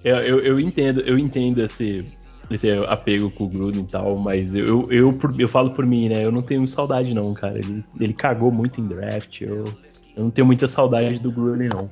eu, 0.04 0.18
eu, 0.18 0.40
eu, 0.40 0.60
entendo, 0.60 1.02
eu 1.02 1.18
entendo 1.18 1.62
esse, 1.62 2.06
esse 2.50 2.72
apego 2.72 3.30
com 3.32 3.46
o 3.46 3.50
Gruden 3.50 3.84
e 3.84 3.88
tal, 3.88 4.18
mas 4.18 4.56
eu, 4.56 4.66
eu, 4.66 4.92
eu, 4.92 5.20
eu 5.38 5.48
falo 5.48 5.72
por 5.72 5.86
mim, 5.86 6.10
né? 6.10 6.24
Eu 6.24 6.32
não 6.32 6.42
tenho 6.42 6.68
saudade, 6.68 7.14
não, 7.14 7.34
cara. 7.34 7.58
Ele, 7.58 7.84
ele 8.00 8.14
cagou 8.14 8.52
muito 8.52 8.80
em 8.82 8.88
draft. 8.88 9.42
Eu, 9.42 9.64
eu 10.16 10.24
não 10.24 10.32
tenho 10.32 10.48
muita 10.48 10.68
saudade 10.68 11.20
do 11.20 11.32
Gruden, 11.32 11.70
não. 11.74 11.90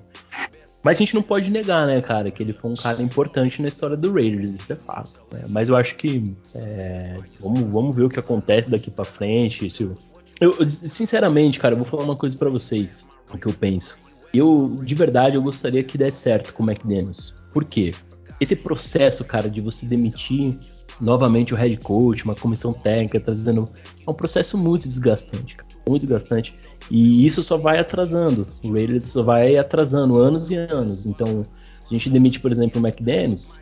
Mas 0.84 0.98
a 0.98 1.00
gente 1.00 1.16
não 1.16 1.22
pode 1.22 1.52
negar, 1.52 1.86
né, 1.86 2.00
cara, 2.02 2.32
que 2.32 2.42
ele 2.42 2.54
foi 2.54 2.72
um 2.72 2.76
cara 2.76 3.02
importante 3.02 3.62
na 3.62 3.68
história 3.68 3.98
do 3.98 4.14
Raiders, 4.14 4.56
isso 4.56 4.72
é 4.72 4.76
fato. 4.76 5.22
Né? 5.34 5.44
Mas 5.50 5.68
eu 5.68 5.76
acho 5.76 5.96
que 5.96 6.34
é, 6.56 7.18
vamos, 7.42 7.60
vamos 7.62 7.96
ver 7.96 8.04
o 8.04 8.10
que 8.10 8.20
acontece 8.20 8.70
daqui 8.70 8.90
para 8.90 9.04
frente. 9.04 9.70
Se 9.70 9.84
eu, 9.84 9.96
eu, 10.40 10.70
sinceramente, 10.70 11.60
cara, 11.60 11.74
eu 11.74 11.78
vou 11.78 11.86
falar 11.86 12.04
uma 12.04 12.16
coisa 12.16 12.38
para 12.38 12.50
vocês, 12.50 13.06
o 13.34 13.38
que 13.38 13.48
eu 13.48 13.54
penso. 13.54 14.00
Eu, 14.34 14.82
de 14.84 14.96
verdade, 14.96 15.36
eu 15.36 15.42
gostaria 15.42 15.84
que 15.84 15.98
desse 15.98 16.20
certo 16.20 16.54
com 16.54 16.64
o 16.64 16.70
McDaniels. 16.70 17.34
Por 17.54 17.66
quê? 17.66 17.94
Esse 18.40 18.56
processo, 18.56 19.24
cara, 19.26 19.50
de 19.50 19.62
você 19.62 19.86
demitir 19.86 20.56
novamente 21.00 21.54
o 21.54 21.58
head 21.58 21.78
coach, 21.78 22.24
uma 22.24 22.36
comissão 22.36 22.74
técnica, 22.74 23.20
trazendo. 23.20 23.68
É 24.06 24.10
um 24.10 24.14
processo 24.14 24.58
muito 24.58 24.88
desgastante, 24.88 25.56
cara, 25.56 25.70
muito 25.88 26.02
desgastante. 26.02 26.54
E 26.90 27.26
isso 27.26 27.44
só 27.44 27.58
vai 27.58 27.80
atrasando. 27.80 28.48
O 28.64 28.72
Raiders 28.72 29.06
só 29.06 29.24
vai 29.24 29.58
atrasando 29.58 30.18
anos 30.18 30.50
e 30.50 30.56
anos. 30.56 31.06
Então, 31.06 31.44
se 31.84 31.90
a 31.90 31.98
gente 31.98 32.10
demite, 32.10 32.40
por 32.40 32.52
exemplo, 32.52 32.82
o 32.82 32.86
McDaniels, 32.86 33.60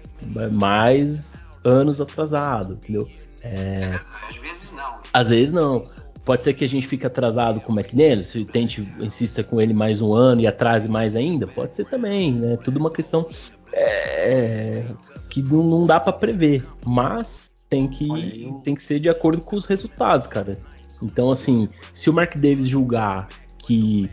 mais 0.51 1.43
anos 1.63 1.99
atrasado, 1.99 2.73
entendeu? 2.73 3.07
É... 3.41 3.99
Às 4.27 4.37
vezes 4.37 4.71
não. 4.71 4.99
Às 5.13 5.29
vezes 5.29 5.53
não 5.53 5.85
Pode 6.25 6.43
ser 6.43 6.55
que 6.55 6.65
a 6.65 6.69
gente 6.69 6.87
fique 6.87 7.05
atrasado 7.05 7.61
com 7.61 7.71
o 7.71 7.79
McDaniels, 7.79 8.29
se 8.29 8.43
tente, 8.43 8.81
insista 8.99 9.43
com 9.43 9.61
ele 9.61 9.73
mais 9.73 10.01
um 10.01 10.13
ano 10.13 10.41
e 10.41 10.47
atrase 10.47 10.89
mais 10.89 11.15
ainda. 11.15 11.45
Pode 11.45 11.75
ser 11.75 11.85
também, 11.85 12.33
né? 12.33 12.57
Tudo 12.57 12.79
uma 12.79 12.89
questão 12.89 13.27
é, 13.71 14.83
que 15.29 15.43
não, 15.43 15.63
não 15.63 15.85
dá 15.85 15.99
para 15.99 16.11
prever. 16.11 16.65
Mas 16.83 17.51
tem 17.69 17.87
que, 17.87 18.49
tem 18.63 18.73
que 18.73 18.81
ser 18.81 18.99
de 18.99 19.07
acordo 19.07 19.41
com 19.41 19.55
os 19.55 19.65
resultados, 19.65 20.25
cara. 20.25 20.57
Então, 21.03 21.31
assim, 21.31 21.69
se 21.93 22.09
o 22.09 22.13
Mark 22.13 22.35
Davis 22.35 22.67
julgar 22.67 23.27
que 23.59 24.09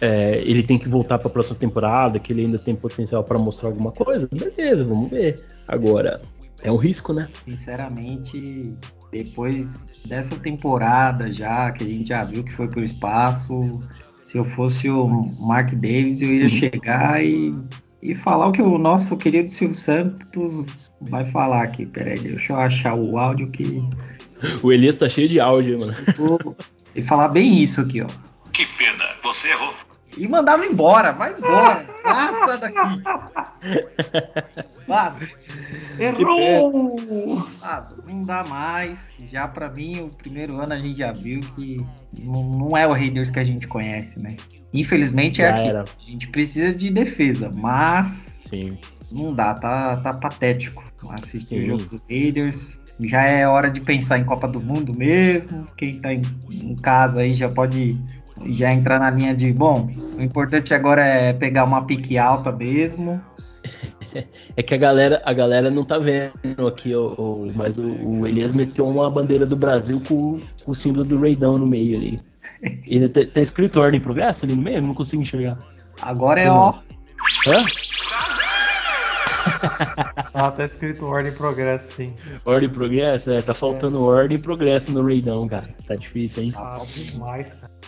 é, 0.00 0.40
ele 0.42 0.62
tem 0.62 0.78
que 0.78 0.88
voltar 0.88 1.18
para 1.18 1.28
a 1.28 1.30
próxima 1.30 1.58
temporada, 1.58 2.18
que 2.18 2.32
ele 2.32 2.42
ainda 2.42 2.58
tem 2.58 2.74
potencial 2.74 3.22
para 3.22 3.38
mostrar 3.38 3.68
alguma 3.68 3.92
coisa, 3.92 4.28
beleza, 4.32 4.84
vamos 4.84 5.10
ver. 5.10 5.42
Agora, 5.68 6.20
é 6.62 6.72
um 6.72 6.76
risco, 6.76 7.12
né? 7.12 7.28
Sinceramente, 7.44 8.76
depois 9.12 9.86
dessa 10.04 10.36
temporada 10.36 11.30
já, 11.30 11.70
que 11.72 11.84
a 11.84 11.86
gente 11.86 12.08
já 12.08 12.24
viu 12.24 12.44
que 12.44 12.52
foi 12.52 12.68
pro 12.68 12.82
espaço, 12.82 13.82
se 14.20 14.38
eu 14.38 14.44
fosse 14.44 14.88
o 14.88 15.06
Mark 15.40 15.72
Davis, 15.72 16.20
eu 16.20 16.32
ia 16.32 16.44
uhum. 16.44 16.48
chegar 16.48 17.24
e, 17.24 17.54
e 18.02 18.14
falar 18.14 18.48
o 18.48 18.52
que 18.52 18.62
o 18.62 18.78
nosso 18.78 19.16
querido 19.16 19.50
Silvio 19.50 19.76
Santos 19.76 20.90
vai 21.00 21.24
falar 21.24 21.62
aqui. 21.62 21.86
Peraí, 21.86 22.18
deixa 22.18 22.52
eu 22.52 22.56
achar 22.56 22.94
o 22.94 23.18
áudio 23.18 23.50
que. 23.50 23.82
O 24.62 24.72
Elias 24.72 24.94
tá 24.94 25.06
cheio 25.06 25.28
de 25.28 25.38
áudio, 25.38 25.78
mano. 25.78 25.94
E 26.94 27.02
falar 27.02 27.28
bem 27.28 27.62
isso 27.62 27.78
aqui, 27.78 28.00
ó. 28.00 28.06
Que 28.54 28.64
pena, 28.78 29.04
você 29.22 29.48
errou. 29.48 29.74
E 30.20 30.28
mandava 30.28 30.66
embora, 30.66 31.12
vai 31.12 31.32
embora, 31.32 31.82
passa 32.02 32.58
daqui. 32.58 32.76
Vaza. 34.86 35.26
Errou! 35.98 37.38
Vaza, 37.58 37.96
não 38.06 38.26
dá 38.26 38.44
mais. 38.44 39.14
Já 39.32 39.48
para 39.48 39.70
mim, 39.70 40.02
o 40.02 40.10
primeiro 40.10 40.60
ano 40.60 40.74
a 40.74 40.78
gente 40.78 40.98
já 40.98 41.10
viu 41.10 41.40
que 41.54 41.82
não, 42.22 42.76
é 42.76 42.86
o 42.86 42.92
Raiders 42.92 43.30
que 43.30 43.38
a 43.38 43.44
gente 43.44 43.66
conhece, 43.66 44.20
né? 44.20 44.36
Infelizmente 44.74 45.40
é 45.40 45.48
aqui. 45.48 45.74
A 45.74 46.10
gente 46.10 46.28
precisa 46.28 46.74
de 46.74 46.90
defesa, 46.90 47.50
mas 47.54 48.44
Sim. 48.50 48.76
não 49.10 49.34
dá, 49.34 49.54
tá, 49.54 49.96
tá 49.96 50.12
patético. 50.12 50.84
Assistir 51.08 51.62
o 51.62 51.66
jogo 51.66 51.96
do 51.96 52.02
Raiders. 52.10 52.78
Já 53.00 53.22
é 53.22 53.48
hora 53.48 53.70
de 53.70 53.80
pensar 53.80 54.18
em 54.18 54.24
Copa 54.24 54.46
do 54.46 54.60
Mundo 54.60 54.92
mesmo. 54.92 55.66
Quem 55.78 55.98
tá 55.98 56.12
em, 56.12 56.20
em 56.50 56.76
casa 56.76 57.22
aí 57.22 57.32
já 57.32 57.48
pode 57.48 57.98
já 58.46 58.72
entrar 58.72 58.98
na 58.98 59.10
linha 59.10 59.34
de, 59.34 59.52
bom, 59.52 59.88
o 60.16 60.22
importante 60.22 60.72
agora 60.74 61.04
é 61.04 61.32
pegar 61.32 61.64
uma 61.64 61.84
pique 61.84 62.18
alta 62.18 62.50
mesmo. 62.52 63.20
É 64.56 64.62
que 64.64 64.74
a 64.74 64.76
galera, 64.76 65.22
a 65.24 65.32
galera 65.32 65.70
não 65.70 65.84
tá 65.84 65.96
vendo 65.96 66.66
aqui, 66.66 66.92
ó, 66.96 67.14
ó, 67.16 67.46
mas 67.54 67.78
o, 67.78 67.86
o, 67.86 68.26
Elias 68.26 68.52
meteu 68.52 68.88
uma 68.88 69.08
bandeira 69.08 69.46
do 69.46 69.54
Brasil 69.54 70.02
com, 70.08 70.40
com 70.64 70.72
o 70.72 70.74
símbolo 70.74 71.04
do 71.04 71.20
Raidão 71.20 71.56
no 71.56 71.64
meio 71.64 71.96
ali. 71.96 72.18
Ele 72.88 73.08
tá, 73.08 73.20
tá, 73.32 73.40
escrito 73.40 73.80
ordem 73.80 74.00
e 74.00 74.02
progresso 74.02 74.44
ali 74.44 74.56
no 74.56 74.62
meio? 74.62 74.78
Eu 74.78 74.82
não 74.82 74.94
consigo 74.94 75.22
enxergar. 75.22 75.56
Agora 76.02 76.40
é 76.40 76.50
ó. 76.50 76.74
Hã? 77.46 77.64
Ah, 80.34 80.50
tá 80.50 80.64
escrito 80.64 81.04
ordem 81.06 81.32
e 81.32 81.34
progresso, 81.34 81.94
sim. 81.96 82.14
Ordem 82.44 82.68
e 82.68 82.72
progresso? 82.72 83.30
É, 83.30 83.42
tá 83.42 83.52
faltando 83.52 83.98
é. 83.98 84.00
ordem 84.00 84.38
e 84.38 84.40
progresso 84.40 84.92
no 84.92 85.04
Raidão, 85.04 85.46
cara. 85.46 85.68
Tá 85.86 85.94
difícil, 85.96 86.44
hein? 86.44 86.54
Ah, 86.56 86.80
demais, 87.12 87.52
cara. 87.52 87.79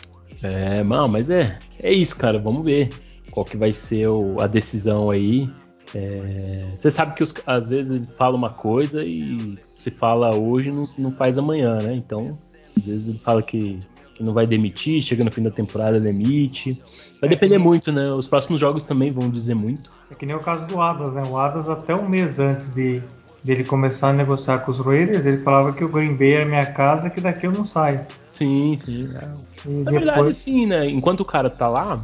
É, 0.42 0.82
não, 0.82 1.06
mas 1.08 1.30
é, 1.30 1.58
é 1.82 1.92
isso, 1.92 2.16
cara. 2.16 2.38
Vamos 2.38 2.64
ver 2.64 2.90
qual 3.30 3.44
que 3.44 3.56
vai 3.56 3.72
ser 3.72 4.08
o, 4.08 4.40
a 4.40 4.46
decisão 4.46 5.10
aí. 5.10 5.48
É, 5.94 6.72
você 6.74 6.90
sabe 6.90 7.14
que 7.14 7.22
os, 7.22 7.34
às 7.46 7.68
vezes 7.68 7.92
ele 7.92 8.06
fala 8.06 8.36
uma 8.36 8.50
coisa 8.50 9.04
e 9.04 9.58
se 9.76 9.90
fala 9.90 10.34
hoje 10.34 10.70
não, 10.70 10.84
não 10.98 11.12
faz 11.12 11.38
amanhã, 11.38 11.78
né? 11.78 11.94
Então, 11.94 12.30
às 12.76 12.84
vezes 12.84 13.08
ele 13.08 13.20
fala 13.22 13.42
que, 13.42 13.78
que 14.14 14.22
não 14.22 14.32
vai 14.32 14.46
demitir, 14.46 15.02
chega 15.02 15.22
no 15.22 15.30
fim 15.30 15.42
da 15.42 15.50
temporada 15.50 16.00
demite. 16.00 16.72
Vai 17.20 17.28
é 17.28 17.30
depender 17.30 17.58
muito, 17.58 17.92
né? 17.92 18.10
Os 18.10 18.26
próximos 18.26 18.58
jogos 18.58 18.84
também 18.84 19.10
vão 19.10 19.28
dizer 19.28 19.54
muito. 19.54 19.90
É 20.10 20.14
que 20.14 20.24
nem 20.24 20.34
o 20.34 20.40
caso 20.40 20.66
do 20.66 20.80
Adams, 20.80 21.14
né? 21.14 21.22
O 21.28 21.36
Adams 21.36 21.68
até 21.68 21.94
um 21.94 22.08
mês 22.08 22.38
antes 22.38 22.72
de 22.74 23.02
dele 23.44 23.64
começar 23.64 24.10
a 24.10 24.12
negociar 24.12 24.60
com 24.60 24.70
os 24.70 24.78
Raiders, 24.78 25.26
ele 25.26 25.38
falava 25.38 25.72
que 25.72 25.84
o 25.84 25.88
Green 25.88 26.14
Bay 26.14 26.34
é 26.34 26.44
minha 26.44 26.64
casa, 26.64 27.10
que 27.10 27.20
daqui 27.20 27.46
eu 27.46 27.52
não 27.52 27.64
saio. 27.64 28.00
Sim, 28.42 28.76
sim. 28.78 29.08
É. 29.14 29.26
Na 29.68 29.90
depois... 29.90 30.04
verdade, 30.04 30.34
sim, 30.34 30.66
né? 30.66 30.88
Enquanto 30.88 31.20
o 31.20 31.24
cara 31.24 31.48
tá 31.48 31.68
lá, 31.68 32.00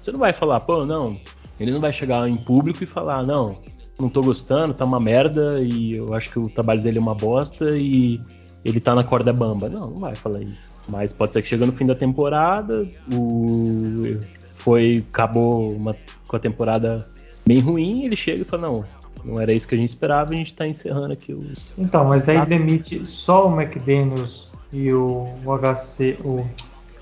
você 0.00 0.12
não 0.12 0.18
vai 0.18 0.32
falar, 0.32 0.60
pô, 0.60 0.86
não. 0.86 1.16
Ele 1.58 1.72
não 1.72 1.80
vai 1.80 1.92
chegar 1.92 2.28
em 2.28 2.36
público 2.36 2.84
e 2.84 2.86
falar, 2.86 3.24
não, 3.24 3.58
não 3.98 4.08
tô 4.08 4.20
gostando, 4.20 4.74
tá 4.74 4.84
uma 4.84 5.00
merda 5.00 5.60
e 5.60 5.94
eu 5.94 6.14
acho 6.14 6.30
que 6.30 6.38
o 6.38 6.48
trabalho 6.48 6.82
dele 6.82 6.98
é 6.98 7.00
uma 7.00 7.14
bosta 7.14 7.76
e 7.76 8.20
ele 8.64 8.78
tá 8.78 8.94
na 8.94 9.02
corda 9.02 9.32
bamba. 9.32 9.68
Não, 9.68 9.90
não 9.90 9.98
vai 9.98 10.14
falar 10.14 10.42
isso. 10.42 10.68
Mas 10.88 11.12
pode 11.12 11.32
ser 11.32 11.42
que 11.42 11.48
chegando 11.48 11.70
no 11.70 11.76
fim 11.76 11.86
da 11.86 11.94
temporada, 11.94 12.86
o 13.12 14.18
foi 14.56 15.04
acabou 15.08 15.72
uma, 15.72 15.96
com 16.26 16.36
a 16.36 16.40
temporada 16.40 17.08
bem 17.46 17.60
ruim, 17.60 18.04
ele 18.04 18.16
chega 18.16 18.42
e 18.42 18.44
fala, 18.44 18.68
não, 18.68 18.84
não 19.24 19.40
era 19.40 19.52
isso 19.52 19.66
que 19.66 19.74
a 19.74 19.78
gente 19.78 19.88
esperava, 19.88 20.34
a 20.34 20.36
gente 20.36 20.54
tá 20.54 20.66
encerrando 20.66 21.12
aqui 21.12 21.32
o. 21.32 21.44
Então, 21.78 22.04
mas 22.04 22.22
daí 22.22 22.44
demite 22.46 23.06
só 23.06 23.48
o 23.48 23.60
McDaniels 23.60 24.52
e 24.76 24.92
o 24.92 25.26
HC, 25.46 26.18
o, 26.24 26.46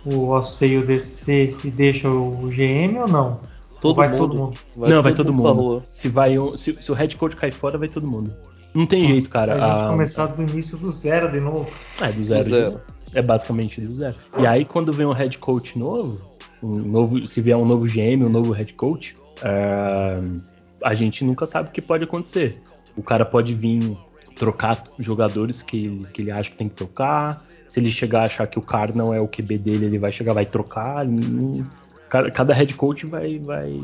o 0.07 0.29
OC 0.29 0.66
e 0.66 0.77
o 0.77 0.87
DC 0.87 1.57
e 1.64 1.70
deixa 1.70 2.09
o 2.09 2.49
GM 2.49 2.99
ou 3.01 3.09
não? 3.09 3.41
Todo 3.81 3.91
ou 3.91 3.95
vai 3.97 4.09
mundo. 4.09 4.18
todo 4.18 4.39
mundo? 4.39 4.59
Vai 4.77 4.89
não, 4.91 4.97
todo 4.97 5.03
vai 5.03 5.14
todo 5.14 5.35
mundo. 5.35 5.55
mundo. 5.55 5.83
Se, 5.91 6.09
vai 6.09 6.39
um, 6.39 6.57
se, 6.57 6.81
se, 6.81 6.93
o 6.93 6.95
head 6.95 7.16
coach 7.16 7.37
cair 7.37 7.53
fora, 7.53 7.77
vai 7.77 7.89
todo 7.89 8.07
mundo. 8.07 8.33
Não 8.75 8.87
tem 8.87 9.03
Nossa, 9.03 9.12
jeito, 9.12 9.29
cara. 9.29 9.53
A 9.55 9.68
gente 9.68 9.85
a... 9.85 9.89
começar 9.89 10.27
do 10.27 10.43
início 10.43 10.79
do 10.79 10.91
zero 10.91 11.31
de 11.31 11.41
novo. 11.41 11.68
É, 12.01 12.11
do 12.12 12.25
zero. 12.25 12.45
Do 12.45 12.51
zero. 12.51 12.81
É 13.12 13.22
basicamente 13.22 13.81
do 13.81 13.95
zero. 13.95 14.14
E 14.39 14.47
aí, 14.47 14.64
quando 14.64 14.93
vem 14.93 15.07
um 15.07 15.12
head 15.12 15.39
coach 15.39 15.79
novo, 15.79 16.25
um 16.62 16.79
novo 16.79 17.27
se 17.27 17.41
vier 17.41 17.57
um 17.57 17.64
novo 17.64 17.87
GM, 17.87 18.25
um 18.25 18.29
novo 18.29 18.53
head 18.53 18.72
coach, 18.75 19.16
uh, 19.41 20.41
a 20.83 20.95
gente 20.95 21.25
nunca 21.25 21.47
sabe 21.47 21.68
o 21.68 21.72
que 21.72 21.83
pode 21.83 22.05
acontecer. 22.05 22.61
O 22.97 23.03
cara 23.03 23.25
pode 23.25 23.55
vir 23.55 23.97
trocar 24.35 24.82
jogadores 24.99 25.62
que, 25.62 26.01
que 26.12 26.22
ele 26.22 26.30
acha 26.30 26.51
que 26.51 26.57
tem 26.57 26.68
que 26.68 26.74
trocar, 26.74 27.45
se 27.68 27.80
ele 27.80 27.91
chegar 27.91 28.20
a 28.20 28.24
achar 28.24 28.47
que 28.47 28.59
o 28.59 28.62
cara 28.62 28.93
não 28.95 29.12
é 29.12 29.20
o 29.20 29.26
QB 29.26 29.59
dele, 29.59 29.87
ele 29.87 29.99
vai 29.99 30.12
chegar, 30.12 30.32
vai 30.32 30.47
trocar. 30.47 31.05
cada 32.32 32.55
head 32.55 32.72
coach 32.74 33.05
vai, 33.07 33.39
vai, 33.41 33.80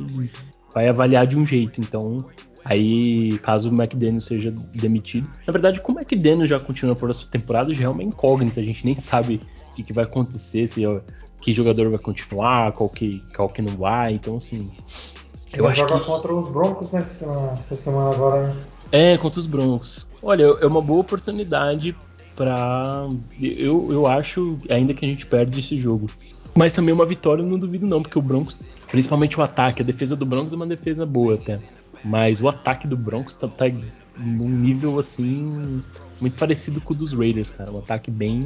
vai 0.73 0.89
avaliar 0.89 1.27
de 1.27 1.37
um 1.37 1.45
jeito. 1.45 1.81
Então, 1.81 2.25
aí, 2.65 3.37
caso 3.43 3.71
o 3.71 3.75
McDaniel 3.75 4.21
seja 4.21 4.53
demitido. 4.75 5.29
Na 5.45 5.53
verdade, 5.53 5.81
como 5.81 5.99
é 5.99 6.05
que 6.05 6.15
Daniel 6.15 6.47
já 6.47 6.61
continua 6.61 6.95
por 6.95 7.11
essa 7.11 7.27
temporada 7.29 7.75
já 7.75 7.87
é 7.87 7.89
uma 7.89 8.03
incógnita. 8.03 8.61
A 8.61 8.65
gente 8.65 8.85
nem 8.85 8.95
sabe 8.95 9.41
o 9.73 9.75
que, 9.75 9.83
que 9.83 9.93
vai 9.93 10.05
acontecer, 10.05 10.69
se 10.69 10.85
que 11.41 11.53
jogador 11.53 11.89
vai 11.89 11.99
continuar, 11.99 12.73
qual 12.73 12.89
que, 12.89 13.25
qual 13.35 13.49
que 13.49 13.61
não 13.61 13.77
vai. 13.77 14.13
Então, 14.13 14.37
assim. 14.37 14.71
Eu 15.53 15.65
Ele 15.65 15.73
acho 15.73 15.81
joga 15.81 15.99
que... 15.99 16.07
contra 16.07 16.33
os 16.33 16.49
Broncos 16.53 16.93
nessa, 16.93 17.27
nessa 17.27 17.75
semana 17.75 18.15
agora, 18.15 18.49
né? 18.49 18.57
É, 18.93 19.17
contra 19.17 19.41
os 19.41 19.47
Broncos. 19.47 20.07
Olha, 20.23 20.45
é 20.61 20.67
uma 20.67 20.83
boa 20.83 21.01
oportunidade 21.01 21.97
para 22.37 23.09
eu, 23.41 23.93
eu 23.93 24.07
acho 24.07 24.59
ainda 24.69 24.95
que 24.95 25.05
a 25.05 25.09
gente 25.09 25.27
perde 25.27 25.61
esse 25.61 25.79
jogo. 25.79 26.09
Mas 26.55 26.73
também 26.73 26.93
uma 26.93 27.07
vitória 27.07 27.43
eu 27.43 27.47
não 27.47 27.59
duvido 27.59 27.87
não, 27.87 28.03
porque 28.03 28.19
o 28.19 28.23
Broncos, 28.23 28.59
principalmente 28.89 29.39
o 29.39 29.43
ataque, 29.43 29.83
a 29.83 29.85
defesa 29.85 30.17
do 30.17 30.27
Broncos 30.27 30.53
é 30.53 30.57
uma 30.57 30.67
defesa 30.67 31.07
boa 31.07 31.35
até. 31.35 31.61
Mas 32.05 32.41
o 32.41 32.49
ataque 32.49 32.87
do 32.87 32.97
Broncos 32.97 33.37
tá, 33.37 33.47
tá 33.47 33.67
num 34.17 34.49
nível 34.49 34.99
assim 34.99 35.83
muito 36.21 36.37
parecido 36.37 36.81
com 36.81 36.93
o 36.93 36.97
dos 36.97 37.13
Raiders, 37.13 37.51
cara, 37.51 37.71
um 37.71 37.79
ataque 37.79 38.11
bem 38.11 38.43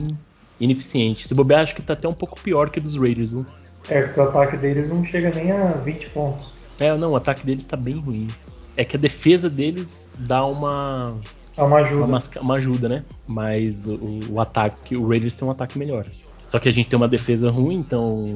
ineficiente. 0.60 1.26
Se 1.26 1.34
bobear, 1.34 1.62
acho 1.62 1.74
que 1.74 1.82
tá 1.82 1.94
até 1.94 2.06
um 2.06 2.14
pouco 2.14 2.40
pior 2.40 2.70
que 2.70 2.78
o 2.78 2.82
dos 2.82 2.96
Raiders, 2.96 3.30
viu? 3.30 3.44
É, 3.88 4.02
porque 4.02 4.20
o 4.20 4.22
ataque 4.24 4.56
deles 4.56 4.88
não 4.88 5.04
chega 5.04 5.30
nem 5.34 5.50
a 5.50 5.72
20 5.72 6.10
pontos. 6.10 6.52
É, 6.78 6.96
não, 6.96 7.12
o 7.12 7.16
ataque 7.16 7.44
deles 7.44 7.64
tá 7.64 7.76
bem 7.76 7.96
ruim. 7.96 8.28
É 8.76 8.84
que 8.84 8.96
a 8.96 9.00
defesa 9.00 9.48
deles 9.48 10.03
dá 10.18 10.44
uma 10.44 11.16
é 11.56 11.62
uma 11.62 11.78
ajuda. 11.78 12.04
Uma, 12.04 12.22
uma 12.40 12.54
ajuda, 12.54 12.88
né? 12.88 13.04
Mas 13.26 13.86
o, 13.86 14.20
o, 14.30 14.40
ataque, 14.40 14.96
o 14.96 15.06
Raiders 15.06 15.36
tem 15.36 15.46
um 15.46 15.50
ataque 15.50 15.78
melhor. 15.78 16.04
Só 16.48 16.58
que 16.58 16.68
a 16.68 16.72
gente 16.72 16.88
tem 16.88 16.96
uma 16.96 17.08
defesa 17.08 17.50
ruim, 17.50 17.76
então 17.76 18.26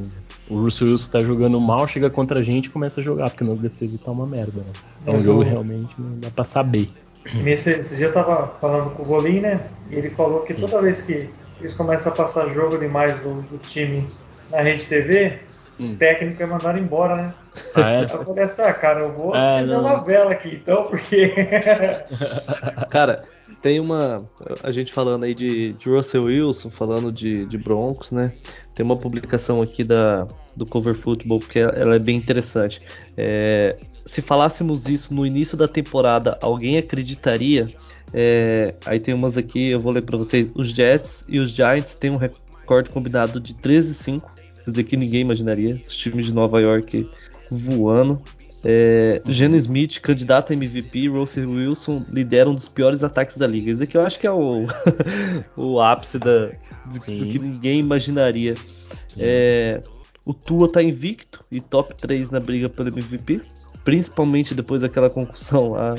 o 0.49 0.63
Russell 0.63 0.89
Wilson 0.89 1.11
tá 1.11 1.23
jogando 1.23 1.61
mal, 1.61 1.87
chega 1.87 2.09
contra 2.09 2.41
a 2.41 2.43
gente 2.43 2.67
e 2.67 2.71
começa 2.71 3.01
a 3.01 3.05
jogar, 3.05 3.31
porque 3.31 3.45
nossa 3.45 3.61
defesa 3.61 3.99
tá 4.03 4.11
uma 4.11 4.27
merda, 4.27 4.61
né? 4.61 4.73
É 5.07 5.11
um 5.11 5.23
jogo 5.23 5.43
realmente 5.43 5.93
não 5.99 6.21
dá 6.21 6.31
pra 6.31 6.45
saber. 6.45 6.89
Esse, 7.45 7.71
esse 7.71 7.97
dia 7.97 8.07
eu 8.07 8.13
tava 8.13 8.55
falando 8.61 8.91
com 8.95 9.03
o 9.03 9.07
Golim, 9.07 9.41
né? 9.41 9.69
E 9.91 9.97
ele 9.97 10.11
falou 10.11 10.41
que 10.41 10.55
toda 10.55 10.81
vez 10.81 11.03
que 11.03 11.29
eles 11.61 11.75
começam 11.75 12.13
a 12.13 12.15
passar 12.15 12.49
jogo 12.51 12.79
demais 12.79 13.21
do, 13.21 13.43
do 13.43 13.59
time 13.59 14.07
na 14.51 14.63
rede 14.63 14.87
TV, 14.87 15.39
hum. 15.79 15.93
o 15.93 15.97
técnico 15.97 16.43
é 16.43 16.47
mandado 16.47 16.79
embora, 16.79 17.17
né? 17.17 17.35
Ah, 17.75 17.91
é? 17.91 18.05
Eu 18.05 18.25
falei 18.25 18.45
assim, 18.45 18.63
ah, 18.63 18.73
cara, 18.73 19.01
eu 19.01 19.13
vou 19.13 19.35
é, 19.35 19.39
acender 19.39 19.79
uma 19.79 19.99
vela 19.99 20.33
aqui 20.33 20.55
então, 20.55 20.85
porque. 20.85 21.35
cara, 22.91 23.25
tem 23.63 23.81
uma. 23.81 24.29
A 24.63 24.71
gente 24.71 24.93
falando 24.93 25.25
aí 25.25 25.35
de, 25.35 25.73
de 25.73 25.89
Russell 25.89 26.25
Wilson, 26.25 26.71
falando 26.71 27.11
de, 27.11 27.47
de 27.47 27.59
Broncos, 27.59 28.13
né? 28.13 28.33
Tem 28.75 28.85
uma 28.85 28.97
publicação 28.97 29.61
aqui 29.61 29.83
da, 29.83 30.27
do 30.57 30.65
Cover 30.65 30.95
Football, 30.95 31.41
que 31.41 31.59
ela 31.59 31.97
é 31.97 31.99
bem 31.99 32.17
interessante. 32.17 32.81
É, 33.17 33.77
se 34.05 34.23
falássemos 34.23 34.89
isso 34.89 35.13
no 35.13 35.27
início 35.27 35.57
da 35.57 35.69
temporada, 35.69 36.39
alguém 36.41 36.79
acreditaria? 36.79 37.69
É, 38.13 38.75
aí 38.87 38.99
tem 38.99 39.13
umas 39.13 39.37
aqui, 39.37 39.71
eu 39.71 39.81
vou 39.81 39.93
ler 39.93 40.03
para 40.03 40.17
vocês. 40.17 40.51
Os 40.55 40.69
Jets 40.69 41.25
e 41.29 41.39
os 41.39 41.51
Giants 41.51 41.95
têm 41.95 42.11
um 42.11 42.17
recorde 42.17 42.91
combinado 42.91 43.41
de 43.41 43.55
13-5. 43.55 44.23
Isso 44.69 44.77
daqui 44.77 44.99
ninguém 44.99 45.23
imaginaria. 45.23 45.81
Os 45.89 45.97
times 45.97 46.27
de 46.27 46.33
Nova 46.35 46.61
York 46.61 47.09
voando. 47.51 48.21
É, 48.63 49.23
Geno 49.25 49.57
Smith, 49.57 49.99
candidato 50.01 50.53
a 50.53 50.55
MVP, 50.55 51.09
Russell 51.09 51.49
Wilson 51.49 52.05
lidera 52.11 52.51
um 52.51 52.55
dos 52.55 52.69
piores 52.69 53.03
ataques 53.03 53.37
da 53.39 53.47
liga. 53.47 53.71
Isso 53.71 53.81
daqui 53.81 53.97
eu 53.97 54.03
acho 54.03 54.19
que 54.19 54.27
é 54.27 54.31
o, 54.31 54.67
o 55.57 55.81
ápice 55.81 56.19
da, 56.19 56.49
do, 56.85 56.99
do 56.99 57.01
que 57.01 57.39
ninguém 57.39 57.79
imaginaria. 57.79 58.57
É, 59.17 59.81
o 60.23 60.35
Tua 60.35 60.71
tá 60.71 60.83
invicto 60.83 61.43
e 61.51 61.63
top 61.63 61.95
3 61.95 62.29
na 62.31 62.41
briga 62.41 62.69
pelo 62.69 62.89
MVP, 62.91 63.41
principalmente 63.85 64.55
depois 64.55 64.83
daquela 64.83 65.09
concussão 65.09 65.71
lá. 65.71 65.95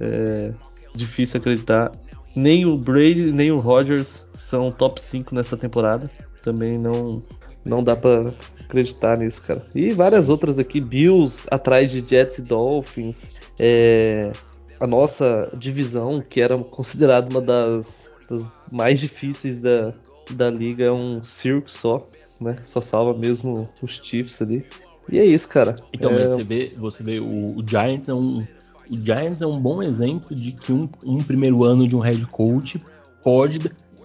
É, 0.00 0.50
difícil 0.94 1.38
acreditar. 1.38 1.92
Nem 2.34 2.64
o 2.64 2.78
Brady, 2.78 3.30
nem 3.32 3.52
o 3.52 3.58
Rodgers 3.58 4.24
são 4.32 4.72
top 4.72 4.98
5 4.98 5.34
nessa 5.34 5.58
temporada. 5.58 6.10
Também 6.42 6.78
não, 6.78 7.22
não 7.64 7.82
dá 7.82 7.96
para 7.96 8.32
acreditar 8.60 9.18
nisso, 9.18 9.42
cara. 9.42 9.62
E 9.74 9.90
várias 9.92 10.28
outras 10.28 10.58
aqui, 10.58 10.80
Bills 10.80 11.46
atrás 11.50 11.90
de 11.90 12.04
Jets 12.06 12.38
e 12.38 12.42
Dolphins. 12.42 13.30
É, 13.58 14.32
a 14.80 14.86
nossa 14.86 15.50
divisão, 15.56 16.20
que 16.20 16.40
era 16.40 16.56
considerada 16.58 17.28
uma 17.30 17.40
das, 17.40 18.10
das, 18.28 18.44
mais 18.72 19.00
difíceis 19.00 19.56
da, 19.56 19.94
da 20.30 20.50
liga, 20.50 20.84
é 20.84 20.92
um 20.92 21.22
circo 21.22 21.70
só, 21.70 22.08
né? 22.40 22.56
Só 22.62 22.80
salva 22.80 23.18
mesmo 23.18 23.68
os 23.80 24.00
Chiefs 24.02 24.42
ali. 24.42 24.64
E 25.10 25.18
é 25.18 25.24
isso, 25.24 25.48
cara. 25.48 25.76
Então, 25.92 26.10
é... 26.12 26.26
você 26.26 26.42
vê, 26.42 26.72
você 26.76 27.02
vê 27.02 27.20
o, 27.20 27.58
o 27.58 27.64
Giants 27.66 28.08
é 28.08 28.14
um 28.14 28.44
o 28.90 28.98
Giants 28.98 29.40
é 29.40 29.46
um 29.46 29.58
bom 29.58 29.82
exemplo 29.82 30.34
de 30.34 30.52
que 30.52 30.72
um, 30.72 30.88
um 31.04 31.18
primeiro 31.18 31.64
ano 31.64 31.86
de 31.86 31.96
um 31.96 32.00
head 32.00 32.24
coach 32.26 32.78
pode. 33.22 33.58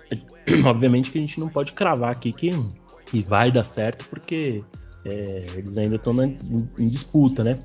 Obviamente 0.65 1.11
que 1.11 1.17
a 1.17 1.21
gente 1.21 1.39
não 1.39 1.49
pode 1.49 1.73
cravar 1.73 2.11
aqui 2.11 2.31
que, 2.31 2.51
que 3.09 3.23
vai 3.23 3.51
dar 3.51 3.63
certo, 3.63 4.05
porque 4.09 4.63
é, 5.05 5.45
eles 5.55 5.77
ainda 5.77 5.95
estão 5.95 6.21
em, 6.23 6.37
em 6.77 6.87
disputa, 6.87 7.43
né? 7.43 7.57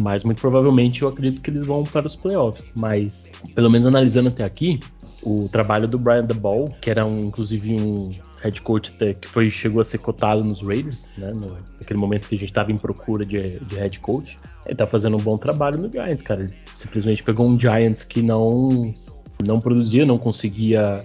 Mas 0.00 0.24
muito 0.24 0.40
provavelmente 0.40 1.02
eu 1.02 1.08
acredito 1.08 1.42
que 1.42 1.50
eles 1.50 1.64
vão 1.64 1.82
para 1.82 2.06
os 2.06 2.16
playoffs. 2.16 2.70
Mas, 2.74 3.30
pelo 3.54 3.70
menos 3.70 3.86
analisando 3.86 4.28
até 4.28 4.44
aqui, 4.44 4.80
o 5.22 5.48
trabalho 5.50 5.86
do 5.86 5.98
Brian 5.98 6.24
DeBall, 6.24 6.74
que 6.80 6.90
era 6.90 7.04
um, 7.04 7.20
inclusive 7.20 7.76
um 7.80 8.10
head 8.40 8.60
coach 8.62 8.90
até 8.94 9.14
que 9.14 9.28
foi, 9.28 9.50
chegou 9.50 9.80
a 9.80 9.84
ser 9.84 9.98
cotado 9.98 10.42
nos 10.42 10.62
Raiders, 10.62 11.10
né? 11.16 11.32
No, 11.32 11.56
naquele 11.78 11.98
momento 11.98 12.28
que 12.28 12.34
a 12.34 12.38
gente 12.38 12.48
estava 12.50 12.72
em 12.72 12.78
procura 12.78 13.24
de, 13.24 13.60
de 13.60 13.76
head 13.76 14.00
coach. 14.00 14.36
Ele 14.66 14.74
tá 14.74 14.86
fazendo 14.86 15.16
um 15.16 15.20
bom 15.20 15.36
trabalho 15.36 15.78
no 15.78 15.90
Giants, 15.90 16.22
cara. 16.22 16.42
Ele 16.42 16.54
simplesmente 16.72 17.22
pegou 17.22 17.46
um 17.46 17.58
Giants 17.58 18.04
que 18.04 18.22
não 18.22 18.94
não 19.46 19.60
produzia, 19.60 20.06
não 20.06 20.18
conseguia 20.18 21.04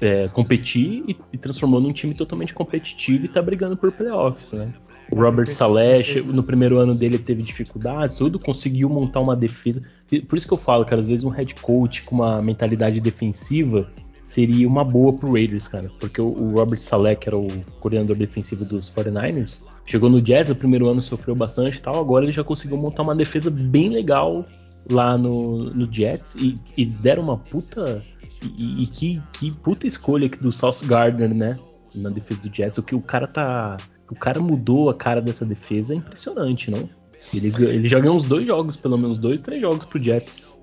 é, 0.00 0.28
competir 0.28 1.04
e, 1.08 1.16
e, 1.32 1.38
transformou 1.38 1.80
num 1.80 1.92
time 1.92 2.14
totalmente 2.14 2.52
competitivo 2.52 3.24
e 3.24 3.28
tá 3.28 3.40
brigando 3.40 3.76
por 3.76 3.90
playoffs, 3.92 4.52
né? 4.52 4.72
O 5.10 5.16
Robert 5.16 5.48
Saleh, 5.48 6.22
no 6.24 6.42
primeiro 6.42 6.78
ano 6.78 6.94
dele 6.94 7.18
teve 7.18 7.42
dificuldades, 7.42 8.16
tudo, 8.16 8.38
conseguiu 8.38 8.88
montar 8.88 9.20
uma 9.20 9.36
defesa. 9.36 9.82
Por 10.26 10.36
isso 10.36 10.48
que 10.48 10.54
eu 10.54 10.58
falo, 10.58 10.84
cara, 10.84 11.00
às 11.00 11.06
vezes 11.06 11.24
um 11.24 11.28
head 11.28 11.54
coach 11.56 12.02
com 12.04 12.16
uma 12.16 12.40
mentalidade 12.40 13.00
defensiva 13.00 13.86
seria 14.22 14.66
uma 14.66 14.82
boa 14.82 15.12
pro 15.12 15.32
Raiders, 15.32 15.68
cara. 15.68 15.90
Porque 16.00 16.20
o, 16.20 16.28
o 16.28 16.54
Robert 16.56 16.80
Saleh, 16.80 17.16
que 17.16 17.28
era 17.28 17.36
o 17.36 17.46
coordenador 17.80 18.16
defensivo 18.16 18.64
dos 18.64 18.90
49ers, 18.90 19.62
chegou 19.84 20.08
no 20.08 20.22
Jazz, 20.22 20.50
o 20.50 20.56
primeiro 20.56 20.88
ano 20.88 21.02
sofreu 21.02 21.34
bastante 21.34 21.76
e 21.76 21.80
tal, 21.80 22.00
agora 22.00 22.24
ele 22.24 22.32
já 22.32 22.42
conseguiu 22.42 22.78
montar 22.78 23.02
uma 23.02 23.14
defesa 23.14 23.50
bem 23.50 23.90
legal 23.90 24.44
lá 24.90 25.16
no, 25.16 25.58
no 25.70 25.92
Jets 25.92 26.34
e 26.34 26.58
eles 26.76 26.96
deram 26.96 27.22
uma 27.22 27.36
puta. 27.36 28.02
E, 28.42 28.82
e 28.82 28.86
que, 28.86 29.22
que 29.32 29.50
puta 29.50 29.86
escolha 29.86 30.26
aqui 30.26 30.38
do 30.38 30.52
South 30.52 30.84
Gardner, 30.84 31.32
né? 31.34 31.58
Na 31.94 32.10
defesa 32.10 32.40
do 32.40 32.54
Jets. 32.54 32.78
O 32.78 32.82
que 32.82 32.94
o 32.94 33.00
cara 33.00 33.26
tá. 33.26 33.76
O 34.10 34.14
cara 34.14 34.40
mudou 34.40 34.90
a 34.90 34.94
cara 34.94 35.20
dessa 35.20 35.46
defesa 35.46 35.94
é 35.94 35.96
impressionante, 35.96 36.70
não? 36.70 36.88
Ele, 37.32 37.48
ele 37.64 37.88
já 37.88 37.98
ganhou 37.98 38.16
uns 38.16 38.24
dois 38.24 38.46
jogos, 38.46 38.76
pelo 38.76 38.98
menos 38.98 39.16
dois, 39.16 39.40
três 39.40 39.60
jogos 39.60 39.86
pro 39.86 39.98
Jets. 39.98 40.58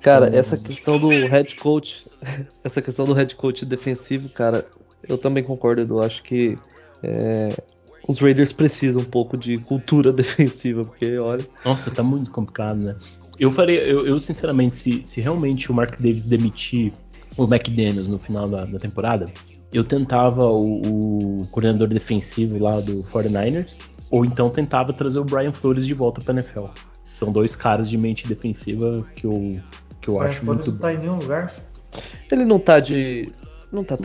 Cara, 0.00 0.28
então, 0.28 0.38
essa 0.38 0.56
questão 0.56 0.98
do 0.98 1.08
head 1.08 1.56
coach, 1.56 2.04
essa 2.62 2.80
questão 2.80 3.04
do 3.04 3.14
head 3.14 3.34
coach 3.34 3.64
defensivo, 3.66 4.28
cara, 4.28 4.64
eu 5.08 5.18
também 5.18 5.42
concordo, 5.42 5.82
eu 5.82 6.02
acho 6.02 6.22
que 6.22 6.56
é, 7.02 7.48
os 8.06 8.18
Raiders 8.20 8.52
precisam 8.52 9.02
um 9.02 9.04
pouco 9.04 9.36
de 9.36 9.58
cultura 9.58 10.12
defensiva, 10.12 10.84
porque 10.84 11.18
olha. 11.18 11.44
Nossa, 11.64 11.90
tá 11.90 12.02
muito 12.02 12.30
complicado, 12.30 12.78
né? 12.78 12.96
Eu 13.38 13.50
faria, 13.50 13.80
eu, 13.82 14.06
eu 14.06 14.20
sinceramente, 14.20 14.74
se, 14.74 15.02
se 15.04 15.20
realmente 15.20 15.70
o 15.70 15.74
Mark 15.74 15.98
Davis 15.98 16.24
demitir 16.24 16.92
o 17.36 17.44
McDaniels 17.44 18.06
no 18.06 18.18
final 18.18 18.48
da, 18.48 18.64
da 18.64 18.78
temporada, 18.78 19.28
eu 19.72 19.82
tentava 19.82 20.46
o, 20.46 21.40
o, 21.40 21.46
coordenador 21.50 21.88
defensivo 21.88 22.62
lá 22.62 22.78
do 22.80 23.02
49ers, 23.02 23.80
ou 24.08 24.24
então 24.24 24.48
tentava 24.48 24.92
trazer 24.92 25.18
o 25.18 25.24
Brian 25.24 25.52
Flores 25.52 25.84
de 25.84 25.94
volta 25.94 26.20
pra 26.20 26.32
NFL. 26.32 26.66
São 27.02 27.32
dois 27.32 27.56
caras 27.56 27.90
de 27.90 27.98
mente 27.98 28.28
defensiva 28.28 29.04
que 29.16 29.26
eu, 29.26 29.60
que 30.00 30.08
eu 30.08 30.20
acho 30.22 30.46
muito 30.46 30.70
bom. 30.70 30.78
Tá 30.78 30.94
em 30.94 30.98
nenhum 30.98 31.18
lugar? 31.18 31.52
Ele 32.30 32.44
não 32.44 32.58
tá 32.58 32.78
de. 32.78 33.32
Não 33.74 33.82
tá. 33.82 33.96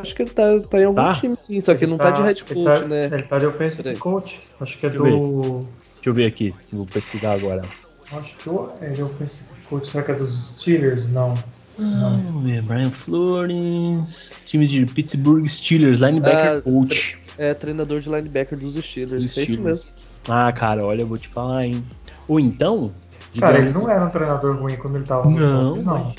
Acho 0.00 0.14
que 0.14 0.22
ele 0.22 0.30
tá, 0.30 0.58
tá 0.70 0.80
em 0.80 0.84
algum 0.84 1.02
tá? 1.02 1.12
time 1.12 1.36
sim, 1.36 1.60
só 1.60 1.74
que 1.74 1.84
ele 1.84 1.90
não 1.90 1.98
tá, 1.98 2.12
tá 2.12 2.16
de 2.16 2.22
head 2.22 2.44
coach, 2.44 2.64
tá, 2.64 2.88
né? 2.88 3.04
Ele 3.12 3.22
tá 3.24 3.38
de 3.38 3.46
offensive 3.46 3.96
coach. 3.96 4.40
Acho 4.58 4.78
que 4.78 4.86
é 4.86 4.88
Deixa 4.88 5.04
do. 5.04 5.68
Deixa 5.94 6.08
eu 6.08 6.14
ver 6.14 6.24
aqui, 6.24 6.50
vou 6.72 6.86
pesquisar 6.86 7.34
agora. 7.34 7.62
Acho 8.10 8.36
que 8.38 8.84
é 8.84 8.88
de 8.88 9.02
offensive 9.02 9.44
coach. 9.68 9.90
Será 9.90 10.02
que 10.02 10.12
é 10.12 10.14
dos 10.14 10.56
Steelers? 10.56 11.12
Não. 11.12 11.34
Não, 11.78 12.16
não. 12.16 12.62
Brian 12.62 12.90
Flores. 12.90 14.32
Times 14.46 14.70
de 14.70 14.86
Pittsburgh 14.86 15.46
Steelers, 15.46 15.98
linebacker 15.98 16.56
ah, 16.56 16.62
coach. 16.62 17.18
É, 17.36 17.52
treinador 17.52 18.00
de 18.00 18.08
linebacker 18.08 18.58
dos 18.58 18.82
Steelers. 18.82 19.22
Dos 19.22 19.36
é 19.36 19.42
isso 19.42 19.60
mesmo. 19.60 19.90
Ah, 20.26 20.50
cara, 20.52 20.86
olha, 20.86 21.02
eu 21.02 21.06
vou 21.06 21.18
te 21.18 21.28
falar, 21.28 21.66
hein. 21.66 21.84
Ou 22.26 22.40
então, 22.40 22.90
Cara, 23.38 23.58
ele 23.58 23.72
não 23.72 23.90
era 23.90 24.06
um 24.06 24.10
treinador 24.10 24.56
ruim 24.56 24.76
quando 24.76 24.96
ele 24.96 25.04
tava 25.04 25.28
no 25.28 25.38
Não, 25.38 25.76
não. 25.76 26.14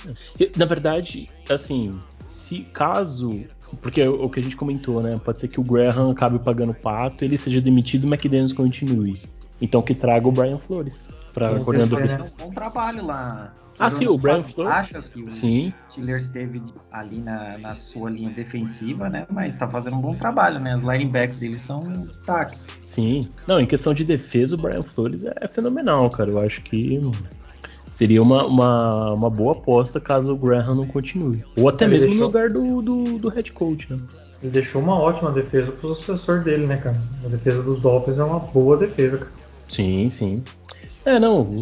Na 0.56 0.66
verdade, 0.66 1.28
assim, 1.50 2.00
se 2.30 2.62
caso. 2.74 3.44
Porque 3.82 4.02
é 4.02 4.10
o 4.10 4.30
que 4.30 4.40
a 4.40 4.44
gente 4.44 4.56
comentou, 4.56 5.02
né? 5.02 5.20
Pode 5.24 5.40
ser 5.40 5.48
que 5.48 5.60
o 5.60 5.64
Graham 5.64 6.12
acabe 6.12 6.40
pagando 6.40 6.74
pato, 6.74 7.26
ele 7.26 7.38
seja 7.38 7.60
demitido 7.60 8.06
e 8.06 8.08
o 8.08 8.10
McDaniels 8.10 8.54
continue. 8.54 9.20
Então 9.62 9.82
que 9.82 9.94
traga 9.94 10.28
o 10.28 10.32
Brian 10.32 10.58
Flores 10.58 11.14
para 11.34 11.60
coordenador. 11.60 12.02
Ele 12.02 12.14
um 12.14 12.46
bom 12.46 12.52
trabalho 12.52 13.06
lá. 13.06 13.54
Ah, 13.78 13.90
sim, 13.90 14.08
o 14.08 14.18
Brian 14.18 14.42
Flores. 14.42 14.74
Achas 14.74 15.10
que 15.10 15.22
o 15.22 15.32
sim. 15.32 15.74
Steelers 15.90 16.28
teve 16.28 16.62
ali 16.92 17.20
na, 17.20 17.58
na 17.58 17.76
sua 17.76 18.10
linha 18.10 18.30
defensiva, 18.30 19.10
né? 19.10 19.26
Mas 19.30 19.56
tá 19.56 19.68
fazendo 19.68 19.96
um 19.96 20.02
bom 20.02 20.14
trabalho, 20.14 20.60
né? 20.60 20.76
Os 20.76 20.84
linebacks 20.84 21.38
deles 21.38 21.62
são 21.62 21.82
um 21.82 22.06
destaque. 22.06 22.58
Sim. 22.86 23.30
Não, 23.48 23.60
em 23.60 23.66
questão 23.66 23.94
de 23.94 24.04
defesa, 24.04 24.56
o 24.56 24.60
Brian 24.60 24.84
Flores 24.84 25.24
é 25.24 25.48
fenomenal, 25.48 26.10
cara. 26.10 26.30
Eu 26.30 26.40
acho 26.40 26.62
que 26.62 27.00
seria 28.00 28.22
uma, 28.22 28.46
uma, 28.46 29.14
uma 29.14 29.30
boa 29.30 29.52
aposta 29.52 30.00
caso 30.00 30.32
o 30.32 30.38
Graham 30.38 30.74
não 30.74 30.88
continue. 30.88 31.44
Ou 31.58 31.68
até 31.68 31.84
Ele 31.84 31.96
mesmo 31.96 32.08
deixou... 32.08 32.22
no 32.22 32.28
lugar 32.28 32.50
do, 32.50 32.82
do, 32.82 33.20
do 33.20 33.28
head 33.28 33.52
coach, 33.52 33.92
né? 33.92 34.00
Ele 34.42 34.54
deixou 34.54 34.82
uma 34.82 34.98
ótima 34.98 35.34
defesa 35.34 35.70
pro 35.74 35.94
sucessor 35.94 36.42
dele, 36.42 36.66
né, 36.66 36.78
cara? 36.78 36.98
A 37.26 37.28
defesa 37.28 37.62
dos 37.62 37.82
Dolphins 37.82 38.18
é 38.18 38.24
uma 38.24 38.40
boa 38.40 38.78
defesa, 38.78 39.18
cara. 39.18 39.32
Sim, 39.68 40.10
sim. 40.10 40.42
É, 41.04 41.20
não. 41.20 41.54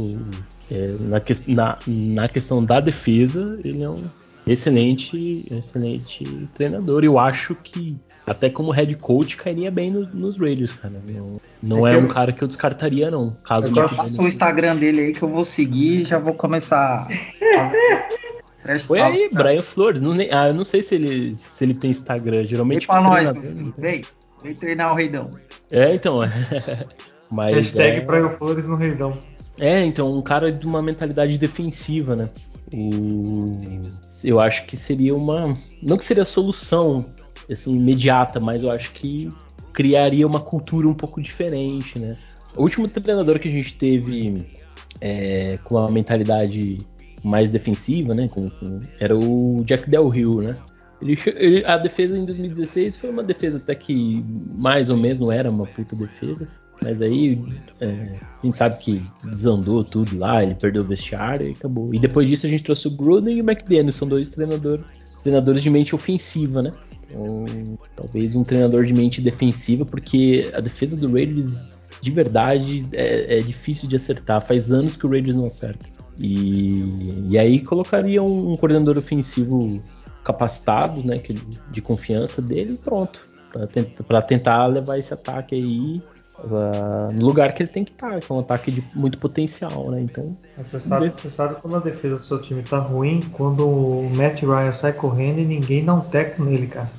É, 0.70 0.96
na, 1.00 1.20
que, 1.20 1.34
na, 1.48 1.80
na 1.88 2.30
questão 2.30 2.64
da 2.64 2.80
defesa, 2.80 3.60
ele 3.64 3.82
é 3.82 3.90
um 3.90 4.04
excelente, 4.46 5.44
excelente 5.50 6.24
treinador. 6.54 7.04
Eu 7.04 7.18
acho 7.18 7.56
que 7.56 7.98
até 8.28 8.50
como 8.50 8.72
head 8.72 8.94
coach 8.96 9.38
cairia 9.38 9.72
bem 9.72 9.90
no, 9.90 10.06
nos 10.06 10.38
Raiders, 10.38 10.74
cara. 10.74 11.02
Não, 11.08 11.40
não 11.64 11.88
é, 11.88 11.96
é 11.96 11.98
um 11.98 12.02
eu... 12.02 12.08
cara 12.10 12.34
que 12.34 12.44
eu 12.44 12.48
descartaria, 12.48 13.10
não. 13.10 13.30
Caso 13.46 13.72
eu 13.74 13.90
passa 13.90 14.22
o 14.22 14.28
Instagram 14.28 14.76
dele 14.76 15.02
aí 15.02 15.14
que 15.14 15.24
eu 15.24 15.30
vou 15.30 15.46
seguir 15.46 16.02
e 16.02 16.04
já 16.04 16.20
vou 16.20 16.34
começar. 16.34 17.08
Foi 18.86 19.00
aí, 19.00 19.30
Brian 19.32 19.62
Flores. 19.62 20.02
Não, 20.02 20.12
ah, 20.12 20.50
eu 20.50 20.54
não 20.54 20.66
sei 20.66 20.84
se 20.84 20.96
ele, 20.96 21.36
se 21.36 21.64
ele 21.64 21.74
tem 21.74 21.90
Instagram. 21.90 22.44
Geralmente. 22.44 22.86
Vem 22.86 22.88
pra 22.88 23.02
nós, 23.02 23.32
vem. 23.78 24.02
Vem 24.44 24.54
treinar 24.54 24.92
o 24.92 24.96
Reidão. 24.96 25.32
É, 25.72 25.94
então. 25.94 26.20
Mas, 27.32 27.56
Hashtag 27.56 27.98
é... 27.98 28.02
Brian 28.02 28.30
Flores 28.30 28.68
no 28.68 28.76
Reidão. 28.76 29.18
É, 29.60 29.84
então, 29.84 30.14
um 30.14 30.22
cara 30.22 30.52
de 30.52 30.66
uma 30.66 30.82
mentalidade 30.82 31.38
defensiva, 31.38 32.16
né? 32.16 32.30
O... 32.74 33.82
Eu 34.24 34.40
acho 34.40 34.66
que 34.66 34.76
seria 34.76 35.16
uma. 35.16 35.54
Não 35.82 35.98
que 35.98 36.06
seria 36.06 36.24
a 36.24 36.26
solução 36.26 37.06
assim, 37.50 37.76
imediata, 37.76 38.40
mas 38.40 38.64
eu 38.64 38.72
acho 38.72 38.92
que 38.92 39.30
criaria 39.74 40.26
uma 40.26 40.40
cultura 40.40 40.88
um 40.88 40.94
pouco 40.94 41.22
diferente, 41.22 42.00
né? 42.00 42.16
O 42.56 42.64
último 42.64 42.88
treinador 42.88 43.40
que 43.40 43.48
a 43.48 43.52
gente 43.52 43.76
teve 43.76 44.44
é, 45.00 45.60
com 45.64 45.76
uma 45.76 45.92
mentalidade 45.92 46.80
mais 47.24 47.50
defensiva, 47.50 48.16
né? 48.16 48.28
Com, 48.28 48.50
com, 48.50 48.80
era 49.00 49.16
o 49.16 49.64
Jack 49.66 49.90
Del 49.90 50.08
Rio, 50.08 50.42
né? 50.42 50.58
Ele, 51.02 51.18
ele, 51.36 51.66
a 51.66 51.78
defesa 51.78 52.18
em 52.18 52.26
2016 52.26 52.98
foi 52.98 53.12
uma 53.12 53.24
defesa 53.24 53.58
até 53.58 53.76
que 53.76 54.24
mais 54.56 54.90
ou 54.90 54.98
menos 54.98 55.30
era 55.30 55.50
uma 55.50 55.68
puta 55.68 55.96
defesa. 55.96 56.48
Mas 56.84 57.02
aí 57.02 57.40
é, 57.80 57.88
a 57.88 58.46
gente 58.46 58.58
sabe 58.58 58.78
que 58.80 59.04
desandou 59.24 59.84
tudo 59.84 60.18
lá, 60.18 60.44
ele 60.44 60.56
perdeu 60.56 60.84
o 60.84 60.86
vestiário 60.86 61.48
e 61.48 61.52
acabou. 61.52 61.94
E 61.94 62.00
depois 62.00 62.28
disso 62.28 62.46
a 62.46 62.50
gente 62.50 62.64
trouxe 62.64 62.88
o 62.88 62.92
Gruden 62.92 63.38
e 63.38 63.42
o 63.42 63.46
McDaniel, 63.46 63.92
são 63.92 64.08
dois 64.08 64.30
treinadores, 64.30 64.86
treinadores 65.24 65.64
de 65.64 65.70
mente 65.70 65.96
ofensiva, 65.96 66.62
né? 66.62 66.72
Então, 67.10 67.46
talvez 67.96 68.36
um 68.36 68.44
treinador 68.44 68.86
de 68.86 68.94
mente 68.94 69.22
defensiva, 69.22 69.86
porque 69.86 70.52
a 70.54 70.60
defesa 70.60 70.98
do 70.98 71.12
Raiders 71.12 71.78
de 72.02 72.12
verdade 72.12 72.86
é, 72.94 73.40
é 73.40 73.42
difícil 73.42 73.90
de 73.90 73.96
acertar. 73.96 74.42
Faz 74.42 74.72
anos 74.72 74.96
que 74.96 75.06
o 75.06 75.10
Raiders 75.10 75.36
não 75.36 75.46
acerta. 75.46 75.90
E, 76.20 77.28
e 77.30 77.38
aí 77.38 77.60
colocaria 77.60 78.22
um, 78.22 78.52
um 78.52 78.56
coordenador 78.56 78.98
ofensivo 78.98 79.82
capacitado, 80.24 81.06
né, 81.06 81.20
que, 81.20 81.34
de 81.34 81.82
confiança 81.82 82.42
dele 82.42 82.78
pronto. 82.84 83.26
Para 84.08 84.22
tentar 84.22 84.68
levar 84.68 84.98
esse 84.98 85.14
ataque 85.14 85.56
aí 85.56 86.02
uh, 86.40 87.12
no 87.14 87.26
lugar 87.26 87.54
que 87.54 87.64
ele 87.64 87.70
tem 87.70 87.84
que 87.84 87.92
estar, 87.92 88.20
que 88.20 88.32
é 88.32 88.36
um 88.36 88.40
ataque 88.40 88.72
de 88.72 88.84
muito 88.94 89.18
potencial, 89.18 89.92
né? 89.92 90.02
Então. 90.02 90.36
Você 90.58 90.80
sabe, 90.80 91.12
você 91.16 91.30
sabe 91.30 91.56
quando 91.62 91.78
a 91.78 91.80
defesa 91.80 92.16
do 92.16 92.24
seu 92.24 92.42
time 92.42 92.64
tá 92.64 92.80
ruim, 92.80 93.22
quando 93.34 93.68
o 93.68 94.10
Matt 94.16 94.42
Ryan 94.42 94.72
sai 94.72 94.94
correndo 94.94 95.40
e 95.40 95.46
ninguém 95.46 95.84
dá 95.84 95.94
um 95.94 96.02
teco 96.02 96.44
nele, 96.44 96.68
cara. 96.68 96.90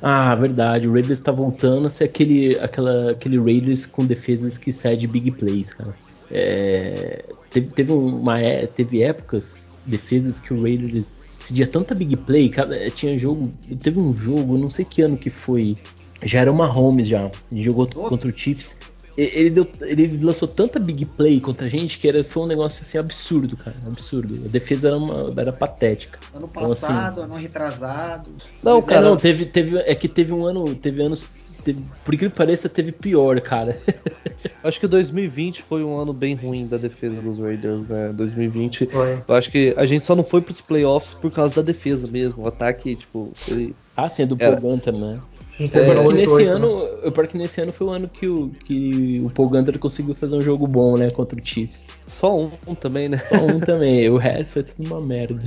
Ah, 0.00 0.34
verdade. 0.34 0.88
O 0.88 0.92
Raiders 0.92 1.20
tá 1.20 1.30
voltando 1.30 1.86
a 1.86 1.90
ser 1.90 2.04
aquele, 2.04 2.58
aquela, 2.58 3.12
aquele 3.12 3.38
Raiders 3.38 3.86
com 3.86 4.04
defesas 4.04 4.58
que 4.58 4.72
cede 4.72 5.06
big 5.06 5.30
plays, 5.30 5.72
cara. 5.72 5.94
É, 6.28 7.24
teve, 7.50 7.68
teve, 7.68 7.92
uma, 7.92 8.40
é, 8.40 8.66
teve 8.66 9.02
épocas, 9.02 9.68
defesas 9.86 10.40
que 10.40 10.52
o 10.52 10.60
Raiders 10.60 11.30
cedia 11.38 11.66
tanta 11.66 11.94
big 11.94 12.16
play, 12.16 12.48
cara, 12.48 12.90
tinha 12.90 13.16
jogo, 13.18 13.52
teve 13.80 13.98
um 13.98 14.14
jogo, 14.14 14.56
não 14.56 14.70
sei 14.70 14.84
que 14.84 15.02
ano 15.02 15.16
que 15.16 15.28
foi, 15.30 15.76
já 16.24 16.40
era 16.40 16.50
uma 16.50 16.66
Holmes 16.66 17.08
já, 17.08 17.30
jogou 17.52 17.86
contra 17.86 18.28
o 18.28 18.32
Chiefs. 18.36 18.76
Ele, 19.16 19.50
deu, 19.50 19.68
ele 19.82 20.24
lançou 20.24 20.48
tanta 20.48 20.78
big 20.78 21.04
play 21.04 21.38
contra 21.38 21.66
a 21.66 21.68
gente 21.68 21.98
que 21.98 22.08
era, 22.08 22.24
foi 22.24 22.44
um 22.44 22.46
negócio 22.46 22.80
assim 22.80 22.96
absurdo, 22.96 23.56
cara. 23.58 23.76
Absurdo. 23.86 24.34
A 24.46 24.48
defesa 24.48 24.88
era, 24.88 24.96
uma, 24.96 25.32
era 25.36 25.52
patética. 25.52 26.18
Ano 26.34 26.48
passado, 26.48 27.12
então, 27.12 27.24
assim, 27.24 27.32
ano 27.32 27.42
retrasado. 27.42 28.30
Não, 28.62 28.80
cara, 28.80 29.02
não, 29.02 29.16
teve, 29.18 29.44
teve. 29.44 29.76
É 29.80 29.94
que 29.94 30.08
teve 30.08 30.32
um 30.32 30.46
ano. 30.46 30.74
Teve 30.74 31.02
anos. 31.02 31.26
Teve, 31.62 31.84
por 32.04 32.16
que 32.16 32.28
pareça, 32.30 32.70
teve 32.70 32.90
pior, 32.90 33.38
cara. 33.42 33.76
acho 34.64 34.80
que 34.80 34.86
2020 34.86 35.62
foi 35.62 35.84
um 35.84 35.98
ano 35.98 36.14
bem 36.14 36.34
ruim 36.34 36.66
da 36.66 36.78
defesa 36.78 37.20
dos 37.20 37.38
Raiders, 37.38 37.86
né? 37.86 38.12
2020. 38.14 38.86
Foi. 38.86 39.22
Eu 39.28 39.34
acho 39.34 39.50
que 39.50 39.74
a 39.76 39.84
gente 39.84 40.04
só 40.04 40.16
não 40.16 40.24
foi 40.24 40.40
pros 40.40 40.62
playoffs 40.62 41.12
por 41.12 41.30
causa 41.30 41.56
da 41.56 41.62
defesa 41.62 42.06
mesmo. 42.06 42.44
O 42.44 42.48
ataque, 42.48 42.96
tipo. 42.96 43.30
Ele... 43.46 43.76
Ah, 43.94 44.08
sim, 44.08 44.22
é 44.22 44.26
do 44.26 44.38
Paul 44.38 44.56
Gunter, 44.56 44.96
né? 44.96 45.20
É, 45.60 45.68
que 45.68 46.12
nesse 46.14 46.44
ano, 46.44 46.68
eu 47.02 47.12
pior 47.12 47.28
que 47.28 47.36
nesse 47.36 47.60
ano 47.60 47.72
foi 47.72 47.86
o 47.86 47.90
ano 47.90 48.08
que 48.08 48.26
o, 48.26 48.48
que 48.64 49.20
o 49.24 49.30
Paul 49.30 49.50
Gunter 49.50 49.78
conseguiu 49.78 50.14
fazer 50.14 50.36
um 50.36 50.40
jogo 50.40 50.66
bom, 50.66 50.96
né, 50.96 51.10
contra 51.10 51.38
o 51.38 51.46
Chiefs. 51.46 51.88
Só 52.06 52.36
um, 52.36 52.50
um 52.66 52.74
também, 52.74 53.08
né? 53.08 53.18
Só 53.18 53.36
um 53.36 53.60
também, 53.60 54.08
o 54.08 54.16
resto 54.16 54.54
foi 54.54 54.62
tudo 54.62 54.86
uma 54.86 55.00
merda. 55.00 55.42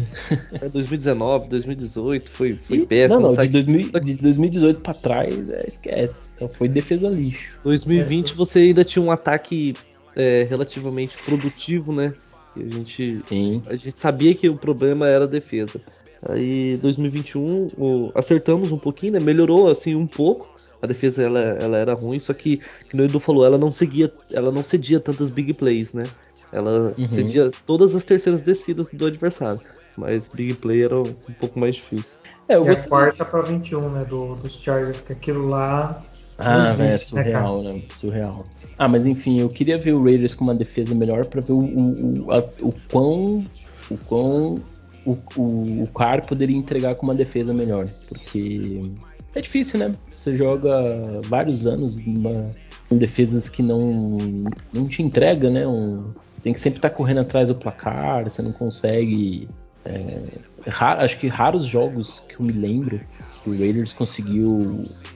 É 0.62 0.70
2019, 0.70 1.48
2018 1.48 2.30
foi, 2.30 2.54
foi 2.54 2.78
e, 2.78 2.86
péssimo. 2.86 3.20
Não, 3.22 3.32
não, 3.32 3.44
de, 3.44 3.50
2000, 3.50 4.00
de 4.00 4.14
2018 4.16 4.82
pra 4.82 4.94
trás, 4.94 5.50
é, 5.50 5.66
esquece. 5.68 6.38
Só 6.38 6.48
foi 6.48 6.68
defesa 6.68 7.10
lixo. 7.10 7.60
2020 7.64 8.32
é. 8.32 8.36
você 8.36 8.60
ainda 8.60 8.84
tinha 8.84 9.04
um 9.04 9.12
ataque 9.12 9.74
é, 10.16 10.46
relativamente 10.48 11.18
produtivo, 11.24 11.92
né? 11.92 12.14
E 12.56 12.64
a 12.64 12.70
gente, 12.70 13.22
Sim. 13.26 13.62
a 13.66 13.76
gente 13.76 13.98
sabia 13.98 14.34
que 14.34 14.48
o 14.48 14.56
problema 14.56 15.08
era 15.08 15.26
a 15.26 15.28
defesa. 15.28 15.82
Aí 16.30 16.78
2021 16.82 17.70
o, 17.78 18.12
acertamos 18.16 18.72
um 18.72 18.78
pouquinho, 18.78 19.14
né? 19.14 19.20
Melhorou 19.20 19.70
assim 19.70 19.96
um 19.96 20.08
pouco. 20.08 20.48
A 20.82 20.88
defesa 20.88 21.24
ela, 21.24 21.40
ela 21.40 21.78
era 21.78 21.94
ruim, 21.94 22.20
só 22.20 22.34
que, 22.34 22.60
que 22.90 22.96
o 22.96 23.04
Edu 23.04 23.20
falou, 23.20 23.46
ela 23.46 23.58
não 23.58 23.72
seguia, 23.72 24.12
ela 24.32 24.52
não 24.52 24.64
cedia 24.64 25.00
tantas 25.00 25.30
big 25.30 25.54
plays, 25.54 25.94
né? 25.94 26.04
Ela 26.52 26.94
uhum. 26.98 27.08
cedia 27.08 27.52
todas 27.66 27.96
as 27.96 28.04
terceiras 28.04 28.42
descidas 28.42 28.90
do 28.92 29.06
adversário. 29.06 29.60
Mas 29.98 30.28
big 30.28 30.56
play 30.56 30.84
era 30.84 31.00
um, 31.00 31.14
pouco 31.40 31.60
mais 31.60 31.76
difícil. 31.76 32.20
É, 32.48 32.60
e 32.60 32.70
a 32.70 32.88
quarta 32.88 33.24
para 33.24 33.42
21, 33.42 33.90
né? 33.90 34.06
Do, 34.06 34.36
dos 34.36 34.54
Chargers, 34.54 35.02
que 35.02 35.14
aquilo 35.14 35.48
lá. 35.48 36.04
Ah, 36.38 36.70
existe, 36.70 36.84
é 36.84 36.98
surreal, 36.98 37.64
né, 37.64 37.74
né, 37.74 37.82
Surreal. 37.96 38.46
Ah, 38.78 38.90
mas 38.90 39.06
enfim, 39.06 39.40
eu 39.40 39.48
queria 39.48 39.78
ver 39.78 39.94
o 39.94 40.04
Raiders 40.04 40.34
com 40.34 40.44
uma 40.44 40.54
defesa 40.54 40.94
melhor 40.94 41.26
para 41.26 41.40
ver 41.40 41.54
o, 41.54 41.60
o, 41.60 42.26
o, 42.26 42.32
a, 42.32 42.40
o 42.60 42.74
quão 42.92 43.46
o 43.90 43.98
quão 43.98 44.62
o, 45.06 45.18
o, 45.38 45.84
o 45.84 45.88
Car 45.88 46.26
poderia 46.26 46.56
entregar 46.56 46.96
com 46.96 47.04
uma 47.04 47.16
defesa 47.16 47.54
melhor. 47.54 47.88
Porque 48.10 48.92
é 49.34 49.42
difícil, 49.42 49.80
né? 49.80 49.94
Você 50.16 50.36
joga 50.36 50.72
vários 51.28 51.68
anos 51.68 51.96
numa, 51.98 52.50
com 52.90 52.98
defesas 52.98 53.48
que 53.48 53.62
não, 53.62 54.28
não 54.74 54.88
te 54.88 55.04
entrega, 55.04 55.50
né? 55.50 55.68
Um, 55.68 56.12
tem 56.42 56.54
que 56.54 56.60
sempre 56.60 56.80
estar 56.80 56.90
tá 56.90 56.96
correndo 56.96 57.20
atrás 57.20 57.50
do 57.50 57.56
placar, 57.56 58.24
você 58.24 58.42
não 58.42 58.52
consegue. 58.52 59.48
É, 59.84 60.20
rar, 60.68 61.00
acho 61.00 61.20
que 61.20 61.28
raros 61.28 61.66
jogos 61.66 62.24
que 62.28 62.40
eu 62.40 62.46
me 62.46 62.52
lembro 62.52 63.00
que 63.44 63.50
o 63.52 63.58
Raiders 63.58 63.94
conseguiu 63.94 64.66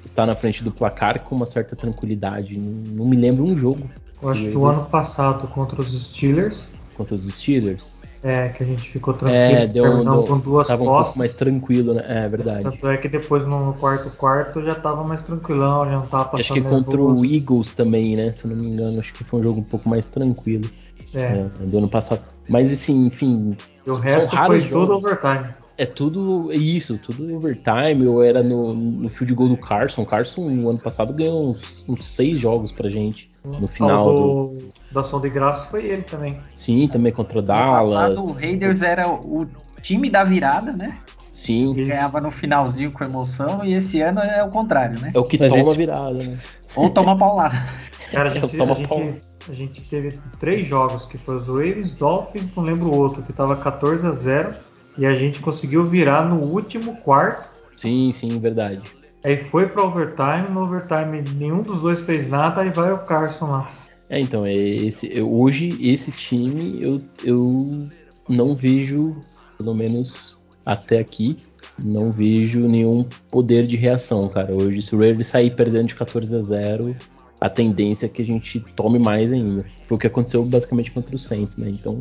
estar 0.06 0.28
na 0.28 0.36
frente 0.36 0.64
do 0.64 0.72
placar 0.72 1.24
com 1.24 1.36
uma 1.36 1.48
certa 1.48 1.76
tranquilidade. 1.76 2.56
Não, 2.56 2.72
não 2.98 3.06
me 3.06 3.18
lembro 3.18 3.44
um 3.46 3.58
jogo. 3.58 3.90
Eu 4.22 4.30
acho 4.30 4.42
que 4.42 4.58
o 4.58 4.66
ano 4.66 4.86
passado 4.86 5.48
contra 5.48 5.82
os 5.82 5.92
Steelers. 6.04 6.68
Contra 6.96 7.16
os 7.16 7.28
Steelers 7.28 7.99
é, 8.24 8.50
que 8.50 8.64
a 8.64 8.66
gente 8.66 8.90
ficou 8.90 9.14
tranquilo. 9.14 9.44
É, 9.44 9.68
deu, 9.68 10.04
deu, 10.04 10.24
com 10.24 10.40
duas 10.40 10.68
tava 10.68 10.84
postas. 10.84 11.02
um 11.02 11.04
pouco 11.04 11.20
mais 11.20 11.36
tranquilo, 11.36 11.94
né? 11.94 12.04
É 12.06 12.28
verdade. 12.28 12.64
Tanto 12.64 12.88
é 12.88 12.98
que 12.98 13.08
depois 13.08 13.46
no 13.46 13.74
quarto 13.74 14.10
quarto 14.18 14.62
já 14.62 14.76
tava 14.76 15.04
mais 15.04 15.24
tranquilão, 15.24 15.86
já 15.86 15.92
não 15.92 16.08
tava 16.08 16.26
passando. 16.26 16.42
Acho 16.42 16.54
que 16.54 16.62
contra 16.62 17.02
o 17.02 17.26
Eagles 17.26 17.74
também, 17.74 18.16
né? 18.16 18.32
Se 18.32 18.48
não 18.48 18.56
me 18.56 18.68
engano, 18.68 19.00
acho 19.00 19.14
que 19.14 19.24
foi 19.24 19.40
um 19.40 19.44
jogo 19.44 19.62
um 19.62 19.64
pouco 19.64 19.88
mais 19.90 20.06
tranquilo. 20.06 20.70
É. 21.14 21.48
é 21.62 21.66
do 21.66 21.78
ano 21.78 21.88
passado. 21.88 22.22
Mas 22.48 22.72
assim, 22.72 23.06
enfim. 23.06 23.56
E 23.86 23.90
o 23.90 23.96
resto 23.96 24.36
foi 24.36 24.60
jogos. 24.60 24.88
tudo 24.88 24.98
overtime. 24.98 25.59
É 25.80 25.86
tudo 25.86 26.52
isso, 26.52 26.98
tudo 26.98 27.38
overtime. 27.38 28.06
Ou 28.06 28.22
era 28.22 28.44
no, 28.44 28.74
no 28.74 29.08
field 29.08 29.34
goal 29.34 29.48
do 29.48 29.56
Carson. 29.56 30.04
Carson, 30.04 30.50
no 30.50 30.70
ano 30.70 30.80
passado, 30.80 31.14
ganhou 31.14 31.52
uns, 31.52 31.86
uns 31.88 32.04
seis 32.04 32.38
jogos 32.38 32.70
pra 32.70 32.90
gente. 32.90 33.32
No 33.46 33.66
final. 33.66 34.06
do, 34.06 34.58
do... 34.58 34.74
Da 34.92 35.00
ação 35.00 35.22
de 35.22 35.30
graça 35.30 35.70
foi 35.70 35.86
ele 35.86 36.02
também. 36.02 36.38
Sim, 36.54 36.90
também 36.90 37.14
contra 37.14 37.40
o 37.40 37.42
Dallas. 37.42 37.88
No 37.88 37.94
passado, 37.94 38.22
o 38.22 38.34
Raiders 38.34 38.82
era 38.82 39.10
o 39.10 39.48
time 39.82 40.10
da 40.10 40.26
virada, 40.26 40.74
né? 40.74 40.98
Sim. 41.32 41.74
Que 41.74 41.86
ganhava 41.86 42.20
no 42.20 42.30
finalzinho 42.30 42.92
com 42.92 43.06
emoção. 43.06 43.64
E 43.64 43.74
esse 43.74 44.02
ano 44.02 44.20
é 44.20 44.44
o 44.44 44.50
contrário, 44.50 45.00
né? 45.00 45.12
É 45.14 45.20
o 45.20 45.24
que 45.24 45.42
a 45.42 45.48
toma 45.48 45.64
gente... 45.64 45.78
virada, 45.78 46.12
né? 46.12 46.38
Ou 46.76 46.90
toma 46.90 47.18
paulada. 47.18 47.56
Cara, 48.12 48.30
a 48.30 48.34
gente, 48.34 48.62
a 48.62 48.74
gente, 48.74 49.22
a 49.50 49.54
gente 49.54 49.82
teve 49.90 50.20
três 50.42 50.68
jogos, 50.68 51.06
que 51.06 51.18
foi 51.18 51.38
os 51.38 51.48
Ravens, 51.48 51.94
Dolphins, 51.94 52.54
não 52.54 52.64
lembro 52.66 52.90
o 52.90 52.98
outro, 52.98 53.22
que 53.22 53.32
tava 53.32 53.56
14 53.56 54.06
a 54.06 54.12
0 54.12 54.69
e 55.00 55.06
a 55.06 55.16
gente 55.16 55.40
conseguiu 55.40 55.86
virar 55.86 56.28
no 56.28 56.46
último 56.46 56.98
quarto. 56.98 57.50
Sim, 57.78 58.12
sim, 58.14 58.38
verdade. 58.38 58.82
Aí 59.24 59.38
foi 59.38 59.68
para 59.68 59.84
overtime, 59.84 60.50
no 60.52 60.64
overtime 60.64 61.24
nenhum 61.36 61.62
dos 61.62 61.82
dois 61.82 62.02
fez 62.02 62.28
nada, 62.28 62.62
aí 62.62 62.70
vai 62.70 62.92
o 62.92 63.00
Carson 63.00 63.50
lá. 63.50 63.72
É, 64.10 64.20
então, 64.20 64.46
é 64.46 64.54
esse, 64.54 65.22
hoje 65.22 65.78
esse 65.82 66.12
time 66.12 66.80
eu, 66.82 67.02
eu 67.24 67.88
não 68.28 68.54
vejo, 68.54 69.16
pelo 69.58 69.74
menos 69.74 70.38
até 70.66 71.00
aqui, 71.00 71.38
não 71.82 72.12
vejo 72.12 72.68
nenhum 72.68 73.08
poder 73.32 73.66
de 73.66 73.78
reação, 73.78 74.28
cara. 74.28 74.54
Hoje, 74.54 74.82
se 74.82 74.96
o 74.96 75.00
Raiders 75.00 75.28
sair 75.28 75.56
perdendo 75.56 75.88
de 75.88 75.96
14 75.96 76.36
a 76.36 76.42
0, 76.42 76.96
a 77.40 77.50
tendência 77.50 78.06
é 78.06 78.10
que 78.10 78.22
a 78.22 78.26
gente 78.26 78.60
tome 78.76 79.00
mais 79.00 79.32
ainda. 79.32 79.66
Foi 79.86 79.96
o 79.96 80.00
que 80.00 80.08
aconteceu 80.08 80.44
basicamente 80.44 80.92
contra 80.92 81.16
o 81.16 81.20
Saints, 81.20 81.56
né? 81.56 81.70
Então, 81.70 81.98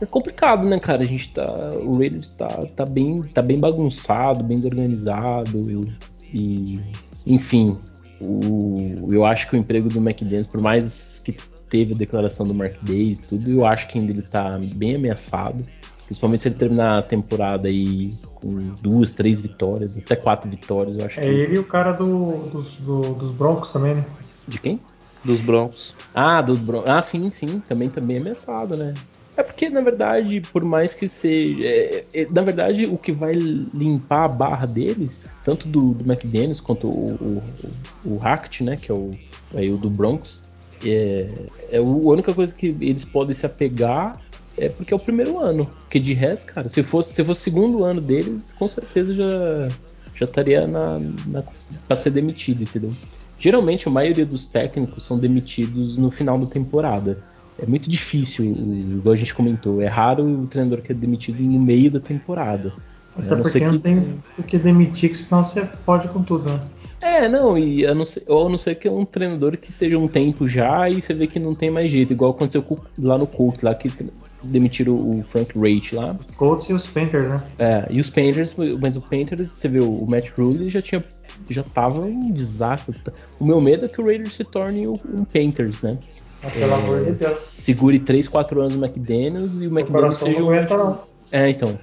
é 0.00 0.06
complicado, 0.06 0.68
né, 0.68 0.78
cara? 0.78 1.02
A 1.02 1.06
gente 1.06 1.30
tá. 1.30 1.48
O 1.82 1.98
Raiders 1.98 2.30
tá, 2.30 2.48
tá, 2.76 2.84
bem, 2.84 3.22
tá 3.22 3.42
bem 3.42 3.58
bagunçado, 3.58 4.42
bem 4.42 4.58
desorganizado. 4.58 5.88
E, 6.32 6.80
enfim, 7.26 7.76
o, 8.20 9.08
eu 9.10 9.24
acho 9.24 9.48
que 9.48 9.56
o 9.56 9.58
emprego 9.58 9.88
do 9.88 9.98
McDaniels, 9.98 10.46
por 10.46 10.60
mais 10.60 11.20
que 11.24 11.36
teve 11.68 11.94
a 11.94 11.96
declaração 11.96 12.46
do 12.46 12.54
Mark 12.54 12.74
Davis 12.82 13.20
tudo, 13.22 13.50
eu 13.50 13.66
acho 13.66 13.88
que 13.88 13.98
ainda 13.98 14.12
ele 14.12 14.22
tá 14.22 14.58
bem 14.74 14.96
ameaçado. 14.96 15.64
Principalmente 16.04 16.40
se 16.40 16.48
ele 16.48 16.56
terminar 16.56 16.98
a 16.98 17.02
temporada 17.02 17.68
aí 17.68 18.14
com 18.34 18.58
duas, 18.82 19.12
três 19.12 19.40
vitórias, 19.40 19.96
até 19.96 20.14
quatro 20.14 20.50
vitórias, 20.50 20.98
eu 20.98 21.06
acho 21.06 21.18
É 21.18 21.22
que... 21.22 21.28
ele 21.28 21.54
e 21.54 21.58
o 21.58 21.64
cara 21.64 21.92
do, 21.92 22.50
dos, 22.50 22.74
do, 22.76 23.14
dos 23.14 23.30
Broncos 23.30 23.70
também, 23.70 23.94
né? 23.94 24.04
De 24.46 24.58
quem? 24.58 24.78
Dos 25.24 25.40
Broncos. 25.40 25.94
Ah, 26.14 26.42
dos 26.42 26.58
Broncos. 26.58 26.90
Ah, 26.90 27.00
sim, 27.00 27.30
sim, 27.30 27.62
também 27.66 27.88
tá 27.88 28.00
ameaçado, 28.00 28.76
né? 28.76 28.92
É 29.36 29.42
porque, 29.42 29.70
na 29.70 29.80
verdade, 29.80 30.42
por 30.52 30.62
mais 30.62 30.92
que 30.92 31.08
seja. 31.08 31.64
É, 31.64 32.04
é, 32.12 32.26
na 32.30 32.42
verdade, 32.42 32.84
o 32.84 32.98
que 32.98 33.12
vai 33.12 33.32
limpar 33.32 34.24
a 34.24 34.28
barra 34.28 34.66
deles, 34.66 35.32
tanto 35.42 35.66
do, 35.66 35.94
do 35.94 36.10
McDaniels 36.10 36.60
quanto 36.60 36.86
o, 36.86 37.14
o, 37.14 37.42
o 38.04 38.16
Hackett, 38.18 38.62
né? 38.62 38.76
Que 38.76 38.90
é 38.90 38.94
o, 38.94 39.12
é 39.54 39.66
o 39.68 39.78
do 39.78 39.88
Broncos, 39.88 40.42
é, 40.84 41.28
é 41.70 41.78
a 41.78 41.82
única 41.82 42.34
coisa 42.34 42.54
que 42.54 42.76
eles 42.80 43.04
podem 43.04 43.34
se 43.34 43.46
apegar 43.46 44.20
é 44.56 44.68
porque 44.68 44.92
é 44.92 44.96
o 44.96 45.00
primeiro 45.00 45.38
ano. 45.38 45.64
Porque 45.64 45.98
de 45.98 46.12
resto, 46.12 46.52
cara, 46.52 46.68
se 46.68 46.82
fosse, 46.82 47.14
se 47.14 47.24
fosse 47.24 47.40
o 47.40 47.44
segundo 47.44 47.84
ano 47.84 48.00
deles, 48.00 48.52
com 48.52 48.68
certeza 48.68 49.14
já, 49.14 49.68
já 50.14 50.24
estaria 50.26 50.66
na, 50.66 50.98
na, 51.26 51.42
pra 51.86 51.96
ser 51.96 52.10
demitido, 52.10 52.62
entendeu? 52.62 52.92
Geralmente 53.38 53.88
a 53.88 53.90
maioria 53.90 54.26
dos 54.26 54.44
técnicos 54.44 55.04
são 55.04 55.18
demitidos 55.18 55.96
no 55.96 56.10
final 56.10 56.38
da 56.38 56.46
temporada 56.46 57.18
é 57.58 57.66
muito 57.66 57.88
difícil, 57.90 58.44
igual 58.44 59.12
a 59.14 59.16
gente 59.16 59.34
comentou, 59.34 59.80
é 59.80 59.86
raro 59.86 60.24
o 60.24 60.46
treinador 60.46 60.80
que 60.82 60.92
é 60.92 60.94
demitido 60.94 61.42
no 61.42 61.60
meio 61.60 61.90
da 61.90 62.00
temporada. 62.00 62.72
Até 63.16 63.28
não 63.30 63.36
porque 63.42 63.50
ser 63.58 63.66
não 63.66 63.72
que- 63.72 63.78
tem 63.80 64.18
o 64.38 64.42
que 64.42 64.58
demitir, 64.58 65.10
que 65.10 65.18
senão 65.18 65.42
você 65.42 65.64
fode 65.64 66.08
com 66.08 66.22
tudo, 66.22 66.50
né? 66.50 66.60
É, 67.02 67.28
não, 67.28 67.58
e 67.58 67.84
a 67.86 67.94
não 67.94 68.06
ser, 68.06 68.22
ou 68.28 68.46
a 68.46 68.50
não 68.50 68.56
ser 68.56 68.76
que 68.76 68.86
é 68.88 68.90
um 68.90 69.04
treinador 69.04 69.56
que 69.58 69.70
esteja 69.70 69.98
um 69.98 70.06
tempo 70.08 70.46
já 70.48 70.88
e 70.88 71.02
você 71.02 71.12
vê 71.12 71.26
que 71.26 71.38
não 71.38 71.54
tem 71.54 71.70
mais 71.70 71.90
jeito, 71.90 72.12
igual 72.12 72.30
aconteceu 72.30 72.64
lá 72.98 73.18
no 73.18 73.26
Colts, 73.26 73.60
lá 73.62 73.74
que 73.74 73.90
demitiram 74.42 74.96
o 74.96 75.22
Frank 75.22 75.52
Rate 75.58 75.94
lá. 75.94 76.16
Os 76.18 76.30
Colts 76.36 76.68
e 76.68 76.72
os 76.72 76.86
Panthers, 76.86 77.28
né? 77.28 77.42
É, 77.58 77.86
e 77.90 78.00
os 78.00 78.08
Panthers, 78.08 78.56
mas 78.80 78.96
o 78.96 79.02
Panthers, 79.02 79.50
você 79.50 79.68
vê, 79.68 79.80
o 79.80 80.06
Matt 80.06 80.30
Rule 80.38 80.70
já 80.70 80.80
tinha 80.80 81.02
já 81.50 81.62
tava 81.62 82.00
um 82.02 82.30
desastre. 82.30 82.96
O 83.40 83.44
meu 83.44 83.60
medo 83.60 83.84
é 83.86 83.88
que 83.88 84.00
o 84.00 84.04
Raiders 84.06 84.34
se 84.34 84.44
torne 84.44 84.86
um 84.86 84.92
um 85.12 85.24
Panthers, 85.24 85.82
né? 85.82 85.98
Mas, 86.42 86.52
pelo 86.54 86.74
amor 86.74 87.04
de 87.04 87.12
Deus. 87.12 87.36
Segure 87.36 87.98
3, 87.98 88.28
4 88.28 88.60
anos 88.60 88.74
o 88.74 88.84
McDaniels 88.84 89.60
e 89.60 89.66
o 89.66 89.70
Meu 89.70 89.80
McDaniels 89.80 90.16
seja 90.16 90.40
não 90.40 90.48
aguenta, 90.48 90.76
não. 90.76 91.00
É, 91.30 91.48
então. 91.48 91.78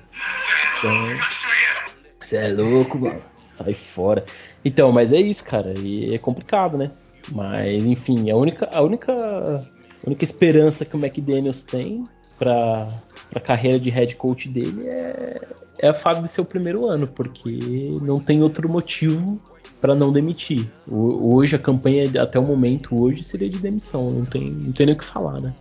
Você 2.20 2.38
é 2.38 2.48
louco, 2.50 3.00
mano. 3.00 3.22
Sai 3.54 3.74
fora. 3.74 4.24
Então, 4.64 4.92
mas 4.92 5.12
é 5.12 5.20
isso, 5.20 5.44
cara. 5.44 5.74
E 5.80 6.14
é 6.14 6.18
complicado, 6.18 6.78
né? 6.78 6.92
Mas, 7.32 7.84
enfim, 7.84 8.30
a 8.30 8.36
única, 8.36 8.70
a 8.72 8.82
única, 8.82 9.14
a 9.14 10.08
única 10.08 10.24
esperança 10.24 10.86
que 10.86 10.96
o 10.96 11.00
McDaniels 11.00 11.64
tem 11.64 12.04
pra, 12.38 12.88
pra 13.30 13.40
carreira 13.40 13.80
de 13.80 13.90
head 13.90 14.16
coach 14.16 14.50
dele 14.50 14.88
é, 14.88 15.42
é 15.80 15.88
a 15.88 15.94
fato 15.94 16.22
de 16.22 16.28
ser 16.28 16.42
o 16.42 16.46
primeiro 16.46 16.86
ano, 16.86 17.08
porque 17.08 17.60
não 18.02 18.20
tem 18.20 18.42
outro 18.42 18.68
motivo 18.70 19.40
pra 19.82 19.96
não 19.96 20.12
demitir. 20.12 20.68
O- 20.88 21.36
Hoje, 21.36 21.56
a 21.56 21.60
campanha 21.60 22.10
até 22.22 22.40
o 22.40 22.44
momento, 22.44 22.96
hoje, 23.00 23.24
seria 23.24 23.50
de 23.50 23.60
demissão. 23.60 24.10
Não 24.10 24.26
tem, 24.26 24.50
não 24.50 24.72
tem 24.72 24.86
nem 24.86 24.96
o 24.96 24.98
que 24.98 25.06
falar, 25.06 25.40
né? 25.42 25.54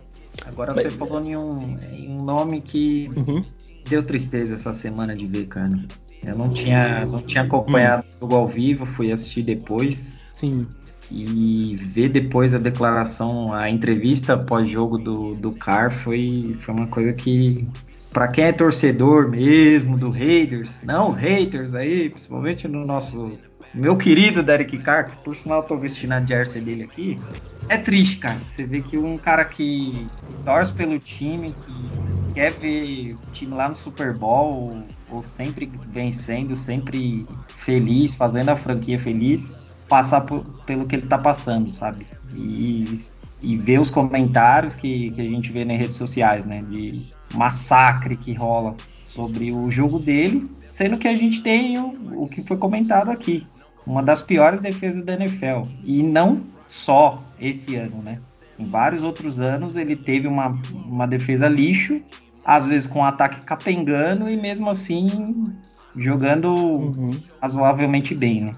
Agora 0.45 0.73
Mas- 0.73 0.83
você 0.83 0.89
falou 0.91 1.23
em 1.23 1.35
um, 1.35 1.77
em 1.91 2.09
um 2.09 2.23
nome 2.23 2.61
que 2.61 3.09
Uhum. 3.15 3.43
deu 3.89 4.01
tristeza 4.03 4.55
essa 4.55 4.73
semana 4.73 5.15
de 5.15 5.25
ver, 5.25 5.47
cara. 5.47 5.77
Eu 6.23 6.35
não 6.37 6.49
tinha, 6.49 7.05
não 7.05 7.21
tinha 7.21 7.43
acompanhado 7.43 8.03
o 8.03 8.19
jogo 8.21 8.35
ao 8.35 8.47
vivo, 8.47 8.85
fui 8.85 9.11
assistir 9.11 9.43
depois. 9.43 10.17
Sim. 10.33 10.67
E 11.11 11.75
ver 11.77 12.09
depois 12.09 12.53
a 12.53 12.59
declaração, 12.59 13.51
a 13.53 13.69
entrevista 13.69 14.37
pós-jogo 14.37 14.97
do, 14.97 15.33
do 15.33 15.51
Carr 15.53 15.91
foi, 15.91 16.55
foi 16.61 16.75
uma 16.75 16.87
coisa 16.87 17.13
que, 17.13 17.67
pra 18.13 18.27
quem 18.27 18.43
é 18.45 18.51
torcedor 18.51 19.27
mesmo 19.27 19.97
do 19.97 20.09
Raiders, 20.11 20.69
não 20.83 21.09
os 21.09 21.15
haters 21.15 21.73
aí, 21.73 22.09
principalmente 22.09 22.67
no 22.67 22.85
nosso 22.85 23.31
meu 23.73 23.97
querido 23.97 24.43
Derek 24.43 24.79
Carr, 24.79 25.11
que 25.11 25.17
por 25.23 25.35
sinal 25.35 25.61
eu 25.61 25.67
tô 25.67 25.79
vestindo 25.79 26.13
a 26.13 26.25
jersey 26.25 26.61
dele 26.61 26.83
aqui, 26.83 27.27
é 27.67 27.77
triste, 27.77 28.17
cara. 28.19 28.41
Você 28.41 28.65
vê 28.65 28.81
que 28.81 28.97
um 28.97 29.17
cara 29.19 29.45
que, 29.45 30.11
torce 30.43 30.73
pelo 30.73 30.99
time, 30.99 31.53
que 31.53 31.95
quer 32.33 32.59
ver 32.59 33.15
o 33.15 33.29
time 33.31 33.53
lá 33.55 33.69
no 33.69 33.75
Super 33.75 34.17
Bowl, 34.17 34.95
ou, 35.07 35.17
ou 35.17 35.21
sempre 35.21 35.71
vencendo, 35.85 36.55
sempre 36.55 37.29
feliz, 37.55 38.15
fazendo 38.15 38.49
a 38.49 38.55
franquia 38.55 38.97
feliz, 38.99 39.59
passar 39.87 40.21
por- 40.21 40.51
pelo 40.65 40.87
que 40.87 40.95
ele 40.95 41.07
tá 41.07 41.17
passando, 41.17 41.71
sabe? 41.73 42.07
E, 42.33 43.11
e 43.41 43.57
ver 43.57 43.79
os 43.79 43.89
comentários 43.89 44.75
que, 44.75 45.11
que 45.11 45.21
a 45.21 45.25
gente 45.27 45.51
vê 45.51 45.63
nas 45.65 45.77
redes 45.77 45.97
sociais, 45.97 46.45
né? 46.45 46.61
De 46.63 47.05
massacre 47.29 48.17
que 48.17 48.33
rola 48.33 48.79
sobre 49.03 49.51
o 49.53 49.69
jogo 49.69 49.99
dele, 49.99 50.55
sendo 50.67 50.97
que 50.97 51.07
a 51.07 51.15
gente 51.15 51.41
tem 51.43 51.77
o, 51.79 52.23
o 52.23 52.27
que 52.29 52.43
foi 52.43 52.57
comentado 52.57 53.09
aqui. 53.09 53.51
Uma 53.85 54.03
das 54.03 54.21
piores 54.21 54.61
defesas 54.61 55.03
da 55.03 55.13
NFL. 55.13 55.63
E 55.83 56.03
não 56.03 56.41
só 56.67 57.15
esse 57.39 57.75
ano, 57.75 58.01
né? 58.03 58.17
Em 58.57 58.65
vários 58.69 59.03
outros 59.03 59.39
anos 59.39 59.77
ele 59.77 59.95
teve 59.95 60.27
uma, 60.27 60.55
uma 60.73 61.07
defesa 61.07 61.47
lixo, 61.47 62.01
às 62.43 62.65
vezes 62.65 62.87
com 62.87 62.99
um 62.99 63.03
ataque 63.05 63.41
capengando 63.41 64.29
e 64.29 64.35
mesmo 64.35 64.69
assim 64.69 65.45
jogando 65.95 66.53
Uhum. 66.53 67.11
razoavelmente 67.41 68.13
bem, 68.13 68.41
né? 68.41 68.51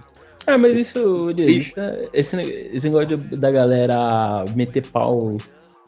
Ah, 0.48 0.58
mas 0.58 0.76
isso, 0.76 1.30
isso 1.38 1.80
é- 1.80 2.10
esse, 2.14 2.36
esse 2.74 2.90
negócio 2.90 3.16
da 3.18 3.52
galera 3.52 4.44
meter 4.56 4.86
pau 4.88 5.38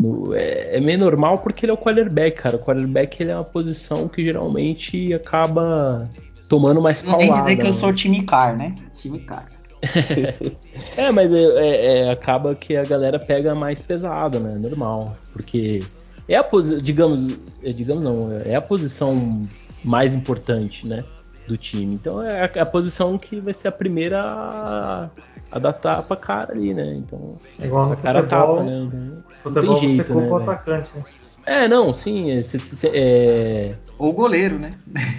no- 0.01 0.33
é, 0.35 0.77
é 0.77 0.79
meio 0.79 0.99
normal 0.99 1.39
porque 1.39 1.65
ele 1.65 1.71
é 1.71 1.73
o 1.73 1.77
quarterback, 1.77 2.37
cara. 2.41 2.55
O 2.55 2.59
quarterback 2.59 3.19
ele 3.21 3.31
é 3.31 3.35
uma 3.35 3.43
posição 3.43 4.07
que 4.07 4.23
geralmente 4.23 5.11
acaba 5.13 6.07
tomando 6.49 6.81
mais 6.81 7.05
Não 7.05 7.17
tem 7.17 7.27
paulada. 7.27 7.41
dizer 7.41 7.55
que 7.55 7.61
eu 7.61 7.65
né? 7.67 7.71
sou 7.71 7.93
time 7.93 8.23
car, 8.23 8.55
né? 8.57 8.75
Time 8.93 9.19
car. 9.19 9.45
É, 10.95 11.11
mas 11.11 11.31
é, 11.31 11.37
é- 11.43 11.97
é, 12.05 12.09
acaba 12.11 12.53
que 12.55 12.75
a 12.75 12.83
galera 12.83 13.17
pega 13.19 13.53
mais 13.55 13.81
pesado, 13.81 14.39
né? 14.39 14.55
Normal. 14.57 15.17
Porque 15.31 15.83
é 16.27 16.35
a 16.35 16.43
posição, 16.43 16.79
digamos, 16.81 17.37
é, 17.63 17.71
digamos 17.71 18.03
não, 18.03 18.31
é 18.45 18.55
a 18.55 18.61
posição 18.61 19.47
mais 19.83 20.13
importante, 20.15 20.87
né? 20.87 21.03
Do 21.47 21.57
time. 21.57 21.93
Então 21.95 22.21
é 22.21 22.43
a, 22.43 22.61
a 22.61 22.65
posição 22.65 23.17
que 23.17 23.39
vai 23.39 23.53
ser 23.53 23.67
a 23.67 23.71
primeira 23.71 24.21
a, 24.21 25.09
a 25.51 25.59
dar 25.59 25.73
tapa 25.73 26.13
a 26.13 26.17
cara 26.17 26.53
ali, 26.53 26.73
né? 26.73 26.93
Então. 26.95 27.35
É 27.59 27.65
igual 27.65 27.87
no 27.87 27.93
a 27.93 27.97
cara 27.97 28.21
futebol. 28.23 28.55
tapa, 28.55 28.63
né? 28.63 28.77
Então, 28.85 28.99
não 28.99 29.23
Futebol 29.43 29.75
tem 29.79 29.89
jeito, 29.89 30.07
você 30.07 30.13
culpa 30.13 30.35
o 30.35 30.39
né? 30.39 30.43
atacante, 30.43 30.91
né? 30.95 31.03
É, 31.45 31.67
não, 31.67 31.93
sim. 31.93 32.31
É, 32.31 32.41
cê- 32.41 32.59
cê- 32.59 32.91
é, 32.93 33.75
Ou 33.97 34.09
o 34.09 34.13
goleiro, 34.13 34.57
né? 34.57 34.71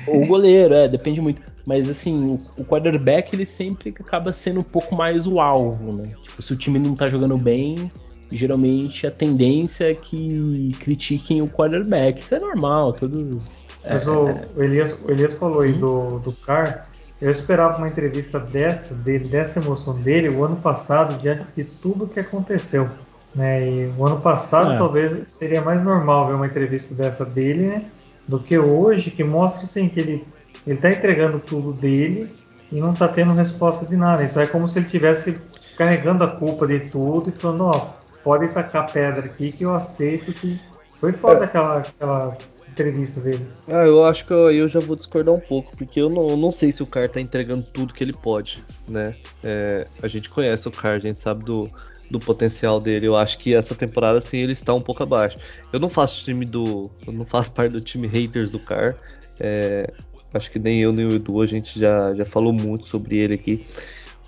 ou 0.07 0.23
o 0.23 0.27
goleiro, 0.27 0.75
é, 0.75 0.89
depende 0.89 1.21
muito. 1.21 1.43
Mas 1.67 1.89
assim, 1.89 2.27
o, 2.27 2.61
o 2.61 2.65
quarterback 2.65 3.35
ele 3.35 3.47
sempre 3.47 3.95
acaba 3.99 4.33
sendo 4.33 4.61
um 4.61 4.65
pouco 4.65 4.95
mais 4.95 5.27
o 5.27 5.41
alvo, 5.41 5.97
né? 5.97 6.11
Tipo, 6.23 6.43
se 6.43 6.53
o 6.53 6.57
time 6.57 6.79
não 6.79 6.95
tá 6.95 7.09
jogando 7.09 7.37
bem, 7.39 7.91
geralmente 8.31 9.07
a 9.07 9.11
tendência 9.11 9.91
é 9.91 9.95
que 9.95 10.73
critiquem 10.81 11.41
o 11.43 11.49
quarterback. 11.49 12.21
Isso 12.21 12.35
é 12.35 12.41
normal, 12.41 12.93
todo. 12.93 13.41
Mas 13.83 14.07
é, 14.07 14.11
o, 14.11 14.63
Elias, 14.63 14.97
o 15.05 15.11
Elias 15.11 15.35
falou 15.35 15.61
aí 15.61 15.73
Uhum. 15.73 15.79
do, 15.79 16.19
do 16.21 16.33
Carr. 16.33 16.87
Eu 17.21 17.31
esperava 17.31 17.79
uma 17.79 17.89
entrevista 17.89 18.39
dessa, 18.39 18.93
dele, 18.95 19.27
dessa 19.29 19.59
emoção 19.61 19.95
dele, 20.03 20.29
o 20.29 20.45
ano 20.45 20.57
passado, 20.57 21.17
diante 21.21 21.47
de 21.57 21.65
tudo 21.65 22.07
que 22.07 22.21
aconteceu. 22.21 22.89
Né? 23.35 23.69
E 23.69 23.87
o 23.99 24.07
ano 24.07 24.21
passado 24.21 24.73
É. 24.73 24.79
talvez 24.79 25.33
seria 25.33 25.61
mais 25.61 25.83
normal 25.83 26.29
ver 26.29 26.35
uma 26.35 26.47
entrevista 26.47 26.95
dessa 26.95 27.25
dele, 27.25 27.67
né? 27.67 27.85
Do 28.29 28.39
que 28.39 28.59
hoje, 28.59 29.11
que 29.11 29.25
mostra 29.25 29.65
assim, 29.65 29.89
que 29.89 30.01
ele, 30.01 30.25
ele 30.67 30.79
tá 30.79 30.91
entregando 30.91 31.39
tudo 31.39 31.73
dele 31.73 32.29
e 32.71 32.81
não 32.81 32.95
tá 32.95 33.09
tendo 33.09 33.33
resposta 33.33 33.85
de 33.85 33.97
nada. 33.97 34.25
Então 34.25 34.43
é 34.43 34.47
como 34.47 34.69
se 34.69 34.79
ele 34.79 34.87
estivesse 34.87 35.37
carregando 35.77 36.23
a 36.25 36.29
culpa 36.29 36.67
de 36.67 36.81
tudo 36.81 37.29
e 37.29 37.33
falando, 37.33 37.65
ó, 37.65 37.89
pode 38.23 38.49
tacar 38.49 38.91
pedra 38.91 39.27
aqui 39.27 39.53
que 39.53 39.65
eu 39.65 39.75
aceito 39.75 40.33
que. 40.33 40.59
Foi 41.01 41.13
foda 41.13 41.43
É. 41.43 41.45
aquela, 41.45 41.79
aquela 41.81 42.39
entrevista 42.71 43.21
dele. 43.21 43.47
Ah, 43.69 43.85
eu 43.85 44.05
acho 44.05 44.25
que 44.25 44.33
eu, 44.33 44.51
eu 44.51 44.69
já 44.69 44.81
vou 44.81 44.97
discordar 44.97 45.35
um 45.35 45.41
pouco, 45.41 45.77
porque 45.77 46.01
eu 46.01 46.09
não, 46.09 46.29
eu 46.29 46.37
não 46.37 46.51
sei 46.51 46.73
se 46.73 46.83
o 46.83 46.87
cara 46.87 47.09
tá 47.09 47.21
entregando 47.21 47.63
tudo 47.63 47.93
que 47.93 48.03
ele 48.03 48.15
pode, 48.15 48.65
né? 48.89 49.15
É, 49.43 49.87
a 50.03 50.09
gente 50.09 50.31
conhece 50.31 50.67
o 50.67 50.71
cara, 50.71 50.95
a 50.97 50.99
gente 50.99 51.19
sabe 51.19 51.45
do, 51.45 51.69
do 52.11 52.19
potencial 52.19 52.79
dele. 52.81 53.07
Eu 53.07 53.17
acho 53.17 53.39
que 53.39 53.55
essa 53.55 53.75
temporada, 53.75 54.19
assim, 54.19 54.39
ele 54.39 54.53
está 54.53 54.73
um 54.75 54.81
pouco 54.81 55.03
abaixo. 55.03 55.37
Eu 55.73 55.81
não 55.81 55.89
faço 55.89 56.23
time 56.25 56.45
do. 56.45 56.91
Eu 57.07 57.13
não 57.13 57.25
faço 57.27 57.53
parte 57.53 57.73
do 57.73 57.81
time 57.81 58.07
haters 58.07 58.51
do 58.51 58.59
Car. 58.61 58.97
É, 59.41 59.91
acho 60.33 60.51
que 60.51 60.59
nem 60.59 60.81
eu 60.81 60.93
nem 60.93 61.07
o 61.07 61.15
Edu, 61.15 61.41
a 61.41 61.47
gente 61.47 61.79
já, 61.79 62.15
já 62.15 62.25
falou 62.25 62.53
muito 62.53 62.87
sobre 62.87 63.17
ele 63.19 63.35
aqui. 63.35 63.65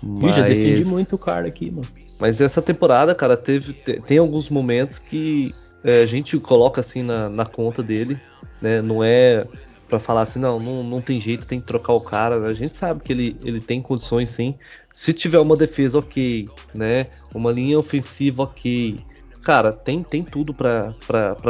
Ih, 0.03 0.31
já 0.31 0.47
defendi 0.47 0.77
Mas- 0.83 0.87
muito 0.87 1.15
o 1.15 1.19
cara 1.19 1.47
aqui, 1.47 1.71
mano. 1.71 1.87
mas 2.19 2.39
essa 2.41 2.61
temporada, 2.61 3.15
cara, 3.15 3.35
teve 3.35 3.73
te- 3.73 3.99
tem 4.01 4.17
alguns 4.17 4.49
momentos 4.49 4.99
que 4.99 5.53
é, 5.83 6.01
a 6.01 6.05
gente 6.05 6.37
coloca 6.39 6.81
assim 6.81 7.01
na, 7.03 7.29
na 7.29 7.45
conta 7.45 7.81
dele, 7.81 8.19
né? 8.61 8.81
Não 8.81 9.03
é 9.03 9.47
pra 9.87 9.99
falar 9.99 10.21
assim, 10.23 10.37
não, 10.39 10.59
não, 10.59 10.83
não 10.83 11.01
tem 11.01 11.19
jeito, 11.19 11.47
tem 11.47 11.59
que 11.59 11.65
trocar 11.65 11.93
o 11.93 12.01
cara. 12.01 12.39
né? 12.39 12.49
A 12.49 12.53
gente 12.53 12.73
sabe 12.73 13.01
que 13.01 13.11
ele, 13.13 13.37
ele 13.43 13.61
tem 13.61 13.81
condições 13.81 14.29
sim. 14.29 14.55
Se 14.97 15.13
tiver 15.13 15.37
uma 15.37 15.55
defesa 15.55 15.99
ok, 15.99 16.49
né? 16.73 17.05
Uma 17.35 17.51
linha 17.51 17.77
ofensiva 17.77 18.41
ok. 18.41 18.97
Cara, 19.43 19.71
tem, 19.71 20.01
tem 20.01 20.23
tudo 20.23 20.55
pra 20.55 20.91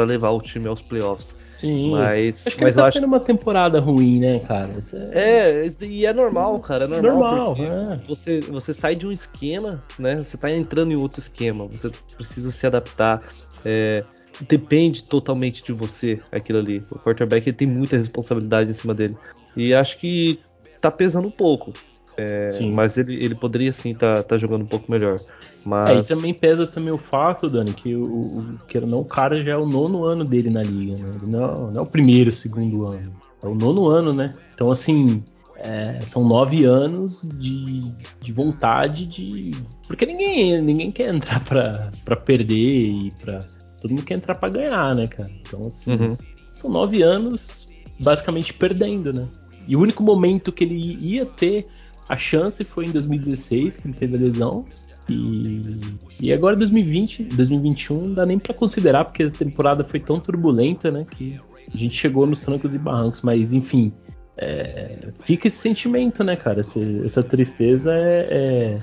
levar 0.06 0.28
o 0.32 0.40
time 0.42 0.68
aos 0.68 0.82
playoffs. 0.82 1.34
Sim. 1.56 1.92
Mas, 1.92 2.46
acho 2.46 2.56
que 2.58 2.62
mas 2.62 2.74
ele 2.74 2.80
eu 2.80 2.82
tá 2.82 2.88
acho 2.88 2.98
tendo 2.98 3.06
uma 3.06 3.20
temporada 3.20 3.80
ruim, 3.80 4.20
né, 4.20 4.38
cara? 4.40 4.76
É... 5.12 5.64
é, 5.64 5.68
e 5.80 6.04
é 6.04 6.12
normal, 6.12 6.58
cara, 6.58 6.84
é 6.84 6.88
normal. 6.88 7.14
Normal, 7.16 7.54
porque 7.56 7.62
é. 7.72 7.96
Você, 8.06 8.40
você 8.42 8.74
sai 8.74 8.94
de 8.94 9.06
um 9.06 9.10
esquema, 9.10 9.82
né? 9.98 10.18
Você 10.18 10.36
tá 10.36 10.50
entrando 10.50 10.92
em 10.92 10.96
outro 10.96 11.18
esquema, 11.18 11.66
você 11.66 11.90
precisa 12.18 12.50
se 12.50 12.66
adaptar. 12.66 13.22
é, 13.64 14.04
depende 14.46 15.04
totalmente 15.04 15.64
de 15.64 15.72
você 15.72 16.20
aquilo 16.30 16.58
ali. 16.58 16.84
O 16.90 16.98
quarterback 16.98 17.50
tem 17.54 17.66
muita 17.66 17.96
responsabilidade 17.96 18.68
em 18.68 18.74
cima 18.74 18.94
dele. 18.94 19.16
E 19.56 19.72
acho 19.72 19.98
que 19.98 20.38
tá 20.82 20.90
pesando 20.90 21.28
um 21.28 21.30
pouco. 21.30 21.72
É, 22.18 22.50
Sim. 22.50 22.72
mas 22.72 22.98
ele, 22.98 23.14
ele 23.14 23.34
poderia 23.36 23.72
sim 23.72 23.94
tá, 23.94 24.24
tá 24.24 24.36
jogando 24.36 24.62
um 24.62 24.66
pouco 24.66 24.90
melhor. 24.90 25.20
É, 25.20 25.22
e 25.22 25.64
Mas 25.64 26.08
também 26.08 26.34
pesa 26.34 26.66
também 26.66 26.92
o 26.92 26.98
fato, 26.98 27.48
Dani, 27.48 27.72
que 27.72 27.94
o, 27.94 28.02
o, 28.02 28.58
que 28.66 28.80
não, 28.80 29.00
o 29.00 29.04
cara 29.04 29.42
já 29.44 29.52
é 29.52 29.56
o 29.56 29.66
nono 29.66 30.04
ano 30.04 30.24
dele 30.24 30.50
na 30.50 30.62
liga, 30.62 30.98
né? 30.98 31.12
Ele 31.22 31.30
não, 31.30 31.70
não 31.70 31.80
é 31.80 31.84
o 31.84 31.86
primeiro, 31.86 32.32
segundo 32.32 32.86
ano. 32.86 33.14
É 33.40 33.46
o 33.46 33.54
nono 33.54 33.86
ano, 33.86 34.12
né? 34.12 34.34
Então, 34.52 34.68
assim, 34.68 35.22
é, 35.58 36.00
são 36.00 36.26
nove 36.26 36.64
anos 36.64 37.28
de, 37.34 37.84
de 38.20 38.32
vontade 38.32 39.06
de. 39.06 39.52
Porque 39.86 40.04
ninguém, 40.04 40.60
ninguém 40.60 40.90
quer 40.90 41.14
entrar 41.14 41.38
pra, 41.44 41.92
pra 42.04 42.16
perder 42.16 42.90
e 42.90 43.12
pra. 43.12 43.44
Todo 43.80 43.92
mundo 43.92 44.04
quer 44.04 44.14
entrar 44.14 44.34
pra 44.34 44.48
ganhar, 44.48 44.92
né, 44.96 45.06
cara? 45.06 45.30
Então, 45.42 45.66
assim, 45.68 45.92
Uhum. 45.92 46.16
são 46.52 46.68
nove 46.68 47.00
anos 47.02 47.68
basicamente 48.00 48.52
perdendo, 48.52 49.12
né? 49.12 49.28
E 49.68 49.76
o 49.76 49.80
único 49.80 50.02
momento 50.02 50.50
que 50.50 50.64
ele 50.64 50.74
ia 50.74 51.26
ter 51.26 51.68
a 52.08 52.16
chance 52.16 52.64
foi 52.64 52.86
em 52.86 52.90
2016, 52.90 53.76
que 53.76 53.86
ele 53.88 53.94
teve 53.94 54.16
a 54.16 54.20
lesão. 54.20 54.64
E, 55.08 55.80
e 56.20 56.32
agora 56.32 56.56
2020, 56.56 57.24
2021 57.24 58.00
não 58.00 58.14
dá 58.14 58.26
nem 58.26 58.38
para 58.38 58.54
considerar, 58.54 59.04
porque 59.04 59.24
a 59.24 59.30
temporada 59.30 59.82
foi 59.82 60.00
tão 60.00 60.20
turbulenta, 60.20 60.90
né? 60.90 61.06
Que 61.10 61.38
a 61.72 61.76
gente 61.76 61.96
chegou 61.96 62.26
nos 62.26 62.40
trancos 62.42 62.74
e 62.74 62.78
barrancos, 62.78 63.22
mas 63.22 63.52
enfim. 63.52 63.92
É, 64.36 65.08
fica 65.18 65.48
esse 65.48 65.56
sentimento, 65.56 66.22
né, 66.22 66.36
cara? 66.36 66.60
Essa, 66.60 66.80
essa 67.04 67.22
tristeza 67.22 67.92
é, 67.92 68.28
é, 68.30 68.78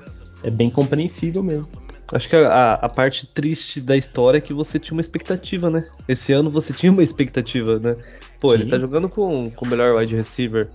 é, 0.48 0.52
bem 0.52 0.70
compreensível 0.70 1.42
mesmo. 1.42 1.72
Acho 2.12 2.30
que 2.30 2.36
a, 2.36 2.74
a, 2.74 2.90
parte 2.90 3.26
triste 3.26 3.82
da 3.82 3.98
história 3.98 4.38
é 4.38 4.42
que 4.42 4.54
você 4.54 4.78
tinha 4.78 4.94
uma 4.94 5.02
expectativa, 5.02 5.70
né? 5.70 5.84
Esse 6.08 6.34
ano 6.34 6.52
você 6.52 6.72
tinha 6.74 6.92
uma 6.92 7.02
expectativa, 7.02 7.80
né? 7.80 7.96
Pô, 8.40 8.50
Sim. 8.50 8.56
ele 8.56 8.70
tá 8.70 8.78
jogando 8.78 9.10
com, 9.10 9.50
com 9.50 9.66
o 9.66 9.68
melhor 9.68 9.96
wide 9.96 10.16
receiver. 10.16 10.70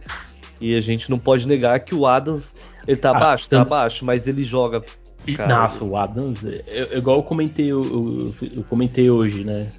E 0.60 0.76
a 0.76 0.80
gente 0.80 1.10
não 1.10 1.18
pode 1.18 1.46
negar 1.46 1.80
que 1.80 1.94
o 1.94 2.06
Adams, 2.06 2.54
ele 2.86 2.96
tá 2.96 3.10
ah, 3.10 3.16
abaixo, 3.16 3.48
tá 3.48 3.56
tanto... 3.56 3.68
tá 3.68 3.76
abaixo, 3.76 4.04
mas 4.04 4.26
ele 4.26 4.44
joga. 4.44 4.82
Cara, 5.36 5.62
Nossa, 5.62 5.84
o 5.84 5.96
Adams, 5.96 6.42
eu, 6.66 6.98
igual 6.98 7.18
eu 7.18 7.22
comentei, 7.22 7.70
eu, 7.70 7.84
eu, 7.84 8.48
eu 8.56 8.64
comentei 8.64 9.10
hoje, 9.10 9.44
né? 9.44 9.70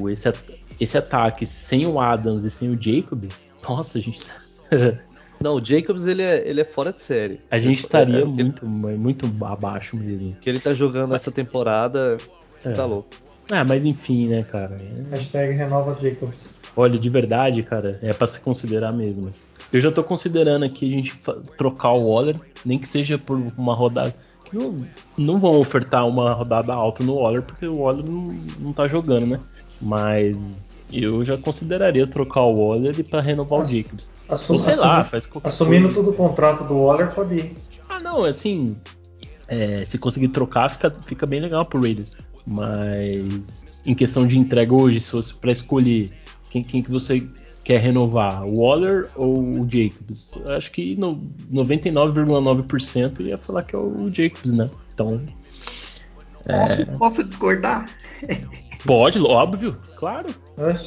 O, 0.00 0.08
esse, 0.08 0.32
esse 0.80 0.98
ataque 0.98 1.46
sem 1.46 1.86
o 1.86 2.00
Adams 2.00 2.44
e 2.44 2.50
sem 2.50 2.70
o 2.70 2.80
Jacobs, 2.80 3.50
nossa, 3.66 3.98
a 3.98 4.00
gente 4.00 4.20
tá. 4.22 4.34
Não, 5.40 5.56
o 5.56 5.64
Jacobs 5.64 6.06
ele 6.06 6.22
é, 6.22 6.48
ele 6.48 6.60
é 6.60 6.64
fora 6.64 6.92
de 6.92 7.00
série. 7.00 7.40
A 7.50 7.58
gente 7.58 7.80
estaria 7.80 8.22
é, 8.22 8.24
muito, 8.24 8.64
muito 8.66 9.30
abaixo 9.44 9.96
mesmo. 9.96 10.34
Que 10.40 10.48
ele 10.48 10.58
tá 10.58 10.72
jogando 10.72 11.14
essa 11.14 11.30
temporada, 11.30 12.16
você 12.58 12.70
é. 12.70 12.72
tá 12.72 12.86
louco. 12.86 13.10
Ah, 13.52 13.64
mas 13.64 13.84
enfim, 13.84 14.28
né, 14.28 14.42
cara? 14.42 14.76
Hashtag 15.10 15.54
renova 15.54 15.98
Jacobs. 16.00 16.54
Olha, 16.74 16.98
de 16.98 17.10
verdade, 17.10 17.62
cara, 17.62 17.98
é 18.02 18.12
para 18.12 18.26
se 18.26 18.40
considerar 18.40 18.92
mesmo. 18.92 19.32
Eu 19.74 19.80
já 19.80 19.90
tô 19.90 20.04
considerando 20.04 20.64
aqui 20.64 20.86
a 20.86 20.90
gente 20.96 21.20
trocar 21.58 21.90
o 21.90 22.08
Waller, 22.08 22.36
nem 22.64 22.78
que 22.78 22.86
seja 22.86 23.18
por 23.18 23.36
uma 23.58 23.74
rodada. 23.74 24.14
Que 24.44 24.56
não, 24.56 24.76
não 25.18 25.40
vão 25.40 25.58
ofertar 25.58 26.06
uma 26.06 26.32
rodada 26.32 26.72
alta 26.72 27.02
no 27.02 27.16
Waller, 27.16 27.42
porque 27.42 27.66
o 27.66 27.78
Waller 27.78 28.04
não, 28.08 28.38
não 28.60 28.72
tá 28.72 28.86
jogando, 28.86 29.26
né? 29.26 29.40
Mas 29.82 30.70
eu 30.92 31.24
já 31.24 31.36
consideraria 31.36 32.06
trocar 32.06 32.42
o 32.42 32.54
Waller 32.54 33.02
para 33.02 33.20
renovar 33.20 33.62
o 33.62 33.64
Jacobs. 33.64 34.12
Assum, 34.28 34.52
Ou 34.52 34.58
sei 34.60 34.74
assumi, 34.74 34.88
lá, 34.88 35.02
faz 35.02 35.26
qualquer 35.26 35.48
Assumindo 35.48 35.88
coisa. 35.88 35.94
todo 35.96 36.10
o 36.10 36.14
contrato 36.14 36.62
do 36.62 36.78
Waller, 36.78 37.12
pode 37.12 37.34
ir. 37.34 37.56
Ah, 37.88 37.98
não, 37.98 38.22
assim. 38.22 38.76
É, 39.48 39.84
se 39.84 39.98
conseguir 39.98 40.28
trocar, 40.28 40.70
fica, 40.70 40.88
fica 40.88 41.26
bem 41.26 41.40
legal 41.40 41.64
pro 41.66 41.82
Raiders. 41.82 42.16
Mas 42.46 43.66
em 43.84 43.92
questão 43.92 44.24
de 44.24 44.38
entrega 44.38 44.72
hoje, 44.72 45.00
se 45.00 45.10
fosse 45.10 45.34
para 45.34 45.50
escolher 45.50 46.12
quem, 46.48 46.62
quem 46.62 46.80
que 46.80 46.92
você 46.92 47.26
quer 47.64 47.80
renovar, 47.80 48.44
o 48.44 48.60
Waller 48.60 49.10
ou 49.16 49.40
o 49.40 49.68
Jacobs? 49.68 50.34
Acho 50.48 50.70
que 50.70 50.94
no 50.96 51.16
99,9% 51.52 53.20
ia 53.20 53.38
falar 53.38 53.62
que 53.62 53.74
é 53.74 53.78
o 53.78 54.10
Jacobs, 54.10 54.52
né? 54.52 54.70
Então. 54.92 55.20
Posso, 56.46 56.82
é... 56.82 56.84
posso 56.84 57.24
discordar? 57.24 57.86
Pode, 58.84 59.18
óbvio, 59.20 59.74
claro. 59.96 60.28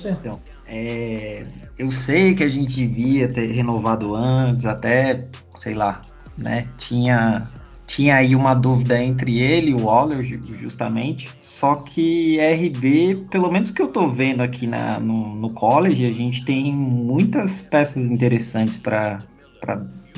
Então, 0.05 0.39
é, 0.67 1.43
eu 1.79 1.89
sei 1.89 2.35
que 2.35 2.43
a 2.43 2.47
gente 2.47 2.75
devia 2.75 3.27
ter 3.27 3.47
renovado 3.51 4.13
antes, 4.15 4.67
até, 4.67 5.25
sei 5.55 5.73
lá, 5.73 6.01
né? 6.37 6.67
Tinha, 6.77 7.49
tinha 7.87 8.17
aí 8.17 8.35
uma 8.35 8.53
dúvida 8.53 9.01
entre 9.01 9.39
ele 9.39 9.71
e 9.71 9.73
o 9.73 9.85
Waller, 9.85 10.21
justamente. 10.21 11.29
Só 11.39 11.75
que 11.75 12.37
RB, 12.37 13.25
pelo 13.31 13.49
menos 13.49 13.71
que 13.71 13.81
eu 13.81 13.87
tô 13.87 14.07
vendo 14.09 14.43
aqui 14.43 14.67
na, 14.67 14.99
no, 14.99 15.33
no 15.35 15.49
college, 15.51 16.05
a 16.05 16.11
gente 16.11 16.43
tem 16.43 16.71
muitas 16.71 17.63
peças 17.63 18.05
interessantes 18.05 18.75
para 18.75 19.19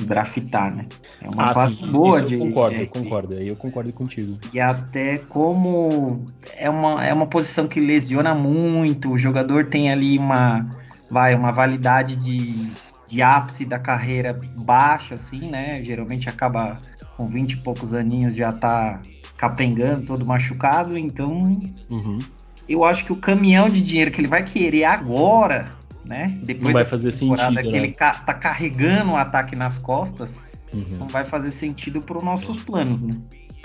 draftar, 0.00 0.74
né? 0.74 0.86
É 1.22 1.28
uma 1.28 1.50
ah, 1.50 1.54
fase 1.54 1.76
sim, 1.76 1.92
boa 1.92 2.20
de. 2.20 2.34
Eu 2.34 2.40
concordo, 2.40 2.76
de, 2.76 2.82
eu 2.82 2.88
concordo, 2.88 3.34
eu 3.34 3.56
concordo 3.56 3.92
contigo. 3.92 4.38
E 4.52 4.60
até 4.60 5.18
como 5.18 6.24
é 6.56 6.68
uma, 6.68 7.04
é 7.04 7.14
uma 7.14 7.26
posição 7.26 7.68
que 7.68 7.80
lesiona 7.80 8.34
muito, 8.34 9.12
o 9.12 9.18
jogador 9.18 9.66
tem 9.66 9.92
ali 9.92 10.18
uma, 10.18 10.68
vai, 11.08 11.36
uma 11.36 11.52
validade 11.52 12.16
de, 12.16 12.68
de 13.06 13.22
ápice 13.22 13.64
da 13.64 13.78
carreira 13.78 14.38
baixa, 14.56 15.14
assim, 15.14 15.48
né? 15.48 15.80
Geralmente 15.84 16.28
acaba 16.28 16.76
com 17.20 17.26
20 17.26 17.52
e 17.52 17.56
poucos 17.58 17.92
aninhos 17.92 18.34
já 18.34 18.50
tá 18.50 19.02
capengando, 19.36 20.06
todo 20.06 20.24
machucado, 20.24 20.96
então. 20.96 21.60
Uhum. 21.90 22.18
Eu 22.66 22.84
acho 22.84 23.04
que 23.04 23.12
o 23.12 23.16
caminhão 23.16 23.68
de 23.68 23.82
dinheiro 23.82 24.10
que 24.10 24.20
ele 24.20 24.28
vai 24.28 24.44
querer 24.44 24.84
agora 24.84 25.70
né? 26.04 26.34
Depois 26.42 26.64
não 26.64 26.72
vai 26.72 26.84
fazer 26.84 27.12
sentido. 27.12 27.62
Que 27.62 27.70
né? 27.70 27.78
ele 27.78 27.92
tá 27.92 28.34
carregando 28.34 29.12
o 29.12 29.16
ataque 29.16 29.54
nas 29.54 29.78
costas, 29.78 30.44
uhum. 30.72 30.98
não 30.98 31.06
vai 31.06 31.24
fazer 31.24 31.50
sentido 31.50 32.00
para 32.00 32.18
os 32.18 32.24
nossos 32.24 32.56
planos, 32.64 33.02
né? 33.02 33.16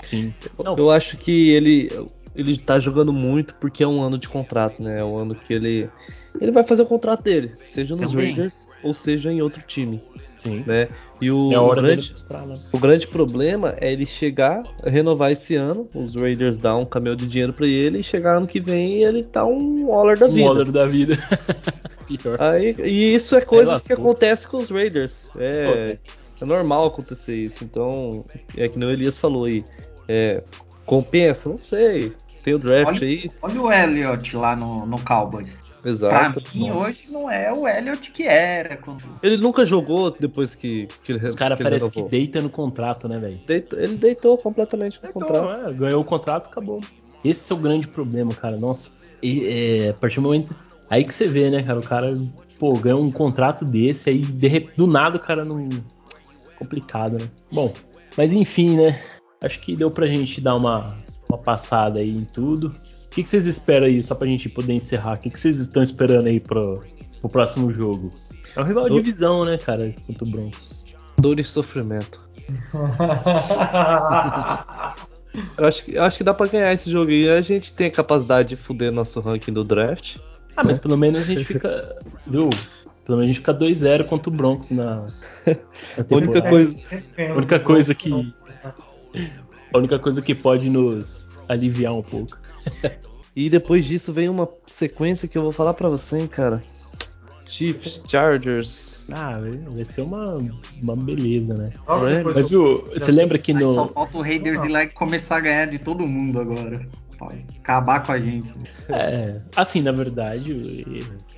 Sim. 0.04 0.32
Não. 0.62 0.76
Eu 0.76 0.90
acho 0.90 1.16
que 1.16 1.50
ele 1.50 1.90
ele 2.34 2.56
tá 2.58 2.78
jogando 2.78 3.12
muito 3.12 3.54
porque 3.54 3.82
é 3.82 3.88
um 3.88 4.02
ano 4.02 4.18
de 4.18 4.28
contrato, 4.28 4.82
né? 4.82 5.00
É 5.00 5.04
um 5.04 5.16
ano 5.16 5.34
que 5.34 5.52
ele 5.52 5.88
ele 6.40 6.52
vai 6.52 6.64
fazer 6.64 6.82
o 6.82 6.86
contrato 6.86 7.22
dele, 7.22 7.52
seja 7.64 7.94
nos 7.96 8.10
Também. 8.10 8.26
Raiders 8.26 8.68
ou 8.82 8.94
seja 8.94 9.32
em 9.32 9.42
outro 9.42 9.62
time. 9.66 10.02
Sim. 10.38 10.62
Né? 10.66 10.88
E 11.20 11.30
o, 11.30 11.50
é 11.50 11.74
grande, 11.74 12.14
né? 12.30 12.58
o 12.72 12.78
grande 12.78 13.06
problema 13.06 13.74
é 13.80 13.90
ele 13.90 14.04
chegar, 14.04 14.62
renovar 14.84 15.32
esse 15.32 15.56
ano, 15.56 15.88
os 15.94 16.14
Raiders 16.14 16.58
dão 16.58 16.82
um 16.82 16.84
caminhão 16.84 17.16
de 17.16 17.26
dinheiro 17.26 17.52
para 17.52 17.66
ele 17.66 18.00
e 18.00 18.02
chegar 18.02 18.36
ano 18.36 18.46
que 18.46 18.60
vem 18.60 19.02
ele 19.02 19.24
tá 19.24 19.44
um 19.44 19.86
Waller 19.86 20.18
da 20.18 20.28
vida. 20.28 20.40
Um 20.40 20.44
Waller 20.44 20.70
da 20.70 20.86
vida. 20.86 21.18
Pior. 22.06 22.40
Aí, 22.40 22.74
e 22.78 23.14
isso 23.14 23.34
é 23.34 23.40
coisas 23.40 23.86
que 23.86 23.92
acontece 23.92 24.46
com 24.46 24.58
os 24.58 24.70
Raiders. 24.70 25.28
É, 25.36 25.98
é 26.40 26.44
normal 26.44 26.86
acontecer 26.86 27.34
isso. 27.34 27.64
Então, 27.64 28.24
é 28.56 28.68
que 28.68 28.78
o 28.78 28.90
Elias 28.90 29.18
falou 29.18 29.46
aí. 29.46 29.64
É, 30.06 30.42
compensa? 30.84 31.48
Não 31.48 31.58
sei. 31.58 32.12
Tem 32.44 32.54
o 32.54 32.58
draft 32.60 33.02
olha, 33.02 33.08
aí. 33.08 33.30
Olha 33.42 33.60
o 33.60 33.72
Elliott 33.72 34.36
lá 34.36 34.54
no, 34.54 34.86
no 34.86 35.00
Cowboys. 35.04 35.65
Exato. 35.88 36.40
Pra 36.40 36.52
mim, 36.54 36.68
Nossa. 36.68 36.84
hoje 36.84 37.12
não 37.12 37.30
é 37.30 37.52
o 37.52 37.66
Elliott 37.66 38.10
que 38.10 38.24
era. 38.24 38.76
Quando... 38.76 39.02
Ele 39.22 39.36
nunca 39.36 39.64
jogou 39.64 40.10
depois 40.10 40.54
que, 40.54 40.88
que 41.04 41.12
ele 41.12 41.26
Os 41.26 41.34
caras 41.34 41.58
parecem 41.58 41.90
que 41.90 42.02
deita 42.08 42.42
no 42.42 42.50
contrato, 42.50 43.08
né, 43.08 43.18
velho? 43.18 43.40
Ele 43.48 43.96
deitou 43.96 44.36
completamente 44.36 44.98
no 45.02 45.12
contrato. 45.12 45.68
É, 45.68 45.72
ganhou 45.72 46.00
o 46.00 46.04
contrato, 46.04 46.48
acabou. 46.48 46.80
Esse 47.24 47.52
é 47.52 47.56
o 47.56 47.58
grande 47.58 47.86
problema, 47.88 48.34
cara. 48.34 48.56
Nossa, 48.56 48.90
e, 49.22 49.46
é, 49.46 49.90
a 49.90 49.94
partir 49.94 50.16
do 50.16 50.22
momento 50.22 50.54
Aí 50.88 51.04
que 51.04 51.14
você 51.14 51.26
vê, 51.26 51.50
né, 51.50 51.62
cara? 51.62 51.78
O 51.78 51.82
cara, 51.82 52.16
pô, 52.58 52.72
ganha 52.74 52.96
um 52.96 53.10
contrato 53.10 53.64
desse, 53.64 54.10
aí 54.10 54.18
de, 54.18 54.60
do 54.76 54.86
nada 54.86 55.16
o 55.16 55.20
cara 55.20 55.44
não. 55.44 55.68
Complicado, 56.58 57.18
né? 57.18 57.28
Bom, 57.52 57.72
mas 58.16 58.32
enfim, 58.32 58.76
né? 58.76 58.98
Acho 59.42 59.60
que 59.60 59.76
deu 59.76 59.90
pra 59.90 60.06
gente 60.06 60.40
dar 60.40 60.54
uma, 60.54 60.96
uma 61.28 61.38
passada 61.38 62.00
aí 62.00 62.10
em 62.10 62.24
tudo. 62.24 62.72
O 63.16 63.18
que, 63.18 63.22
que 63.22 63.30
vocês 63.30 63.46
esperam 63.46 63.86
aí, 63.86 64.02
só 64.02 64.14
pra 64.14 64.28
gente 64.28 64.46
poder 64.46 64.74
encerrar? 64.74 65.14
O 65.14 65.18
que, 65.18 65.30
que 65.30 65.40
vocês 65.40 65.58
estão 65.58 65.82
esperando 65.82 66.26
aí 66.26 66.38
pro, 66.38 66.82
pro 67.18 67.30
próximo 67.30 67.72
jogo? 67.72 68.12
É 68.54 68.60
um 68.60 68.64
rival 68.64 68.90
de 68.90 68.96
divisão, 68.96 69.42
né, 69.42 69.56
cara, 69.56 69.94
contra 70.06 70.22
o 70.22 70.30
Broncos. 70.30 70.84
Dor 71.16 71.40
e 71.40 71.44
sofrimento. 71.44 72.20
eu, 75.56 75.66
acho 75.66 75.82
que, 75.82 75.94
eu 75.94 76.02
acho 76.02 76.18
que 76.18 76.24
dá 76.24 76.34
pra 76.34 76.46
ganhar 76.46 76.70
esse 76.74 76.90
jogo 76.90 77.10
aí. 77.10 77.26
A 77.30 77.40
gente 77.40 77.72
tem 77.72 77.86
a 77.86 77.90
capacidade 77.90 78.50
de 78.50 78.56
fuder 78.56 78.92
nosso 78.92 79.18
ranking 79.18 79.54
do 79.54 79.64
draft. 79.64 80.18
Ah, 80.54 80.62
mas 80.62 80.78
pelo 80.78 80.98
menos 80.98 81.22
a 81.22 81.24
gente 81.24 81.46
fica. 81.46 81.96
Viu? 82.26 82.50
Pelo 83.06 83.16
menos 83.16 83.24
a 83.24 83.26
gente 83.28 83.38
fica 83.38 83.54
2-0 83.54 84.04
contra 84.04 84.28
o 84.28 84.32
Broncos 84.34 84.72
na. 84.72 84.96
na 84.96 85.06
única 86.10 86.42
coisa. 86.42 87.02
A 87.18 87.34
única 87.34 87.60
coisa 87.60 87.94
que. 87.94 88.10
A 89.72 89.78
única 89.78 89.98
coisa 89.98 90.20
que 90.20 90.34
pode 90.34 90.68
nos 90.68 91.30
aliviar 91.48 91.92
um 91.92 92.02
pouco. 92.02 92.38
e 93.34 93.48
depois 93.48 93.84
disso 93.84 94.12
vem 94.12 94.28
uma 94.28 94.48
sequência 94.66 95.28
que 95.28 95.36
eu 95.36 95.42
vou 95.42 95.52
falar 95.52 95.74
para 95.74 95.88
você, 95.88 96.18
hein, 96.18 96.26
cara. 96.26 96.62
Chiefs, 97.48 98.02
Chargers. 98.08 99.06
Ah, 99.12 99.40
vai 99.70 99.84
ser 99.84 100.02
uma, 100.02 100.24
uma 100.82 100.96
beleza, 100.96 101.54
né? 101.54 101.72
Mas 102.24 102.48
viu, 102.48 102.84
você 102.92 103.12
lembra 103.12 103.38
que 103.38 103.54
no. 103.54 103.70
Só 103.72 103.88
falta 103.88 104.18
o 104.18 104.22
Raiders 104.22 104.64
ir 104.64 104.68
lá 104.68 104.82
e 104.82 104.90
começar 104.90 105.36
a 105.36 105.40
ganhar 105.40 105.66
de 105.66 105.78
todo 105.78 106.06
mundo 106.08 106.40
agora 106.40 106.86
acabar 107.60 108.02
com 108.02 108.12
a 108.12 108.20
gente. 108.20 108.52
É, 108.88 109.40
assim, 109.54 109.80
na 109.80 109.92
verdade, 109.92 110.52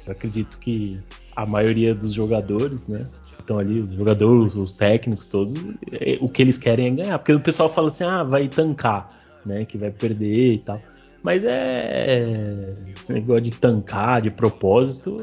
eu 0.06 0.12
acredito 0.12 0.58
que 0.58 0.98
a 1.36 1.46
maioria 1.46 1.94
dos 1.94 2.14
jogadores, 2.14 2.88
né? 2.88 3.06
Estão 3.38 3.58
ali, 3.58 3.80
os 3.80 3.88
jogadores, 3.90 4.54
os 4.54 4.72
técnicos, 4.72 5.26
todos, 5.26 5.54
é, 5.92 6.18
o 6.20 6.28
que 6.28 6.42
eles 6.42 6.58
querem 6.58 6.86
é 6.86 6.90
ganhar. 6.90 7.18
Porque 7.18 7.32
o 7.32 7.40
pessoal 7.40 7.72
fala 7.72 7.88
assim, 7.88 8.04
ah, 8.04 8.22
vai 8.22 8.48
tancar, 8.48 9.10
né? 9.44 9.64
Que 9.64 9.78
vai 9.78 9.90
perder 9.90 10.52
e 10.52 10.58
tal. 10.58 10.80
Mas 11.22 11.44
é. 11.44 12.56
Esse 13.00 13.12
negócio 13.12 13.42
de 13.42 13.50
tancar 13.52 14.22
de 14.22 14.30
propósito, 14.30 15.16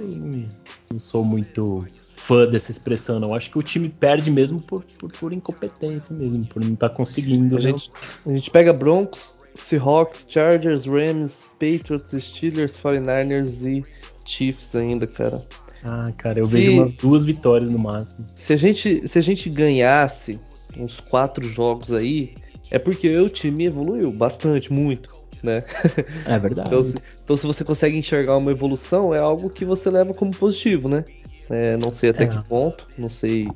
não 0.92 1.00
sou 1.00 1.24
muito 1.24 1.86
fã 2.16 2.48
dessa 2.48 2.72
expressão, 2.72 3.20
não. 3.20 3.34
Acho 3.34 3.52
que 3.52 3.60
o 3.60 3.64
time 3.64 3.88
perde 3.88 4.32
mesmo 4.32 4.60
por, 4.60 4.84
por, 4.98 5.12
por 5.12 5.34
incompetência 5.34 6.16
mesmo, 6.16 6.46
por 6.46 6.64
não 6.64 6.74
estar 6.74 6.90
tá 6.90 6.96
conseguindo. 6.96 7.56
A, 7.56 7.60
né? 7.60 7.66
gente, 7.66 7.90
a 8.26 8.30
gente 8.30 8.50
pega 8.50 8.74
Broncos, 8.74 9.38
Seahawks, 9.54 10.26
Chargers, 10.28 10.86
Rams, 10.86 11.50
Patriots, 11.54 12.12
Steelers, 12.24 12.80
49ers 12.80 13.66
e 13.66 13.84
Chiefs 14.26 14.76
ainda, 14.76 15.06
cara. 15.06 15.42
Ah, 15.84 16.12
cara, 16.18 16.40
eu 16.40 16.46
Se- 16.46 16.54
vejo 16.54 16.74
umas 16.74 16.94
duas 16.94 17.24
vitórias 17.24 17.70
no 17.70 17.78
máximo. 17.78 18.26
Se 18.36 18.54
a 18.54 18.58
gente, 18.58 19.08
se 19.08 19.20
a 19.20 19.22
gente 19.22 19.50
ganhasse 19.50 20.40
uns 20.76 21.00
quatro 21.00 21.48
jogos 21.48 21.94
aí, 21.94 22.34
é 22.72 22.80
porque 22.80 23.18
o 23.18 23.30
time 23.30 23.66
evoluiu 23.66 24.12
bastante, 24.12 24.72
muito, 24.72 25.14
né? 25.44 25.64
É 26.26 26.40
verdade. 26.40 26.68
Então 26.68 26.84
se, 26.84 26.98
então, 27.24 27.38
se 27.38 27.48
você 27.48 27.64
consegue 27.64 27.98
enxergar 27.98 28.38
uma 28.38 28.52
evolução, 28.52 29.14
é 29.14 29.20
algo 29.20 29.50
que 29.50 29.66
você 29.66 29.90
leva 29.90 30.14
como 30.14 30.36
positivo, 30.36 30.88
né? 30.90 31.04
É, 31.50 31.78
não 31.78 31.92
sei 31.92 32.10
até 32.10 32.24
É. 32.24 32.28
que 32.28 32.44
ponto, 32.48 32.88
não 32.98 33.10
sei 33.10 33.48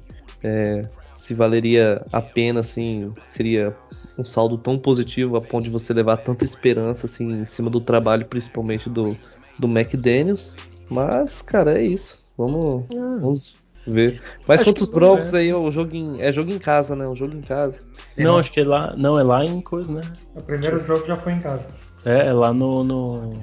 é, 0.43 0.83
se 1.13 1.33
valeria 1.33 2.05
a 2.11 2.21
pena, 2.21 2.61
assim, 2.61 3.11
seria 3.25 3.75
um 4.17 4.23
saldo 4.23 4.57
tão 4.57 4.77
positivo 4.77 5.35
a 5.35 5.41
ponto 5.41 5.63
de 5.65 5.69
você 5.69 5.93
levar 5.93 6.17
tanta 6.17 6.45
esperança, 6.45 7.05
assim, 7.05 7.41
em 7.41 7.45
cima 7.45 7.69
do 7.69 7.81
trabalho, 7.81 8.25
principalmente 8.25 8.89
do, 8.89 9.15
do 9.57 9.67
McDaniels. 9.67 10.55
Mas, 10.89 11.41
cara, 11.41 11.79
é 11.79 11.83
isso. 11.83 12.19
Vamos, 12.37 12.85
vamos 12.89 13.58
ver. 13.89 14.21
Mas 14.47 14.61
Acho 14.61 14.69
contra 14.69 14.83
os 14.83 14.89
Broncos 14.91 15.33
aí, 15.33 15.53
o 15.53 15.69
jogo 15.71 15.95
em, 15.95 16.21
é 16.21 16.31
jogo 16.31 16.51
em 16.51 16.59
casa, 16.59 16.95
né? 16.95 17.07
Um 17.07 17.15
jogo 17.15 17.35
em 17.35 17.41
casa. 17.41 17.79
Não, 18.17 18.37
acho 18.37 18.51
que 18.51 18.59
é 18.59 18.65
lá. 18.65 18.93
Não, 18.97 19.19
é 19.19 19.23
lá 19.23 19.43
em 19.45 19.61
coisa, 19.61 19.93
né? 19.93 20.01
O 20.35 20.41
primeiro 20.41 20.83
jogo 20.85 21.05
já 21.05 21.15
foi 21.17 21.33
em 21.33 21.39
casa. 21.39 21.67
É, 22.05 22.27
é 22.27 22.33
lá 22.33 22.53
no, 22.53 22.83
no- 22.83 23.33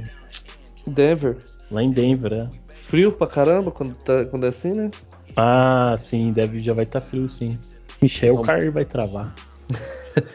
Denver. 0.86 1.36
Lá 1.70 1.82
em 1.82 1.90
Denver, 1.90 2.32
é. 2.32 2.49
Frio 2.74 3.12
pra 3.12 3.26
caramba 3.26 3.70
quando, 3.70 3.94
tá- 3.97 4.24
quando 4.26 4.44
é 4.47 4.49
assim, 4.49 4.72
né? 4.74 4.90
Ah, 5.36 5.94
sim, 5.99 6.32
deve, 6.32 6.61
já 6.61 6.72
vai 6.72 6.84
estar 6.84 7.01
frio, 7.01 7.28
sim. 7.28 7.59
Michel. 8.01 8.40
Carr 8.42 8.70
vai 8.70 8.84
travar. 8.84 9.34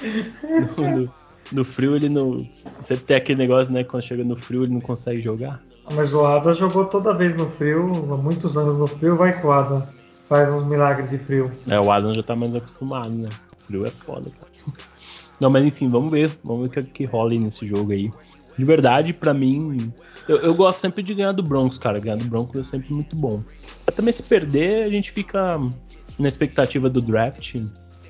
no, 0.76 0.90
no- 1.00 1.08
no 1.52 1.64
frio 1.64 1.96
ele 1.96 2.08
não. 2.08 2.44
Sempre 2.84 3.04
tem 3.04 3.16
aquele 3.16 3.38
negócio, 3.38 3.72
né? 3.72 3.82
Quando 3.84 4.02
chega 4.02 4.22
no 4.24 4.36
frio 4.36 4.64
ele 4.64 4.72
não 4.72 4.80
consegue 4.80 5.20
jogar. 5.20 5.60
Mas 5.94 6.14
o 6.14 6.24
Adams 6.24 6.58
jogou 6.58 6.84
toda 6.84 7.12
vez 7.14 7.36
no 7.36 7.48
frio, 7.48 7.90
há 8.12 8.16
muitos 8.16 8.56
anos 8.56 8.78
no 8.78 8.86
frio, 8.86 9.16
vai 9.16 9.38
que 9.38 9.46
o 9.46 9.50
Adams 9.52 10.00
faz 10.28 10.48
uns 10.48 10.64
milagres 10.66 11.10
de 11.10 11.18
frio. 11.18 11.50
É, 11.68 11.80
o 11.80 11.90
Adam 11.90 12.14
já 12.14 12.22
tá 12.22 12.36
mais 12.36 12.54
acostumado, 12.54 13.10
né? 13.10 13.28
Frio 13.66 13.84
é 13.84 13.90
foda, 13.90 14.30
cara. 14.30 14.50
Não, 15.40 15.48
mas 15.50 15.64
enfim, 15.64 15.88
vamos 15.88 16.10
ver. 16.10 16.30
Vamos 16.44 16.68
ver 16.68 16.80
o 16.80 16.84
que, 16.84 16.90
que 16.90 17.04
rola 17.06 17.34
nesse 17.34 17.66
jogo 17.66 17.92
aí. 17.92 18.10
De 18.58 18.64
verdade, 18.64 19.12
pra 19.12 19.32
mim, 19.32 19.92
eu, 20.28 20.36
eu 20.36 20.54
gosto 20.54 20.80
sempre 20.80 21.02
de 21.02 21.14
ganhar 21.14 21.32
do 21.32 21.42
Broncos, 21.42 21.78
cara. 21.78 21.98
Ganhar 21.98 22.16
do 22.16 22.24
Broncos 22.26 22.60
é 22.60 22.62
sempre 22.62 22.92
muito 22.92 23.16
bom. 23.16 23.42
Mas 23.86 23.94
também 23.96 24.12
se 24.12 24.22
perder, 24.22 24.84
a 24.84 24.88
gente 24.90 25.10
fica 25.10 25.58
na 26.18 26.28
expectativa 26.28 26.90
do 26.90 27.00
draft. 27.00 27.56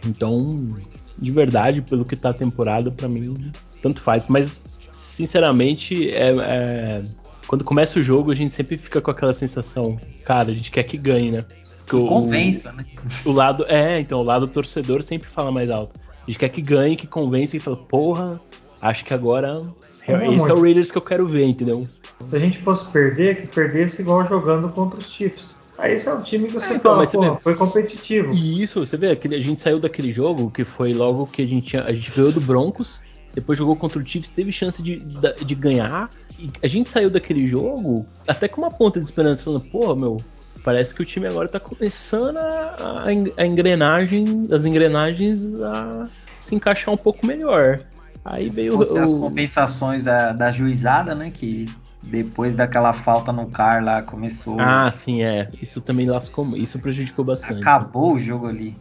Então, 0.04 0.74
de 1.16 1.30
verdade, 1.30 1.82
pelo 1.82 2.04
que 2.04 2.16
tá 2.16 2.30
a 2.30 2.34
temporada, 2.34 2.90
pra 2.90 3.08
mim, 3.08 3.52
tanto 3.80 4.02
faz. 4.02 4.26
Mas, 4.26 4.60
sinceramente, 4.90 6.10
é, 6.10 6.30
é- 6.36 7.02
quando 7.50 7.64
começa 7.64 7.98
o 7.98 8.02
jogo, 8.02 8.30
a 8.30 8.34
gente 8.34 8.52
sempre 8.52 8.76
fica 8.76 9.00
com 9.00 9.10
aquela 9.10 9.34
sensação, 9.34 9.98
cara, 10.24 10.52
a 10.52 10.54
gente 10.54 10.70
quer 10.70 10.84
que 10.84 10.96
ganhe, 10.96 11.32
né? 11.32 11.44
Porque 11.78 11.96
o- 11.96 12.06
Convença, 12.06 12.70
né? 12.70 12.84
o 13.24 13.32
lado. 13.32 13.64
É, 13.66 13.98
então, 13.98 14.20
o 14.20 14.22
lado 14.22 14.46
torcedor 14.46 15.02
sempre 15.02 15.28
fala 15.28 15.50
mais 15.50 15.68
alto. 15.68 15.98
A 16.22 16.30
gente 16.30 16.38
quer 16.38 16.48
que 16.48 16.62
ganhe, 16.62 16.94
que 16.94 17.08
convença 17.08 17.56
e 17.56 17.58
fala, 17.58 17.76
porra, 17.76 18.40
acho 18.80 19.04
que 19.04 19.12
agora. 19.12 19.60
é- 20.06 20.12
Não, 20.12 20.32
esse 20.32 20.48
é 20.48 20.54
o. 20.54 20.62
Raiders 20.62 20.92
que 20.92 20.98
eu 20.98 21.02
quero 21.02 21.26
ver, 21.26 21.44
entendeu? 21.44 21.88
Se 22.22 22.36
a 22.36 22.38
gente 22.38 22.56
fosse 22.58 22.86
perder, 22.92 23.40
que 23.40 23.48
perdesse 23.48 24.00
igual 24.00 24.24
jogando 24.24 24.68
contra 24.68 25.00
os 25.00 25.10
Chiefs. 25.10 25.56
Aí 25.76 25.94
esse 25.94 26.08
é 26.08 26.14
um 26.14 26.22
time 26.22 26.46
que 26.46 26.52
você 26.52 26.74
É, 26.74 26.76
então, 26.76 26.92
fala, 26.92 26.98
mas 26.98 27.08
você 27.10 27.16
pô, 27.16 27.34
foi 27.34 27.56
competitivo. 27.56 28.32
E 28.32 28.62
isso, 28.62 28.78
você 28.78 28.96
vê, 28.96 29.10
aquele, 29.10 29.34
a 29.34 29.40
gente 29.40 29.60
saiu 29.60 29.80
daquele 29.80 30.12
jogo 30.12 30.52
que 30.52 30.64
foi 30.64 30.92
logo 30.92 31.26
que 31.26 31.42
a 31.42 31.46
gente 31.46 31.76
a 31.76 31.92
gente 31.92 32.12
ganhou 32.12 32.30
do 32.30 32.40
Broncos, 32.40 33.00
depois 33.34 33.58
jogou 33.58 33.76
contra 33.76 33.98
o 33.98 34.06
Chiefs, 34.06 34.30
teve 34.30 34.50
chance 34.52 34.82
de, 34.82 34.98
de, 35.44 35.54
ganhar, 35.54 36.10
e 36.38 36.50
a 36.62 36.66
gente 36.66 36.90
saiu 36.90 37.10
daquele 37.10 37.46
jogo 37.46 38.04
até 38.26 38.48
com 38.48 38.60
uma 38.60 38.70
ponta 38.70 38.98
de 38.98 39.04
esperança, 39.06 39.44
falando, 39.44 39.64
pô, 39.68 39.94
meu, 39.94 40.16
parece 40.64 40.94
que 40.94 41.02
o 41.02 41.04
time 41.04 41.26
agora 41.26 41.48
tá 41.48 41.60
começando 41.60 42.36
a, 42.36 43.02
a 43.04 43.12
en- 43.12 43.32
a 43.36 43.46
engrenagem, 43.46 44.48
as 44.50 44.66
engrenagens 44.66 45.54
a 45.60 46.08
se 46.40 46.54
encaixar 46.54 46.92
um 46.92 46.96
pouco 46.96 47.26
melhor. 47.26 47.80
Aí 48.24 48.50
veio 48.50 48.74
Fosse 48.74 48.98
as 48.98 49.10
o, 49.10 49.20
compensações 49.20 50.04
da, 50.04 50.32
da 50.32 50.52
juizada, 50.52 51.14
né? 51.14 51.30
Que 51.30 51.64
depois 52.02 52.54
daquela 52.54 52.92
falta 52.92 53.32
no 53.32 53.50
car 53.50 53.84
lá 53.84 54.02
começou. 54.02 54.56
Ah, 54.60 54.90
sim, 54.90 55.22
é. 55.22 55.50
Isso 55.60 55.80
também 55.80 56.06
lascou, 56.06 56.56
isso 56.56 56.78
prejudicou 56.78 57.24
bastante. 57.24 57.60
acabou 57.60 58.14
o 58.14 58.18
jogo 58.18 58.46
ali. 58.46 58.76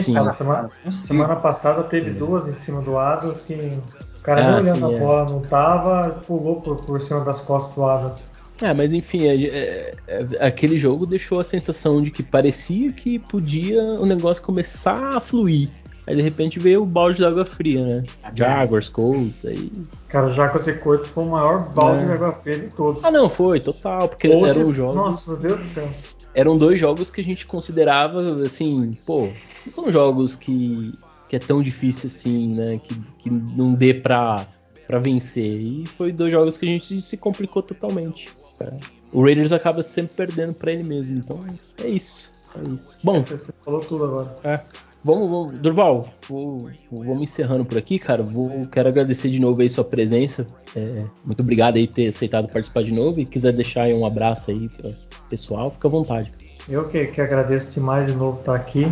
Sim. 0.00 0.14
falo, 0.14 0.30
semana, 0.32 0.70
semana 0.90 1.36
passada 1.36 1.82
teve 1.84 2.10
duas 2.10 2.48
em 2.48 2.52
cima 2.54 2.80
do 2.82 2.98
Adams 2.98 3.40
que 3.40 3.54
o 3.54 4.22
cara 4.22 4.40
Ah, 4.44 4.50
nem 4.60 4.60
olhando 4.72 4.88
sim, 4.88 4.94
a 4.94 4.96
é. 4.96 4.98
bola 4.98 5.30
não 5.30 5.40
tava, 5.40 6.10
pulou 6.26 6.60
por, 6.60 6.76
por 6.76 7.00
cima 7.00 7.24
das 7.24 7.40
costas 7.40 7.74
do 7.74 7.84
Adams. 7.84 8.22
É, 8.62 8.72
mas 8.72 8.92
enfim, 8.92 9.26
é- 9.26 9.44
é- 9.46 9.94
é- 10.06 10.46
aquele 10.46 10.78
jogo 10.78 11.06
deixou 11.06 11.40
a 11.40 11.44
sensação 11.44 12.00
de 12.00 12.10
que 12.10 12.22
parecia 12.22 12.92
que 12.92 13.18
podia 13.18 13.82
o 13.82 14.06
negócio 14.06 14.42
começar 14.42 15.16
a 15.16 15.20
fluir. 15.20 15.70
Aí 16.06 16.14
de 16.14 16.22
repente 16.22 16.58
veio 16.58 16.82
o 16.82 16.86
balde 16.86 17.16
de 17.18 17.24
água 17.24 17.46
fria, 17.46 17.82
né? 17.84 18.04
Jaguars, 18.34 18.88
Colts, 18.90 19.44
aí. 19.46 19.72
Cara, 20.08 20.28
já 20.28 20.48
com 20.48 20.56
esse 20.58 20.72
Colts 20.74 21.08
foi 21.08 21.24
o 21.24 21.28
maior 21.30 21.70
balde 21.72 22.02
É. 22.02 22.06
de 22.06 22.12
água 22.12 22.32
fria 22.32 22.58
de 22.58 22.66
todos. 22.74 23.02
Ah, 23.04 23.10
não, 23.10 23.30
foi, 23.30 23.58
total, 23.60 24.08
porque 24.08 24.28
Colts, 24.28 24.56
eram 24.56 24.72
jogos. 24.72 24.96
Nossa, 24.96 25.30
meu 25.32 25.40
Deus 25.40 25.60
do 25.60 25.66
céu. 25.66 25.88
Eram 26.34 26.58
dois 26.58 26.78
jogos 26.78 27.10
que 27.10 27.20
a 27.20 27.24
gente 27.24 27.46
considerava, 27.46 28.42
assim, 28.42 28.98
pô, 29.06 29.28
não 29.64 29.72
são 29.72 29.90
jogos 29.90 30.34
que, 30.36 30.92
que 31.30 31.36
é 31.36 31.38
tão 31.38 31.62
difícil 31.62 32.08
assim, 32.08 32.54
né? 32.54 32.80
Que, 32.82 32.94
que 33.20 33.30
não 33.30 33.72
dê 33.72 33.94
pra, 33.94 34.46
pra 34.86 34.98
vencer. 34.98 35.58
E 35.60 35.84
foi 35.96 36.12
dois 36.12 36.32
jogos 36.32 36.56
que 36.58 36.66
a 36.66 36.68
gente 36.68 37.00
se 37.00 37.16
complicou 37.16 37.62
totalmente. 37.62 38.28
cara. 38.58 38.76
O 39.12 39.22
Raiders 39.22 39.52
acaba 39.52 39.80
sempre 39.82 40.12
perdendo 40.16 40.52
pra 40.52 40.72
ele 40.72 40.82
mesmo, 40.82 41.16
então 41.16 41.38
é 41.82 41.88
isso. 41.88 42.32
É 42.58 42.68
isso. 42.68 42.98
Bom, 43.04 43.20
Você 43.22 43.38
falou 43.64 43.80
tudo 43.80 44.04
agora. 44.04 44.36
é. 44.44 44.60
Vamos, 45.04 45.28
vamos, 45.30 45.52
Durval, 45.60 46.08
vou- 46.28 46.70
vamos 46.90 47.20
encerrando 47.22 47.62
por 47.64 47.76
aqui, 47.76 47.98
cara. 47.98 48.22
Vou, 48.22 48.66
quero 48.72 48.88
agradecer 48.88 49.28
de 49.28 49.38
novo 49.38 49.60
aí 49.60 49.68
sua 49.68 49.84
presença. 49.84 50.46
É, 50.74 51.04
muito 51.22 51.40
obrigado 51.40 51.76
aí 51.76 51.86
por 51.86 51.94
ter 51.94 52.08
aceitado 52.08 52.48
participar 52.48 52.82
de 52.84 52.92
novo. 52.92 53.20
E 53.20 53.26
quiser 53.26 53.52
deixar 53.52 53.82
aí 53.82 53.94
um 53.94 54.06
abraço 54.06 54.50
aí 54.50 54.66
para 54.68 54.90
pessoal, 55.28 55.70
fica 55.70 55.88
à 55.88 55.90
vontade. 55.90 56.32
Eu 56.66 56.88
que, 56.88 57.04
que 57.06 57.20
agradeço 57.20 57.72
demais 57.72 58.06
de 58.10 58.16
novo 58.16 58.38
estar 58.40 58.54
aqui. 58.54 58.90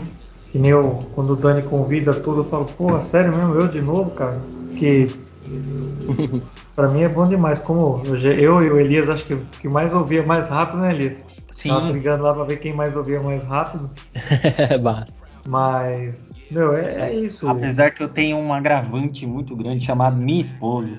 Que 0.51 0.59
nem 0.59 0.71
eu, 0.73 0.99
quando 1.15 1.31
o 1.33 1.37
Dani 1.37 1.63
convida 1.63 2.13
tudo, 2.13 2.41
eu 2.43 2.45
falo, 2.45 2.67
pô, 2.67 3.01
sério 3.01 3.35
mesmo, 3.35 3.55
eu 3.55 3.69
de 3.69 3.81
novo, 3.81 4.11
cara? 4.11 4.39
Que 4.79 5.07
pra 6.77 6.89
mim 6.89 7.03
é 7.05 7.09
bom 7.09 7.27
demais. 7.27 7.59
Como 7.59 8.03
eu, 8.07 8.63
e 8.63 8.71
o 8.71 8.79
Elias, 8.79 9.09
acho 9.09 9.25
que 9.25 9.33
o 9.33 9.47
que 9.63 9.67
mais 9.67 9.95
ouvia 9.95 10.23
mais 10.23 10.49
rápido, 10.51 10.79
né, 10.83 10.95
Elias? 10.95 11.25
Sim. 11.53 11.71
Tava 11.71 11.91
brigando 11.91 12.23
lá 12.23 12.35
pra 12.35 12.45
ver 12.45 12.59
quem 12.59 12.75
mais 12.75 12.95
ouvia 12.97 13.21
mais 13.23 13.45
rápido. 13.47 13.89
Basta. 14.83 15.22
Mas, 15.47 16.32
meu, 16.51 16.74
é, 16.74 17.11
é 17.11 17.14
isso. 17.14 17.47
Apesar 17.49 17.90
que 17.90 18.03
eu 18.03 18.09
tenho 18.09 18.36
um 18.36 18.53
agravante 18.53 19.26
muito 19.26 19.57
grande 19.57 19.84
chamado 19.84 20.16
minha 20.16 20.40
esposa. 20.40 20.99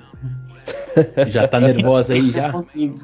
Já 1.27 1.47
tá 1.47 1.59
nervosa 1.59 2.13
aí 2.13 2.31
já? 2.31 2.51
consigo. 2.51 2.99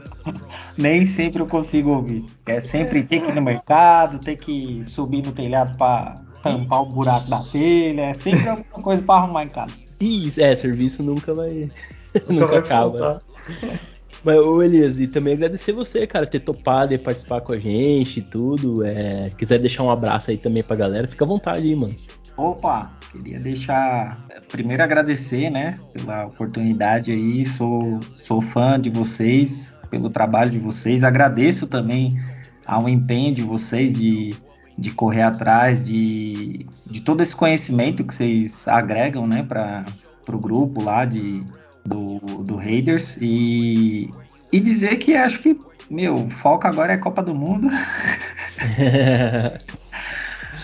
Nem 0.77 1.05
sempre 1.05 1.41
eu 1.41 1.47
consigo 1.47 1.91
ouvir. 1.91 2.25
É 2.45 2.59
sempre 2.59 3.03
ter 3.03 3.21
que 3.21 3.29
ir 3.29 3.35
no 3.35 3.41
mercado, 3.41 4.19
ter 4.19 4.35
que 4.35 4.83
subir 4.85 5.25
no 5.25 5.31
telhado 5.31 5.77
pra 5.77 6.15
tampar 6.43 6.81
o 6.81 6.85
buraco 6.85 7.29
da 7.29 7.41
telha. 7.51 8.03
É 8.03 8.13
sempre 8.13 8.47
alguma 8.47 8.83
coisa 8.83 9.01
pra 9.01 9.15
arrumar 9.15 9.43
em 9.43 9.49
casa. 9.49 9.73
Ih, 9.99 10.31
é, 10.37 10.55
serviço 10.55 11.03
nunca 11.03 11.33
vai. 11.33 11.69
nunca, 12.29 12.47
vai 12.47 12.59
acaba. 12.59 13.21
Mas, 14.23 14.37
ô 14.37 14.61
Elias, 14.61 14.99
e 14.99 15.07
também 15.07 15.33
agradecer 15.33 15.71
você, 15.71 16.05
cara, 16.05 16.25
ter 16.25 16.41
topado 16.41 16.93
e 16.93 16.97
participar 16.97 17.41
com 17.41 17.53
a 17.53 17.57
gente 17.57 18.19
e 18.19 18.23
tudo. 18.23 18.85
É, 18.85 19.29
quiser 19.37 19.59
deixar 19.59 19.83
um 19.83 19.91
abraço 19.91 20.31
aí 20.31 20.37
também 20.37 20.61
pra 20.61 20.75
galera, 20.75 21.07
fica 21.07 21.23
à 21.23 21.27
vontade 21.27 21.65
aí, 21.65 21.75
mano. 21.75 21.95
Opa, 22.35 22.91
queria 23.11 23.39
deixar. 23.39 24.25
Primeiro 24.49 24.83
agradecer, 24.83 25.49
né, 25.49 25.77
pela 25.93 26.25
oportunidade 26.25 27.11
aí. 27.11 27.45
Sou, 27.45 27.99
sou 28.13 28.41
fã 28.41 28.79
de 28.79 28.89
vocês, 28.89 29.75
pelo 29.89 30.09
trabalho 30.09 30.51
de 30.51 30.59
vocês. 30.59 31.03
Agradeço 31.03 31.67
também 31.67 32.19
ao 32.65 32.87
empenho 32.87 33.33
de 33.33 33.41
vocês 33.41 33.93
de, 33.93 34.33
de 34.77 34.91
correr 34.91 35.23
atrás 35.23 35.85
de, 35.85 36.65
de 36.89 37.01
todo 37.01 37.21
esse 37.21 37.35
conhecimento 37.35 38.03
que 38.03 38.13
vocês 38.13 38.67
agregam, 38.67 39.27
né, 39.27 39.43
para 39.43 39.85
o 40.31 40.39
grupo 40.39 40.83
lá 40.83 41.03
de, 41.03 41.41
do, 41.85 42.19
do 42.43 42.55
Raiders. 42.55 43.17
E, 43.21 44.09
e 44.51 44.59
dizer 44.59 44.97
que 44.97 45.15
acho 45.15 45.39
que, 45.39 45.59
meu, 45.89 46.29
foco 46.29 46.67
agora 46.67 46.93
é 46.93 46.97
Copa 46.97 47.23
do 47.23 47.33
Mundo. 47.33 47.67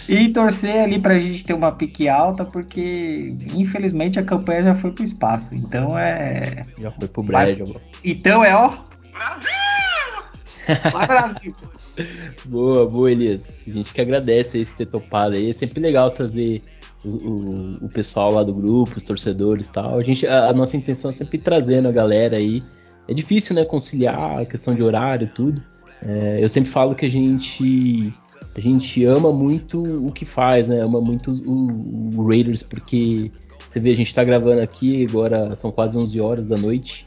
E 0.07 0.31
torcer 0.31 0.83
ali 0.83 0.99
pra 0.99 1.19
gente 1.19 1.43
ter 1.43 1.53
uma 1.53 1.71
pique 1.71 2.07
alta, 2.07 2.45
porque 2.45 3.33
infelizmente 3.55 4.19
a 4.19 4.23
campanha 4.23 4.65
já 4.65 4.75
foi 4.75 4.91
pro 4.91 5.03
espaço. 5.03 5.49
Então 5.53 5.97
é. 5.97 6.63
já 6.77 6.91
foi 6.91 7.07
pro 7.07 7.23
brejo. 7.23 7.75
Então 8.03 8.43
é 8.43 8.55
ó. 8.55 8.71
Brasil! 9.11 10.91
Vai, 10.91 11.07
Brasil! 11.07 11.55
Boa, 12.45 12.85
boa, 12.89 13.09
Elias. 13.09 13.63
A 13.65 13.71
gente 13.71 13.93
que 13.93 14.01
agradece 14.01 14.57
aí 14.57 14.65
você 14.65 14.75
ter 14.75 14.85
topado 14.87 15.35
aí. 15.35 15.49
É 15.49 15.53
sempre 15.53 15.79
legal 15.79 16.11
trazer 16.11 16.61
o, 17.07 17.85
o- 17.85 17.89
pessoal 17.89 18.31
lá 18.33 18.43
do 18.43 18.53
grupo, 18.53 18.97
os 18.97 19.03
torcedores 19.03 19.67
e 19.67 19.71
tal. 19.71 19.99
A, 19.99 20.03
gente, 20.03 20.25
a, 20.27 20.47
a 20.49 20.53
nossa 20.53 20.75
intenção 20.75 21.09
é 21.09 21.13
sempre 21.13 21.37
trazendo 21.37 21.87
a 21.87 21.91
galera 21.91 22.37
aí 22.37 22.63
é 23.07 23.13
difícil, 23.13 23.55
né, 23.55 23.63
conciliar 23.63 24.41
a 24.41 24.45
questão 24.45 24.73
de 24.73 24.81
horário 24.81 25.25
e 25.25 25.29
tudo. 25.29 25.61
É, 26.01 26.39
eu 26.41 26.49
sempre 26.49 26.69
falo 26.69 26.95
que 26.95 27.05
a 27.05 27.09
gente 27.09 28.13
a 28.55 28.59
gente 28.59 29.03
ama 29.03 29.31
muito 29.33 29.81
o 29.83 30.11
que 30.11 30.23
faz, 30.25 30.67
né? 30.69 30.79
Ama 30.81 31.01
muito 31.01 31.31
o, 31.31 32.19
o 32.19 32.27
Raiders 32.27 32.63
porque 32.63 33.31
você 33.67 33.79
vê 33.79 33.91
a 33.91 33.95
gente 33.95 34.13
tá 34.15 34.23
gravando 34.23 34.61
aqui 34.61 35.05
agora 35.05 35.55
são 35.55 35.71
quase 35.71 35.97
11 35.97 36.19
horas 36.21 36.47
da 36.47 36.55
noite. 36.57 37.05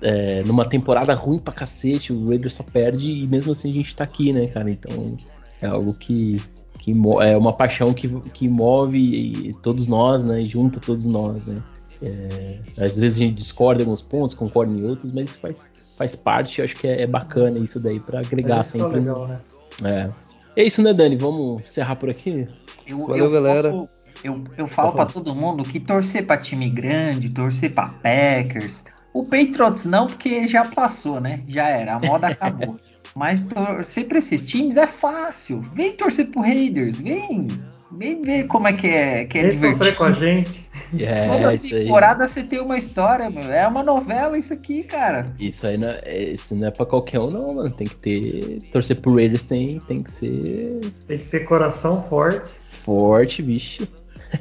É, 0.00 0.42
numa 0.44 0.64
temporada 0.64 1.12
ruim 1.14 1.38
pra 1.38 1.52
cacete, 1.52 2.12
o 2.12 2.28
Raiders 2.28 2.54
só 2.54 2.62
perde 2.62 3.10
e 3.10 3.26
mesmo 3.26 3.52
assim 3.52 3.70
a 3.70 3.74
gente 3.74 3.94
tá 3.94 4.04
aqui, 4.04 4.32
né, 4.32 4.46
cara? 4.46 4.70
Então 4.70 5.16
é 5.60 5.66
algo 5.66 5.92
que, 5.92 6.40
que 6.86 6.92
é 7.20 7.36
uma 7.36 7.52
paixão 7.52 7.92
que, 7.92 8.08
que 8.30 8.48
move 8.48 9.52
todos 9.60 9.88
nós, 9.88 10.22
né? 10.22 10.42
E 10.42 10.46
junta 10.46 10.78
todos 10.78 11.04
nós, 11.04 11.44
né? 11.44 11.60
É, 12.00 12.58
às 12.78 12.96
vezes 12.96 13.18
a 13.18 13.24
gente 13.24 13.34
discorda 13.34 13.82
em 13.82 13.86
alguns 13.86 14.02
pontos, 14.02 14.34
concorda 14.34 14.72
em 14.72 14.84
outros, 14.84 15.10
mas 15.10 15.30
isso 15.30 15.40
faz, 15.40 15.72
faz 15.98 16.14
parte, 16.14 16.60
eu 16.60 16.64
acho 16.64 16.76
que 16.76 16.86
é, 16.86 17.02
é 17.02 17.06
bacana 17.06 17.58
isso 17.58 17.80
daí 17.80 17.98
para 17.98 18.20
agregar 18.20 18.60
é 18.60 18.62
sempre. 18.62 19.00
Legal, 19.00 19.26
né? 19.26 19.40
É. 19.82 20.60
é 20.60 20.64
isso, 20.64 20.80
né, 20.80 20.92
Dani? 20.92 21.16
Vamos 21.16 21.62
encerrar 21.62 21.96
por 21.96 22.08
aqui? 22.08 22.46
Eu, 22.86 23.04
Valeu, 23.04 23.24
eu 23.24 23.30
galera. 23.32 23.72
Posso, 23.72 23.88
eu, 24.22 24.44
eu 24.56 24.68
falo 24.68 24.92
para 24.92 25.06
todo 25.06 25.34
mundo 25.34 25.64
que 25.64 25.80
torcer 25.80 26.24
para 26.24 26.40
time 26.40 26.70
grande, 26.70 27.28
torcer 27.30 27.74
para 27.74 27.88
Packers. 27.88 28.84
O 29.12 29.24
Patriots 29.24 29.84
não, 29.84 30.06
porque 30.06 30.46
já 30.46 30.64
passou, 30.64 31.20
né? 31.20 31.42
Já 31.48 31.68
era, 31.68 31.96
a 31.96 31.98
moda 31.98 32.28
acabou. 32.28 32.78
Mas 33.16 33.40
torcer 33.40 34.06
para 34.06 34.18
esses 34.18 34.42
times 34.42 34.76
é 34.76 34.86
fácil. 34.86 35.60
Vem 35.74 35.92
torcer 35.96 36.26
pro 36.26 36.42
Raiders, 36.42 36.98
vem. 36.98 37.48
Vem 37.90 38.20
ver 38.20 38.44
como 38.46 38.68
é 38.68 38.74
que 38.74 38.86
é, 38.88 39.24
que 39.24 39.38
é 39.38 39.42
Vem 39.42 39.50
divertido. 39.52 39.78
sofrer 39.78 39.96
com 39.96 40.04
a 40.04 40.12
gente. 40.12 40.66
É, 41.00 41.26
Toda 41.28 41.54
isso 41.54 41.74
aí. 41.74 41.84
temporada 41.84 42.28
você 42.28 42.42
tem 42.44 42.60
uma 42.60 42.76
história, 42.76 43.30
meu. 43.30 43.42
É 43.50 43.66
uma 43.66 43.82
novela 43.82 44.36
isso 44.36 44.52
aqui, 44.52 44.82
cara. 44.82 45.34
Isso 45.40 45.66
aí 45.66 45.78
não 45.78 45.88
é, 45.88 46.22
isso 46.24 46.54
não 46.54 46.66
é 46.68 46.70
pra 46.70 46.84
qualquer 46.84 47.18
um, 47.20 47.30
não, 47.30 47.54
mano. 47.54 47.70
Tem 47.70 47.86
que 47.86 47.96
ter. 47.96 48.60
Torcer 48.70 49.00
pro 49.00 49.14
Raiders 49.14 49.44
tem, 49.44 49.80
tem 49.80 50.02
que 50.02 50.12
ser 50.12 50.80
Tem 51.08 51.18
que 51.18 51.24
ter 51.24 51.40
coração 51.40 52.04
forte. 52.08 52.52
forte, 52.70 53.40
vixe. 53.40 53.88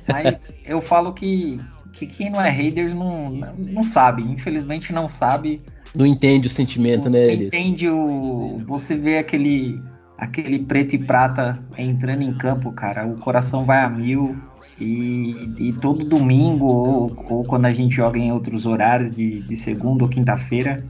Mas 0.07 0.55
eu 0.67 0.81
falo 0.81 1.13
que, 1.13 1.59
que 1.93 2.05
quem 2.05 2.29
não 2.29 2.41
é 2.41 2.49
Raiders 2.49 2.93
não, 2.93 3.29
não 3.57 3.83
sabe. 3.83 4.21
Infelizmente 4.23 4.91
não 4.91 5.07
sabe. 5.07 5.61
Não 5.97 6.05
entende 6.05 6.47
o 6.47 6.49
sentimento, 6.49 7.09
né, 7.09 7.25
Não 7.25 7.33
Elias? 7.33 7.47
entende 7.47 7.89
o. 7.89 8.61
Você 8.67 8.95
vê 8.95 9.17
aquele, 9.17 9.81
aquele 10.17 10.59
preto 10.59 10.95
e 10.95 10.99
prata 10.99 11.59
entrando 11.77 12.21
em 12.23 12.33
campo, 12.37 12.71
cara. 12.71 13.05
O 13.07 13.17
coração 13.17 13.65
vai 13.65 13.79
a 13.79 13.89
mil. 13.89 14.37
E, 14.79 15.33
e 15.57 15.73
todo 15.81 16.03
domingo, 16.03 16.65
ou, 16.65 17.25
ou 17.29 17.43
quando 17.45 17.65
a 17.65 17.71
gente 17.71 17.95
joga 17.95 18.19
em 18.19 18.31
outros 18.33 18.65
horários 18.65 19.09
de, 19.13 19.39
de 19.43 19.55
segunda 19.55 20.03
ou 20.03 20.09
quinta-feira, 20.09 20.83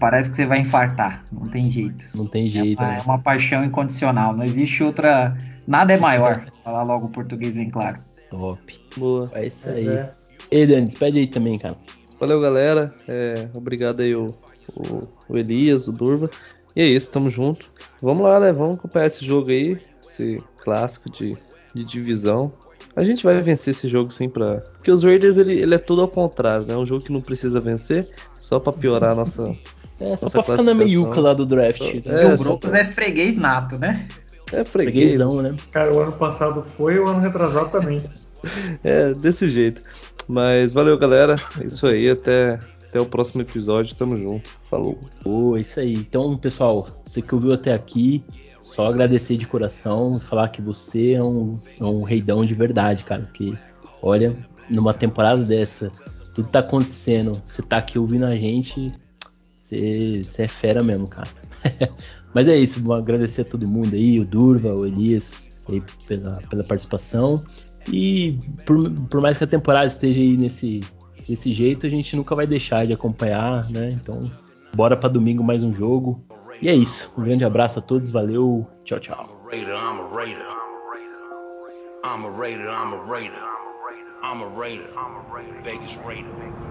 parece 0.00 0.30
que 0.30 0.36
você 0.36 0.44
vai 0.46 0.58
infartar. 0.58 1.24
Não 1.30 1.42
tem 1.46 1.70
jeito. 1.70 2.04
Não 2.14 2.26
tem 2.26 2.46
É 2.46 2.50
jeito, 2.50 2.80
uma, 2.82 2.88
né? 2.88 2.96
é 2.98 3.02
uma 3.04 3.18
paixão 3.20 3.64
incondicional. 3.64 4.36
Não 4.36 4.42
existe 4.42 4.82
outra. 4.82 5.36
Nada 5.68 5.92
é 5.92 5.98
maior. 6.00 6.46
Falar 6.64 6.82
logo 6.82 7.06
o 7.06 7.10
português 7.10 7.54
bem 7.54 7.70
claro. 7.70 7.96
Top. 8.28 8.60
Boa. 8.96 9.30
É 9.32 9.46
isso 9.46 9.68
aí. 9.70 9.86
é. 9.86 10.10
Ei, 10.50 10.66
Dani, 10.66 10.86
despede 10.86 11.18
aí 11.20 11.26
também, 11.28 11.58
cara. 11.58 11.76
Valeu, 12.18 12.40
galera. 12.40 12.92
É, 13.08 13.46
obrigado 13.54 14.00
aí 14.00 14.16
o, 14.16 14.34
o, 14.74 15.02
o 15.28 15.36
Elias, 15.36 15.88
o 15.88 15.92
Durva. 15.92 16.30
E 16.74 16.82
é 16.82 16.86
isso, 16.86 17.10
tamo 17.10 17.28
junto. 17.30 17.66
Vamos 18.00 18.22
lá, 18.22 18.38
né? 18.38 18.52
Vamos 18.52 18.78
acompanhar 18.78 19.06
esse 19.06 19.24
jogo 19.24 19.50
aí, 19.50 19.78
esse 20.02 20.42
clássico 20.58 21.10
de, 21.10 21.36
de 21.74 21.84
divisão. 21.84 22.52
A 22.94 23.04
gente 23.04 23.24
vai 23.24 23.40
vencer 23.40 23.72
esse 23.72 23.88
jogo 23.88 24.12
sim 24.12 24.28
pra. 24.28 24.56
Porque 24.56 24.90
os 24.90 25.04
Raiders 25.04 25.38
ele, 25.38 25.54
ele 25.60 25.74
é 25.74 25.78
tudo 25.78 26.02
ao 26.02 26.08
contrário, 26.08 26.66
né? 26.66 26.74
É 26.74 26.76
um 26.76 26.86
jogo 26.86 27.04
que 27.04 27.12
não 27.12 27.20
precisa 27.20 27.60
vencer, 27.60 28.08
só 28.38 28.58
pra 28.58 28.72
piorar 28.72 29.10
a 29.12 29.14
nossa. 29.14 29.42
É, 30.00 30.16
só 30.16 30.26
Nossa 30.26 30.30
pra 30.30 30.42
ficar 30.42 30.62
na 30.62 30.74
meiuca 30.74 31.20
lá 31.20 31.34
do 31.34 31.44
draft. 31.46 31.80
É, 31.80 31.94
né? 32.08 32.30
e 32.30 32.34
o 32.34 32.38
Broncos 32.38 32.70
pra- 32.70 32.80
é 32.80 32.84
freguês 32.84 33.36
nato, 33.36 33.78
né? 33.78 34.06
É 34.52 34.64
freguês. 34.64 35.16
Freguesão, 35.16 35.42
né? 35.42 35.54
Cara, 35.70 35.92
o 35.92 36.00
ano 36.00 36.12
passado 36.12 36.64
foi 36.76 36.94
e 36.94 36.98
o 36.98 37.08
ano 37.08 37.20
retrasado 37.20 37.70
também. 37.70 38.02
É, 38.84 39.12
desse 39.14 39.48
jeito. 39.48 39.80
Mas 40.28 40.72
valeu, 40.72 40.96
galera. 40.96 41.34
É 41.60 41.64
isso 41.66 41.84
aí. 41.88 42.08
Até, 42.08 42.60
até 42.88 43.00
o 43.00 43.06
próximo 43.06 43.42
episódio. 43.42 43.94
Tamo 43.94 44.16
junto. 44.16 44.50
Falou. 44.64 44.98
Pô, 45.22 45.56
isso 45.56 45.78
aí. 45.80 45.94
Então, 45.94 46.36
pessoal, 46.36 46.88
você 47.04 47.22
que 47.22 47.34
ouviu 47.34 47.52
até 47.52 47.72
aqui, 47.72 48.24
só 48.60 48.88
agradecer 48.88 49.36
de 49.36 49.46
coração, 49.46 50.18
falar 50.18 50.48
que 50.48 50.60
você 50.60 51.12
é 51.12 51.22
um, 51.22 51.58
é 51.78 51.84
um 51.84 52.02
reidão 52.02 52.44
de 52.44 52.54
verdade, 52.54 53.04
cara. 53.04 53.22
Porque, 53.22 53.54
olha, 54.02 54.36
numa 54.68 54.92
temporada 54.92 55.44
dessa, 55.44 55.92
tudo 56.34 56.48
tá 56.48 56.60
acontecendo, 56.60 57.40
você 57.44 57.62
tá 57.62 57.78
aqui 57.78 57.98
ouvindo 57.98 58.24
a 58.24 58.34
gente, 58.34 58.90
você, 59.58 60.22
você 60.24 60.42
é 60.42 60.48
fera 60.48 60.82
mesmo, 60.82 61.06
cara. 61.06 61.28
Mas 62.34 62.48
é 62.48 62.56
isso, 62.56 62.82
vou 62.82 62.94
agradecer 62.94 63.42
a 63.42 63.44
todo 63.44 63.66
mundo 63.66 63.94
aí, 63.94 64.20
o 64.20 64.24
Durva, 64.24 64.74
o 64.74 64.86
Elias, 64.86 65.40
aí 65.68 65.82
pela, 66.06 66.36
pela 66.48 66.64
participação. 66.64 67.42
E 67.90 68.38
por, 68.66 68.90
por 68.90 69.20
mais 69.20 69.38
que 69.38 69.44
a 69.44 69.46
temporada 69.46 69.86
esteja 69.86 70.20
aí 70.20 70.36
nesse, 70.36 70.82
desse 71.28 71.52
jeito, 71.52 71.86
a 71.86 71.90
gente 71.90 72.16
nunca 72.16 72.34
vai 72.34 72.46
deixar 72.46 72.86
de 72.86 72.92
acompanhar, 72.92 73.68
né? 73.70 73.90
Então, 73.90 74.30
bora 74.74 74.96
pra 74.96 75.08
domingo 75.08 75.44
mais 75.44 75.62
um 75.62 75.72
jogo. 75.74 76.24
E 76.60 76.68
é 76.68 76.74
isso. 76.74 77.12
Um 77.16 77.24
grande 77.24 77.44
abraço 77.44 77.78
a 77.78 77.82
todos, 77.82 78.10
valeu, 78.10 78.66
tchau, 78.84 78.98
tchau. 78.98 79.42
I'm 79.52 80.00
a 80.00 80.16
Raider. 80.16 80.46
I'm 82.04 82.24
a 82.24 82.30
Raider, 82.30 82.68
I'm 82.68 82.94
a 82.94 83.04
Raider. 83.06 83.58
I'm 84.22 84.42
a 84.42 84.48
Raider. 84.58 85.62
Vegas 85.62 85.96
Raider. 86.04 86.67